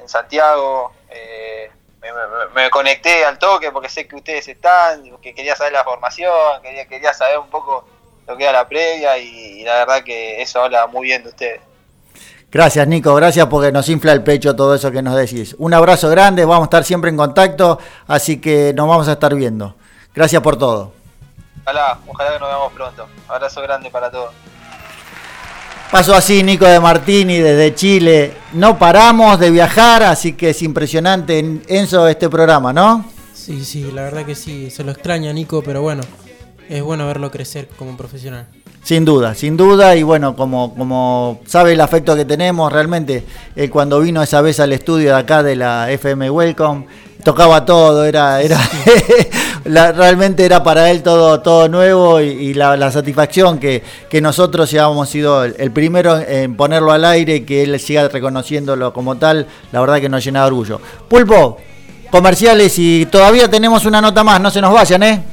en 0.00 0.08
Santiago 0.08 0.92
me, 2.54 2.70
conecté 2.70 3.24
al 3.24 3.38
toque 3.38 3.70
porque 3.70 3.88
sé 3.88 4.06
que 4.06 4.16
ustedes 4.16 4.48
están, 4.48 5.16
que 5.18 5.34
quería 5.34 5.56
saber 5.56 5.72
la 5.72 5.84
formación, 5.84 6.32
quería, 6.62 6.86
quería 6.86 7.12
saber 7.12 7.38
un 7.38 7.48
poco 7.48 7.84
lo 8.26 8.36
que 8.36 8.44
era 8.44 8.52
la 8.52 8.68
previa 8.68 9.16
y, 9.18 9.62
la 9.64 9.74
verdad 9.74 10.02
que 10.02 10.42
eso 10.42 10.62
habla 10.62 10.86
muy 10.86 11.06
bien 11.06 11.22
de 11.22 11.28
ustedes. 11.30 11.60
Gracias, 12.50 12.86
Nico. 12.86 13.14
Gracias 13.14 13.46
porque 13.46 13.72
nos 13.72 13.88
infla 13.88 14.12
el 14.12 14.22
pecho 14.22 14.56
todo 14.56 14.74
eso 14.74 14.90
que 14.90 15.02
nos 15.02 15.16
decís. 15.16 15.54
Un 15.58 15.74
abrazo 15.74 16.08
grande. 16.08 16.44
Vamos 16.44 16.62
a 16.62 16.64
estar 16.64 16.84
siempre 16.84 17.10
en 17.10 17.16
contacto. 17.16 17.78
Así 18.06 18.40
que 18.40 18.72
nos 18.72 18.88
vamos 18.88 19.08
a 19.08 19.12
estar 19.12 19.34
viendo. 19.34 19.74
Gracias 20.14 20.40
por 20.40 20.56
todo. 20.56 20.92
Ojalá, 21.62 21.98
ojalá 22.06 22.32
que 22.32 22.38
nos 22.38 22.48
veamos 22.48 22.72
pronto. 22.72 23.08
Abrazo 23.28 23.60
grande 23.60 23.90
para 23.90 24.10
todos. 24.10 24.32
Pasó 25.90 26.14
así 26.14 26.42
Nico 26.42 26.64
de 26.66 26.80
Martini 26.80 27.38
desde 27.38 27.74
Chile. 27.74 28.32
No 28.52 28.76
paramos 28.76 29.38
de 29.38 29.50
viajar, 29.50 30.02
así 30.02 30.32
que 30.32 30.50
es 30.50 30.62
impresionante, 30.62 31.38
Enzo, 31.68 32.08
este 32.08 32.28
programa, 32.28 32.72
¿no? 32.72 33.04
Sí, 33.32 33.64
sí, 33.64 33.90
la 33.92 34.02
verdad 34.02 34.26
que 34.26 34.34
sí. 34.34 34.68
Se 34.70 34.82
lo 34.82 34.90
extraña 34.90 35.32
Nico, 35.32 35.62
pero 35.62 35.82
bueno, 35.82 36.02
es 36.68 36.82
bueno 36.82 37.06
verlo 37.06 37.30
crecer 37.30 37.68
como 37.78 37.96
profesional. 37.96 38.46
Sin 38.82 39.04
duda, 39.04 39.34
sin 39.34 39.56
duda, 39.56 39.96
y 39.96 40.02
bueno, 40.02 40.36
como, 40.36 40.74
como 40.74 41.40
sabe 41.46 41.72
el 41.72 41.80
afecto 41.80 42.16
que 42.16 42.24
tenemos, 42.24 42.72
realmente, 42.72 43.24
eh, 43.54 43.70
cuando 43.70 44.00
vino 44.00 44.22
esa 44.22 44.40
vez 44.40 44.58
al 44.60 44.72
estudio 44.72 45.10
de 45.10 45.20
acá 45.20 45.42
de 45.42 45.56
la 45.56 45.90
FM 45.90 46.30
Welcome, 46.30 46.86
tocaba 47.26 47.64
todo, 47.64 48.04
era, 48.04 48.40
era 48.40 48.56
realmente 49.64 50.44
era 50.44 50.62
para 50.62 50.92
él 50.92 51.02
todo, 51.02 51.40
todo 51.40 51.68
nuevo 51.68 52.20
y, 52.20 52.54
la, 52.54 52.92
satisfacción 52.92 53.58
que, 53.58 53.82
nosotros 54.22 54.70
hayamos 54.72 55.08
sido 55.08 55.42
el, 55.42 55.72
primero 55.72 56.20
en 56.20 56.54
ponerlo 56.54 56.92
al 56.92 57.04
aire 57.04 57.34
y 57.34 57.40
que 57.40 57.64
él 57.64 57.80
siga 57.80 58.06
reconociéndolo 58.06 58.92
como 58.92 59.16
tal, 59.16 59.48
la 59.72 59.80
verdad 59.80 60.00
que 60.00 60.08
nos 60.08 60.22
llena 60.22 60.42
de 60.42 60.46
orgullo. 60.46 60.80
Pulpo, 61.08 61.58
comerciales 62.12 62.78
y 62.78 63.06
todavía 63.06 63.50
tenemos 63.50 63.84
una 63.86 64.00
nota 64.00 64.22
más, 64.22 64.40
no 64.40 64.48
se 64.52 64.60
nos 64.60 64.72
vayan, 64.72 65.02
¿eh? 65.02 65.24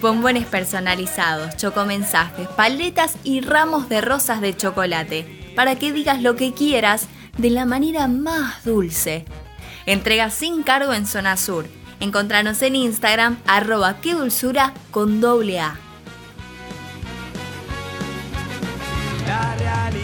Bombones 0.00 0.44
personalizados, 0.44 1.56
chocomensajes, 1.56 2.48
paletas 2.48 3.16
y 3.24 3.40
ramos 3.40 3.88
de 3.88 4.00
rosas 4.02 4.40
de 4.42 4.54
chocolate 4.54 5.52
para 5.56 5.76
que 5.76 5.92
digas 5.92 6.20
lo 6.20 6.36
que 6.36 6.52
quieras 6.52 7.08
de 7.38 7.50
la 7.50 7.64
manera 7.64 8.08
más 8.08 8.64
dulce. 8.64 9.24
Entrega 9.86 10.30
sin 10.30 10.62
cargo 10.62 10.92
en 10.92 11.06
Zona 11.06 11.36
Sur. 11.36 11.66
Encontranos 12.00 12.60
en 12.62 12.76
Instagram 12.76 13.38
arroba 13.46 14.00
qué 14.00 14.14
dulzura 14.14 14.74
con 14.90 15.20
doble 15.20 15.60
A. 15.60 15.78
la 19.26 20.03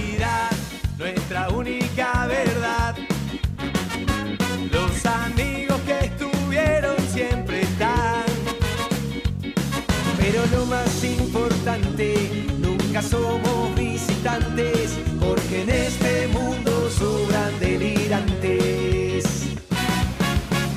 Pero 10.21 10.47
lo 10.53 10.67
más 10.67 11.03
importante, 11.03 12.47
nunca 12.59 13.03
somos 13.03 13.75
visitantes, 13.75 14.99
porque 15.19 15.63
en 15.63 15.71
este 15.71 16.29
mundo 16.29 16.91
sobran 16.91 17.59
delirantes. 17.59 19.25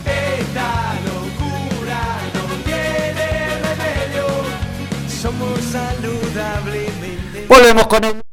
Esta 0.05 0.95
locura 1.09 2.01
no 2.33 2.43
tiene 2.63 3.27
remedio, 3.67 4.25
somos 5.21 5.59
saludablemente. 5.71 7.45
Volvemos 7.47 7.87
con 7.87 8.03
el 8.05 8.32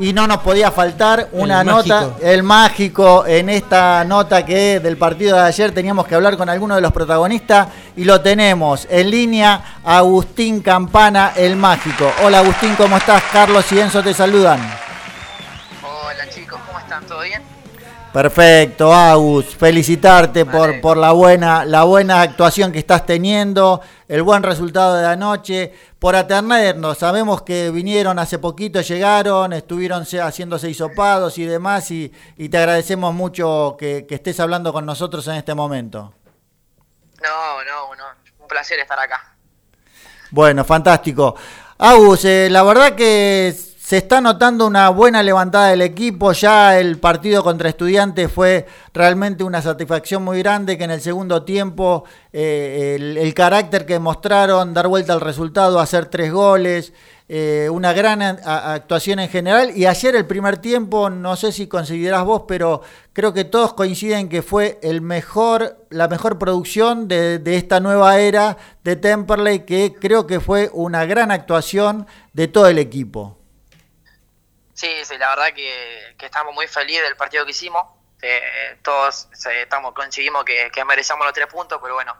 Y 0.00 0.14
no 0.14 0.26
nos 0.26 0.38
podía 0.38 0.70
faltar 0.70 1.28
una 1.32 1.62
nota, 1.62 2.12
el 2.22 2.42
mágico, 2.42 3.26
en 3.26 3.50
esta 3.50 4.02
nota 4.02 4.46
que 4.46 4.80
del 4.80 4.96
partido 4.96 5.36
de 5.36 5.42
ayer 5.42 5.72
teníamos 5.72 6.06
que 6.06 6.14
hablar 6.14 6.38
con 6.38 6.48
alguno 6.48 6.74
de 6.74 6.80
los 6.80 6.90
protagonistas 6.90 7.68
y 7.96 8.04
lo 8.04 8.22
tenemos 8.22 8.88
en 8.88 9.10
línea, 9.10 9.78
Agustín 9.84 10.62
Campana, 10.62 11.34
el 11.36 11.54
mágico. 11.54 12.10
Hola 12.24 12.38
Agustín, 12.38 12.74
¿cómo 12.76 12.96
estás? 12.96 13.22
Carlos 13.30 13.70
y 13.72 13.78
Enzo 13.78 14.02
te 14.02 14.14
saludan. 14.14 14.58
Hola 15.82 16.30
chicos, 16.30 16.58
¿cómo 16.66 16.78
están? 16.78 17.04
¿Todo 17.04 17.20
bien? 17.20 17.42
Perfecto, 18.10 18.92
Agus, 18.92 19.54
felicitarte 19.54 20.44
por, 20.44 20.80
por 20.80 20.96
la, 20.96 21.12
buena, 21.12 21.64
la 21.64 21.84
buena 21.84 22.22
actuación 22.22 22.72
que 22.72 22.80
estás 22.80 23.06
teniendo, 23.06 23.82
el 24.08 24.22
buen 24.22 24.42
resultado 24.42 24.96
de 24.96 25.06
anoche, 25.06 25.72
por 26.00 26.16
atendernos. 26.16 26.98
Sabemos 26.98 27.42
que 27.42 27.70
vinieron 27.70 28.18
hace 28.18 28.38
poquito, 28.38 28.80
llegaron, 28.80 29.52
estuvieron 29.52 30.04
haciéndose 30.04 30.68
hisopados 30.68 31.38
y 31.38 31.44
demás, 31.44 31.90
y, 31.92 32.08
te 32.50 32.58
agradecemos 32.58 33.14
mucho 33.14 33.76
que, 33.78 34.06
estés 34.08 34.40
hablando 34.40 34.72
con 34.72 34.84
nosotros 34.84 35.28
en 35.28 35.36
este 35.36 35.54
momento. 35.54 36.14
No, 37.22 37.62
no, 37.64 37.94
no, 37.94 38.04
un 38.40 38.48
placer 38.48 38.80
estar 38.80 38.98
acá. 38.98 39.36
Bueno, 40.30 40.64
fantástico. 40.64 41.36
Agus, 41.78 42.24
eh, 42.24 42.48
la 42.50 42.62
verdad 42.62 42.94
que 42.94 43.54
se 43.90 43.96
está 43.96 44.20
notando 44.20 44.68
una 44.68 44.88
buena 44.90 45.20
levantada 45.20 45.70
del 45.70 45.82
equipo, 45.82 46.30
ya 46.30 46.78
el 46.78 47.00
partido 47.00 47.42
contra 47.42 47.70
estudiantes 47.70 48.30
fue 48.30 48.64
realmente 48.94 49.42
una 49.42 49.60
satisfacción 49.60 50.22
muy 50.22 50.38
grande, 50.38 50.78
que 50.78 50.84
en 50.84 50.92
el 50.92 51.00
segundo 51.00 51.42
tiempo 51.42 52.04
eh, 52.32 53.16
el, 53.18 53.34
carácter 53.34 53.86
que 53.86 53.98
mostraron, 53.98 54.74
dar 54.74 54.86
vuelta 54.86 55.12
al 55.12 55.20
resultado, 55.20 55.80
hacer 55.80 56.06
tres 56.06 56.32
goles, 56.32 56.92
eh, 57.28 57.68
una 57.68 57.92
gran 57.92 58.22
actuación 58.22 59.18
en 59.18 59.28
general, 59.28 59.72
y 59.76 59.86
ayer 59.86 60.14
el 60.14 60.24
primer 60.24 60.58
tiempo, 60.58 61.10
no 61.10 61.34
sé 61.34 61.50
si 61.50 61.66
considerás 61.66 62.24
vos, 62.24 62.42
pero 62.46 62.82
creo 63.12 63.32
que 63.32 63.42
todos 63.42 63.72
coinciden 63.72 64.28
que 64.28 64.42
fue 64.42 64.78
el 64.84 65.00
mejor, 65.00 65.84
la 65.90 66.06
mejor 66.06 66.38
producción 66.38 67.08
de, 67.08 67.40
de 67.40 67.56
esta 67.56 67.80
nueva 67.80 68.20
era 68.20 68.56
de 68.84 68.94
Temperley, 68.94 69.66
que 69.66 69.96
creo 70.00 70.28
que 70.28 70.38
fue 70.38 70.70
una 70.72 71.06
gran 71.06 71.32
actuación 71.32 72.06
de 72.32 72.46
todo 72.46 72.68
el 72.68 72.78
equipo. 72.78 73.39
Sí, 74.80 75.04
sí, 75.04 75.18
la 75.18 75.28
verdad 75.28 75.52
que, 75.52 76.16
estamos 76.18 76.54
muy 76.54 76.66
felices 76.66 77.02
del 77.02 77.14
partido 77.14 77.44
que 77.44 77.50
hicimos. 77.50 77.84
Eh, 78.22 78.78
todos 78.82 79.28
estamos 79.34 79.92
conseguimos 79.92 80.42
que, 80.42 80.70
que, 80.70 80.84
merecemos 80.86 81.22
los 81.26 81.34
tres 81.34 81.48
puntos, 81.48 81.78
pero 81.82 81.92
bueno, 81.96 82.16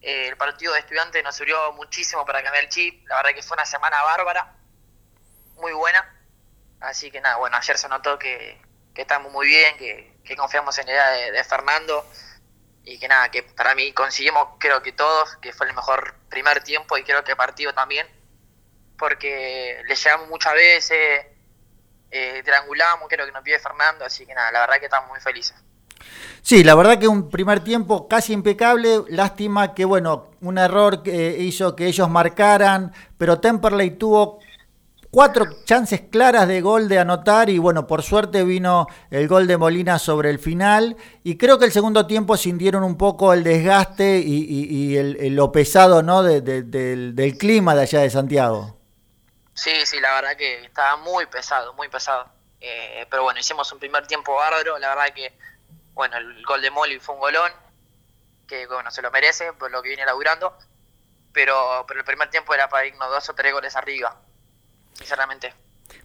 eh, 0.00 0.28
el 0.28 0.36
partido 0.36 0.74
de 0.74 0.78
estudiantes 0.78 1.24
nos 1.24 1.34
sirvió 1.34 1.72
muchísimo 1.72 2.24
para 2.24 2.40
cambiar 2.40 2.62
el 2.62 2.70
chip. 2.70 3.04
La 3.08 3.16
verdad 3.16 3.30
que 3.34 3.42
fue 3.42 3.56
una 3.56 3.66
semana 3.66 4.00
bárbara, 4.00 4.54
muy 5.56 5.72
buena. 5.72 6.08
Así 6.78 7.10
que 7.10 7.20
nada, 7.20 7.38
bueno, 7.38 7.56
ayer 7.56 7.76
se 7.76 7.88
notó 7.88 8.16
que, 8.16 8.62
estamos 8.94 9.32
muy 9.32 9.48
bien, 9.48 9.76
que, 9.76 10.18
que 10.24 10.36
confiamos 10.36 10.78
en 10.78 10.86
la 10.86 10.92
idea 10.92 11.10
de, 11.10 11.32
de 11.32 11.42
Fernando 11.42 12.06
y 12.84 12.96
que 13.00 13.08
nada, 13.08 13.28
que 13.28 13.42
para 13.42 13.74
mí 13.74 13.92
conseguimos, 13.92 14.50
creo 14.60 14.82
que 14.82 14.92
todos, 14.92 15.36
que 15.38 15.52
fue 15.52 15.66
el 15.66 15.74
mejor 15.74 16.14
primer 16.28 16.62
tiempo 16.62 16.96
y 16.96 17.02
creo 17.02 17.24
que 17.24 17.34
partido 17.34 17.74
también, 17.74 18.06
porque 18.96 19.82
le 19.84 19.96
llegamos 19.96 20.28
muchas 20.28 20.54
veces, 20.54 21.31
eh, 22.12 22.42
triangulamos, 22.44 23.08
creo 23.08 23.26
que 23.26 23.32
nos 23.32 23.42
pide 23.42 23.58
Fernando, 23.58 24.04
así 24.04 24.24
que 24.26 24.34
nada, 24.34 24.52
la 24.52 24.60
verdad 24.60 24.76
que 24.78 24.84
estamos 24.86 25.08
muy 25.10 25.20
felices. 25.20 25.56
Sí, 26.42 26.64
la 26.64 26.74
verdad 26.74 26.98
que 26.98 27.06
un 27.08 27.30
primer 27.30 27.60
tiempo 27.60 28.08
casi 28.08 28.32
impecable. 28.32 29.02
Lástima 29.08 29.74
que, 29.74 29.84
bueno, 29.84 30.30
un 30.40 30.58
error 30.58 31.02
que 31.02 31.38
hizo 31.38 31.76
que 31.76 31.86
ellos 31.86 32.08
marcaran, 32.10 32.92
pero 33.16 33.38
Temperley 33.38 33.90
tuvo 33.92 34.40
cuatro 35.12 35.44
chances 35.64 36.00
claras 36.10 36.48
de 36.48 36.60
gol 36.60 36.88
de 36.88 36.98
anotar 36.98 37.50
y 37.50 37.58
bueno, 37.58 37.86
por 37.86 38.02
suerte 38.02 38.42
vino 38.44 38.86
el 39.10 39.28
gol 39.28 39.46
de 39.46 39.56
Molina 39.58 39.98
sobre 39.98 40.30
el 40.30 40.38
final 40.38 40.96
y 41.22 41.36
creo 41.36 41.58
que 41.58 41.66
el 41.66 41.72
segundo 41.72 42.06
tiempo 42.06 42.36
sintieron 42.36 42.82
un 42.82 42.96
poco 42.96 43.32
el 43.34 43.44
desgaste 43.44 44.18
y, 44.18 45.28
lo 45.30 45.52
pesado 45.52 46.02
¿no? 46.02 46.22
de- 46.22 46.40
de- 46.40 46.62
del, 46.62 47.14
del 47.14 47.36
clima 47.38 47.74
de 47.76 47.82
allá 47.82 48.00
de 48.00 48.10
Santiago. 48.10 48.78
Sí, 49.54 49.86
sí, 49.86 50.00
la 50.00 50.14
verdad 50.14 50.36
que 50.36 50.64
estaba 50.64 50.96
muy 50.96 51.26
pesado, 51.26 51.74
muy 51.74 51.88
pesado. 51.88 52.30
Eh, 52.60 53.06
pero 53.10 53.24
bueno, 53.24 53.40
hicimos 53.40 53.70
un 53.72 53.78
primer 53.78 54.06
tiempo 54.06 54.34
bárbaro, 54.34 54.78
la 54.78 54.94
verdad 54.94 55.14
que, 55.14 55.36
bueno, 55.94 56.16
el 56.16 56.44
gol 56.44 56.62
de 56.62 56.70
Molly 56.70 57.00
fue 57.00 57.14
un 57.14 57.20
golón, 57.20 57.52
que 58.46 58.66
bueno, 58.66 58.90
se 58.90 59.02
lo 59.02 59.10
merece 59.10 59.52
por 59.52 59.70
lo 59.70 59.82
que 59.82 59.88
viene 59.88 60.06
laburando, 60.06 60.56
pero, 61.32 61.84
pero 61.88 62.00
el 62.00 62.06
primer 62.06 62.30
tiempo 62.30 62.54
era 62.54 62.68
para 62.68 62.86
irnos 62.86 63.10
dos 63.10 63.28
o 63.28 63.34
tres 63.34 63.52
goles 63.52 63.74
arriba, 63.76 64.16
sinceramente. 64.94 65.54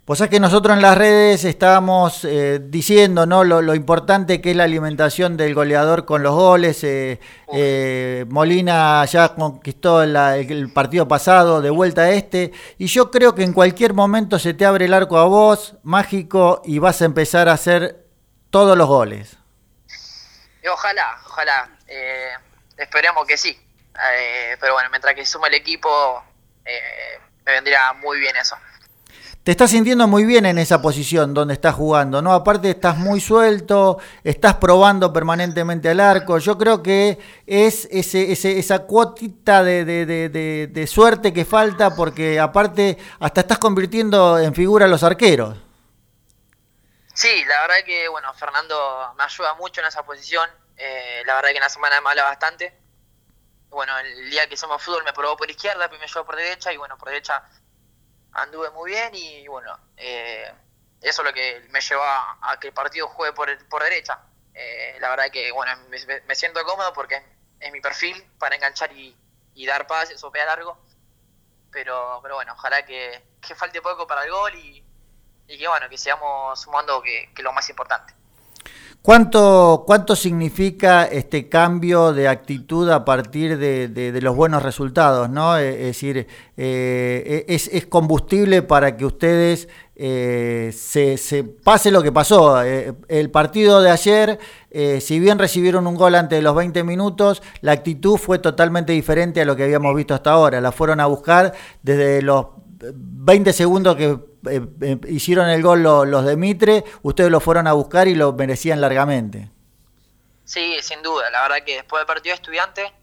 Pues 0.06 0.22
es 0.22 0.30
que 0.30 0.40
nosotros 0.40 0.76
en 0.78 0.82
las 0.82 0.98
redes 0.98 1.44
estábamos 1.44 2.24
eh, 2.24 2.60
diciendo 2.64 3.26
¿no? 3.26 3.44
lo, 3.44 3.62
lo 3.62 3.76
importante 3.76 4.40
que 4.40 4.52
es 4.52 4.56
la 4.56 4.64
alimentación 4.64 5.36
del 5.36 5.54
goleador 5.54 6.06
con 6.06 6.24
los 6.24 6.34
goles. 6.34 6.82
eh, 6.86 7.20
eh, 7.54 8.24
Molina 8.30 9.04
ya 9.04 9.36
conquistó 9.36 10.06
la- 10.06 10.38
el 10.38 10.72
partido 10.72 11.10
pasado, 11.10 11.62
de 11.62 11.70
vuelta 11.72 12.04
a 12.04 12.12
este. 12.12 12.54
Y 12.78 12.88
yo 12.88 13.12
creo 13.12 13.36
que 13.36 13.44
en 13.44 13.52
cualquier 13.52 13.94
momento 13.94 14.40
se 14.40 14.54
te 14.54 14.66
abre 14.66 14.86
el 14.86 14.94
arco 14.94 15.18
a 15.18 15.26
vos, 15.26 15.76
mágico, 15.84 16.62
y 16.64 16.80
vas 16.80 17.02
a 17.02 17.06
empezar 17.06 17.50
a 17.50 17.54
hacer 17.54 18.06
todos 18.50 18.78
los 18.78 18.88
goles. 18.88 19.36
Y 20.64 20.68
ojalá, 20.68 21.18
ojalá, 21.26 21.70
eh, 21.88 22.30
esperemos 22.78 23.26
que 23.28 23.36
sí. 23.36 23.60
Pero 24.62 24.74
bueno, 24.74 24.90
mientras 24.90 25.16
que 25.16 25.26
suma 25.26 25.48
el 25.48 25.56
equipo, 25.56 26.24
eh, 26.64 27.20
me 27.46 27.52
vendría 27.54 27.92
muy 27.94 28.20
bien 28.20 28.36
eso. 28.38 28.56
Te 29.48 29.52
estás 29.52 29.72
sintiendo 29.72 30.10
muy 30.10 30.26
bien 30.26 30.46
en 30.46 30.58
esa 30.58 30.82
posición 30.82 31.34
donde 31.34 31.54
estás 31.54 31.74
jugando, 31.74 32.22
¿no? 32.22 32.34
Aparte 32.34 32.70
estás 32.70 32.98
muy 32.98 33.22
suelto, 33.22 33.98
estás 34.22 34.56
probando 34.56 35.14
permanentemente 35.14 35.88
al 35.88 36.02
arco. 36.02 36.38
Yo 36.38 36.58
creo 36.58 36.84
que 36.84 37.18
es 37.46 37.88
ese, 37.90 38.34
ese- 38.34 38.60
esa 38.60 38.80
cuotita 38.80 39.64
de, 39.64 40.86
suerte 40.92 41.32
que 41.32 41.46
falta 41.46 41.96
porque 41.96 42.42
aparte 42.42 42.98
hasta 43.22 43.40
estás 43.40 43.58
convirtiendo 43.58 44.38
en 44.38 44.54
figura 44.54 44.84
a 44.84 44.90
los 44.90 45.02
arqueros. 45.04 45.58
Sí, 47.14 47.46
la 47.48 47.62
verdad 47.62 47.86
que, 47.86 48.10
bueno, 48.10 48.34
Fernando 48.34 49.14
me 49.18 49.24
ayuda 49.24 49.54
mucho 49.54 49.80
en 49.80 49.88
esa 49.88 50.04
posición. 50.06 50.50
Eh, 50.76 51.24
la 51.26 51.36
verdad 51.36 51.52
que 51.52 51.56
en 51.56 51.64
la 51.64 51.70
semana 51.70 52.02
me 52.02 52.10
habla 52.10 52.26
bastante. 52.26 52.78
Bueno, 53.70 53.98
el 53.98 54.30
día 54.30 54.46
que 54.50 54.56
hicimos 54.56 54.84
fútbol 54.84 55.06
me 55.06 55.14
probó 55.14 55.38
por 55.38 55.50
izquierda, 55.50 55.88
me 55.88 56.06
llevó 56.06 56.26
por 56.26 56.36
derecha 56.36 56.74
y 56.74 56.76
bueno, 56.76 56.98
por 56.98 57.08
derecha 57.08 57.42
anduve 58.38 58.70
muy 58.72 58.92
bien 58.92 59.14
y 59.14 59.48
bueno, 59.48 59.78
eh, 59.98 60.52
eso 61.02 61.22
es 61.22 61.28
lo 61.28 61.34
que 61.34 61.66
me 61.70 61.82
llevó 61.82 62.04
a, 62.04 62.58
que 62.62 62.68
el 62.68 62.74
partido 62.74 63.08
juegue 63.08 63.34
por, 63.34 63.68
por 63.68 63.84
derecha. 63.84 64.20
Eh, 64.54 64.98
la 65.00 65.10
verdad 65.10 65.30
que, 65.32 65.52
bueno, 65.52 65.72
me, 65.90 66.36
siento 66.36 66.64
cómodo 66.64 66.94
porque 66.94 67.22
es, 67.60 67.72
mi 67.72 67.82
perfil 67.82 68.24
para 68.40 68.56
enganchar 68.56 68.92
y, 68.94 69.16
dar 69.66 69.88
pases 69.88 70.24
o 70.24 70.32
pegar 70.32 70.48
largo. 70.48 70.78
Pero, 71.72 72.20
pero 72.22 72.36
bueno, 72.36 72.54
ojalá 72.54 72.86
que, 72.86 73.22
que 73.42 73.56
falte 73.56 73.82
poco 73.82 74.08
para 74.08 74.24
el 74.24 74.32
gol 74.32 74.56
y, 74.56 74.84
y 75.48 75.58
que 75.58 75.68
bueno, 75.68 75.90
que 75.90 75.98
sigamos 75.98 76.62
sumando 76.62 77.02
que, 77.02 77.32
que 77.36 77.44
lo 77.44 77.52
más 77.52 77.70
importante. 77.70 78.14
¿Cuánto, 79.08 79.86
¿Cuánto 79.88 80.18
significa 80.18 81.06
este 81.06 81.48
cambio 81.48 82.12
de 82.12 82.28
actitud 82.28 82.90
a 82.90 83.06
partir 83.06 83.58
de, 83.58 84.20
los 84.22 84.36
buenos 84.36 84.64
resultados? 84.64 85.30
¿no? 85.30 85.58
Eh, 85.58 85.80
Es 85.80 85.86
decir, 85.86 86.28
eh, 86.58 87.46
es, 87.48 87.70
es 87.72 87.86
combustible 87.86 88.64
para 88.64 88.98
que 88.98 89.06
ustedes 89.06 89.70
eh, 89.96 90.74
se, 90.76 91.16
se 91.16 91.46
pase 91.46 91.90
lo 91.90 92.04
que 92.04 92.12
pasó. 92.12 92.62
El 92.62 93.32
partido 93.32 93.82
de 93.82 93.92
ayer, 93.92 94.40
si 95.00 95.22
bien 95.22 95.40
recibieron 95.40 95.88
un 95.88 95.96
gol 95.96 96.14
antes 96.16 96.40
de 96.40 96.44
los 96.44 96.54
20 96.54 96.84
minutos, 96.84 97.42
la 97.62 97.72
actitud 97.72 98.18
fue 98.18 98.40
totalmente 98.40 98.92
diferente 98.92 99.40
a 99.40 99.46
lo 99.46 99.56
que 99.56 99.64
habíamos 99.64 99.96
visto 99.96 100.16
hasta 100.16 100.32
ahora. 100.32 100.60
La 100.60 100.74
fueron 100.74 101.00
a 101.00 101.06
buscar 101.06 101.54
desde 101.82 102.22
los 102.22 102.48
20 102.80 103.54
segundos 103.54 103.96
que 103.96 104.18
eh, 104.50 104.68
eh, 104.82 105.00
hicieron 105.08 105.50
el 105.50 105.62
gol 105.62 105.84
lo- 105.84 106.06
los 106.06 106.26
de 106.26 106.38
Mitre, 106.38 106.84
ustedes 107.02 107.32
lo 107.32 107.40
fueron 107.40 107.68
a 107.68 107.74
buscar 107.74 108.08
y 108.08 108.16
lo 108.16 108.34
merecían 108.34 108.82
largamente. 108.82 109.50
Sí, 110.46 110.78
sin 110.82 111.02
duda. 111.02 111.30
La 111.30 111.42
verdad 111.42 111.58
que 111.66 111.76
después 111.76 112.00
del 112.00 112.08
partido 112.08 112.34
de 112.34 112.36
estudiante, 112.42 112.94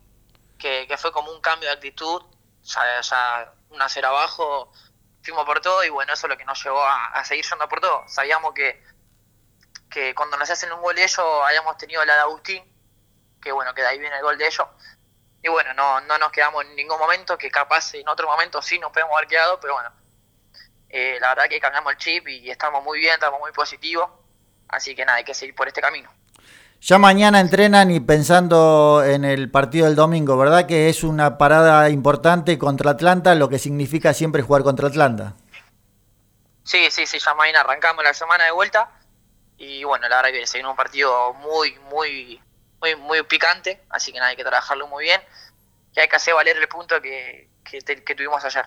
que, 0.58 0.86
fue 0.96 1.12
como 1.12 1.30
un 1.30 1.40
cambio 1.40 1.68
de 1.68 1.74
actitud, 1.74 2.22
ya, 2.62 3.00
ya 3.02 3.52
una 3.70 3.88
cero 3.88 4.08
abajo, 4.08 4.72
fuimos 5.22 5.44
por 5.44 5.60
todo 5.60 5.84
y 5.84 5.90
bueno, 5.90 6.12
eso 6.14 6.26
es 6.26 6.30
lo 6.30 6.38
que 6.38 6.44
nos 6.44 6.62
llevó 6.62 6.82
a, 6.82 7.22
seguir 7.24 7.44
yendo 7.44 7.68
por 7.68 7.80
todo. 7.80 8.02
Sabíamos 8.08 8.54
que, 8.54 8.82
que 9.90 10.14
cuando 10.14 10.36
nos 10.38 10.48
hacen 10.48 10.72
un 10.72 10.80
gol 10.80 10.96
ellos, 10.98 11.18
habíamos 11.46 11.76
tenido 11.76 12.04
la 12.04 12.14
de 12.14 12.20
Agustín, 12.20 12.64
que 13.42 13.52
bueno, 13.52 13.74
que 13.74 13.82
de 13.82 13.88
ahí 13.88 13.98
viene 13.98 14.16
el 14.16 14.22
gol 14.22 14.38
de 14.38 14.46
ellos. 14.46 14.66
Y 15.44 15.48
bueno, 15.50 15.74
no, 15.74 16.00
no 16.00 16.16
nos 16.16 16.32
quedamos 16.32 16.64
en 16.64 16.74
ningún 16.74 16.98
momento, 16.98 17.36
que 17.36 17.50
capaz 17.50 17.92
en 17.92 18.08
otro 18.08 18.26
momento 18.26 18.62
sí 18.62 18.78
nos 18.78 18.90
podemos 18.90 19.14
haber 19.14 19.28
quedado, 19.28 19.60
pero 19.60 19.74
bueno, 19.74 19.90
eh, 20.88 21.18
la 21.20 21.34
verdad 21.34 21.50
que 21.50 21.60
cambiamos 21.60 21.92
el 21.92 21.98
chip 21.98 22.26
y 22.28 22.50
estamos 22.50 22.82
muy 22.82 22.98
bien, 22.98 23.12
estamos 23.12 23.38
muy 23.40 23.52
positivos. 23.52 24.08
Así 24.68 24.94
que 24.94 25.04
nada, 25.04 25.18
hay 25.18 25.24
que 25.24 25.34
seguir 25.34 25.54
por 25.54 25.68
este 25.68 25.82
camino. 25.82 26.10
Ya 26.80 26.96
mañana 26.96 27.40
entrenan 27.40 27.90
y 27.90 28.00
pensando 28.00 29.02
en 29.04 29.26
el 29.26 29.50
partido 29.50 29.84
del 29.84 29.96
domingo, 29.96 30.38
¿verdad? 30.38 30.66
Que 30.66 30.88
es 30.88 31.04
una 31.04 31.36
parada 31.36 31.90
importante 31.90 32.58
contra 32.58 32.92
Atlanta, 32.92 33.34
lo 33.34 33.50
que 33.50 33.58
significa 33.58 34.14
siempre 34.14 34.40
jugar 34.40 34.62
contra 34.62 34.88
Atlanta. 34.88 35.34
Sí, 36.62 36.90
sí, 36.90 37.04
sí, 37.06 37.18
ya 37.18 37.34
mañana 37.34 37.60
arrancamos 37.60 38.02
la 38.02 38.14
semana 38.14 38.44
de 38.44 38.50
vuelta 38.50 38.90
y 39.58 39.84
bueno, 39.84 40.08
la 40.08 40.22
verdad 40.22 40.30
que 40.30 40.46
se 40.46 40.56
viene 40.56 40.70
un 40.70 40.76
partido 40.76 41.34
muy, 41.34 41.78
muy, 41.90 42.40
muy, 42.84 42.96
muy 42.96 43.22
picante, 43.22 43.80
así 43.88 44.12
que 44.12 44.18
nada, 44.18 44.30
hay 44.30 44.36
que 44.36 44.44
trabajarlo 44.44 44.86
muy 44.86 45.04
bien 45.04 45.20
y 45.94 46.00
hay 46.00 46.08
que 46.08 46.16
hacer 46.16 46.34
valer 46.34 46.56
el 46.58 46.68
punto 46.68 47.00
que, 47.00 47.48
que, 47.64 47.78
que 47.78 48.14
tuvimos 48.14 48.44
ayer. 48.44 48.66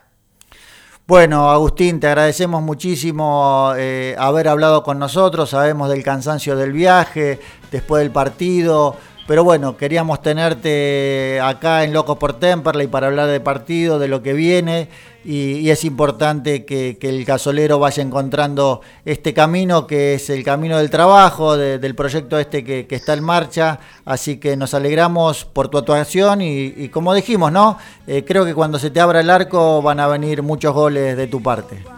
Bueno, 1.06 1.52
Agustín, 1.52 2.00
te 2.00 2.08
agradecemos 2.08 2.62
muchísimo 2.62 3.74
eh, 3.78 4.16
haber 4.20 4.50
hablado 4.50 4.84
con 4.84 5.00
nosotros. 5.00 5.52
Sabemos 5.52 5.90
del 5.90 6.04
cansancio 6.04 6.58
del 6.58 6.74
viaje, 6.74 7.40
después 7.72 8.04
del 8.04 8.12
partido. 8.12 8.98
Pero 9.28 9.44
bueno, 9.44 9.76
queríamos 9.76 10.22
tenerte 10.22 11.42
acá 11.44 11.84
en 11.84 11.92
Locos 11.92 12.18
por 12.18 12.40
Temperley 12.40 12.88
para 12.88 13.08
hablar 13.08 13.28
de 13.28 13.42
partido, 13.42 14.00
de 14.00 14.08
lo 14.08 14.24
que 14.24 14.32
viene. 14.32 14.88
Y, 15.26 15.70
es 15.70 15.84
importante 15.84 16.64
que, 16.64 16.98
el 17.02 17.26
gasolero 17.26 17.78
vaya 17.78 18.02
encontrando 18.02 18.80
este 19.04 19.34
camino, 19.34 19.86
que 19.86 20.14
es 20.14 20.30
el 20.30 20.46
camino 20.46 20.78
del 20.78 20.90
trabajo, 20.90 21.58
de- 21.58 21.78
del 21.78 21.94
proyecto 21.94 22.40
este 22.40 22.64
que, 22.64 22.88
está 22.90 23.14
en 23.16 23.24
marcha. 23.26 23.80
Así 24.06 24.38
que 24.38 24.56
nos 24.56 24.74
alegramos 24.74 25.44
por 25.44 25.68
tu 25.68 25.78
actuación 25.78 26.42
y, 26.42 26.74
y 26.78 26.88
como 26.88 27.14
dijimos, 27.14 27.52
¿no? 27.52 27.78
Eh, 28.08 28.24
creo 28.26 28.46
que 28.46 28.56
cuando 28.56 28.80
se 28.80 28.92
te 28.92 29.02
abra 29.02 29.20
el 29.20 29.30
arco 29.30 29.82
van 29.82 30.00
a 30.00 30.08
venir 30.08 30.42
muchos 30.42 30.74
goles 30.74 31.18
de 31.18 31.28
tu 31.28 31.44
parte. 31.44 31.97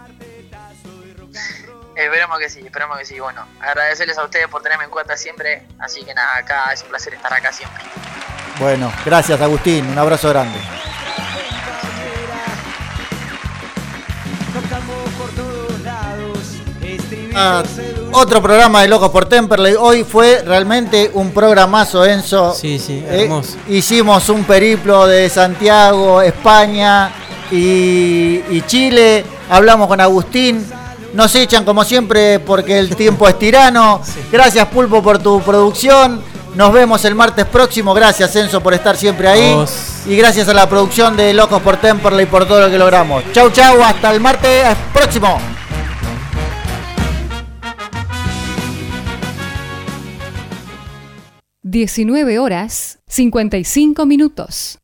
Esperemos 2.04 2.38
que 2.38 2.48
sí, 2.48 2.60
esperemos 2.64 2.98
que 2.98 3.04
sí. 3.04 3.20
Bueno, 3.20 3.44
agradecerles 3.60 4.16
a 4.18 4.24
ustedes 4.24 4.48
por 4.48 4.62
tenerme 4.62 4.84
en 4.84 4.90
cuenta 4.90 5.16
siempre, 5.16 5.66
así 5.78 6.02
que 6.04 6.14
nada, 6.14 6.36
acá 6.38 6.72
es 6.72 6.82
un 6.82 6.88
placer 6.88 7.14
estar 7.14 7.32
acá 7.32 7.52
siempre. 7.52 7.82
Bueno, 8.58 8.92
gracias 9.04 9.40
Agustín, 9.40 9.86
un 9.86 9.98
abrazo 9.98 10.28
grande. 10.30 10.58
Ah, 17.34 17.62
otro 18.12 18.42
programa 18.42 18.82
de 18.82 18.88
Locos 18.88 19.10
por 19.10 19.26
Temperley. 19.28 19.74
Hoy 19.78 20.04
fue 20.04 20.42
realmente 20.44 21.10
un 21.14 21.30
programazo, 21.32 22.04
Enzo. 22.04 22.52
Sí, 22.54 22.78
sí, 22.78 23.04
Eh, 23.08 23.22
hermoso. 23.22 23.56
hicimos 23.68 24.28
un 24.28 24.44
periplo 24.44 25.06
de 25.06 25.28
Santiago, 25.30 26.20
España 26.20 27.10
y, 27.50 28.42
y 28.50 28.62
Chile. 28.66 29.24
Hablamos 29.48 29.86
con 29.88 30.00
Agustín. 30.00 30.66
Nos 31.12 31.34
echan 31.34 31.64
como 31.64 31.84
siempre 31.84 32.38
porque 32.38 32.78
el 32.78 32.94
tiempo 32.94 33.28
es 33.28 33.38
tirano. 33.38 34.00
Gracias 34.32 34.66
Pulpo 34.68 35.02
por 35.02 35.18
tu 35.18 35.40
producción. 35.42 36.22
Nos 36.54 36.72
vemos 36.72 37.04
el 37.04 37.14
martes 37.14 37.46
próximo. 37.46 37.94
Gracias 37.94 38.34
Enzo 38.36 38.60
por 38.60 38.74
estar 38.74 38.96
siempre 38.96 39.28
ahí. 39.28 39.64
Y 40.06 40.16
gracias 40.16 40.48
a 40.48 40.54
la 40.54 40.68
producción 40.68 41.16
de 41.16 41.32
Locos 41.32 41.62
por 41.62 41.76
Temperley 41.76 42.26
por 42.26 42.46
todo 42.46 42.62
lo 42.62 42.70
que 42.70 42.78
logramos. 42.78 43.22
Chau 43.32 43.50
chau, 43.50 43.82
hasta 43.82 44.12
el 44.12 44.20
martes 44.20 44.76
próximo. 44.92 45.38
...19 51.62 52.40
horas 52.40 52.98
55 53.06 54.04
minutos. 54.04 54.80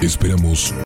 Esperamos 0.00 0.74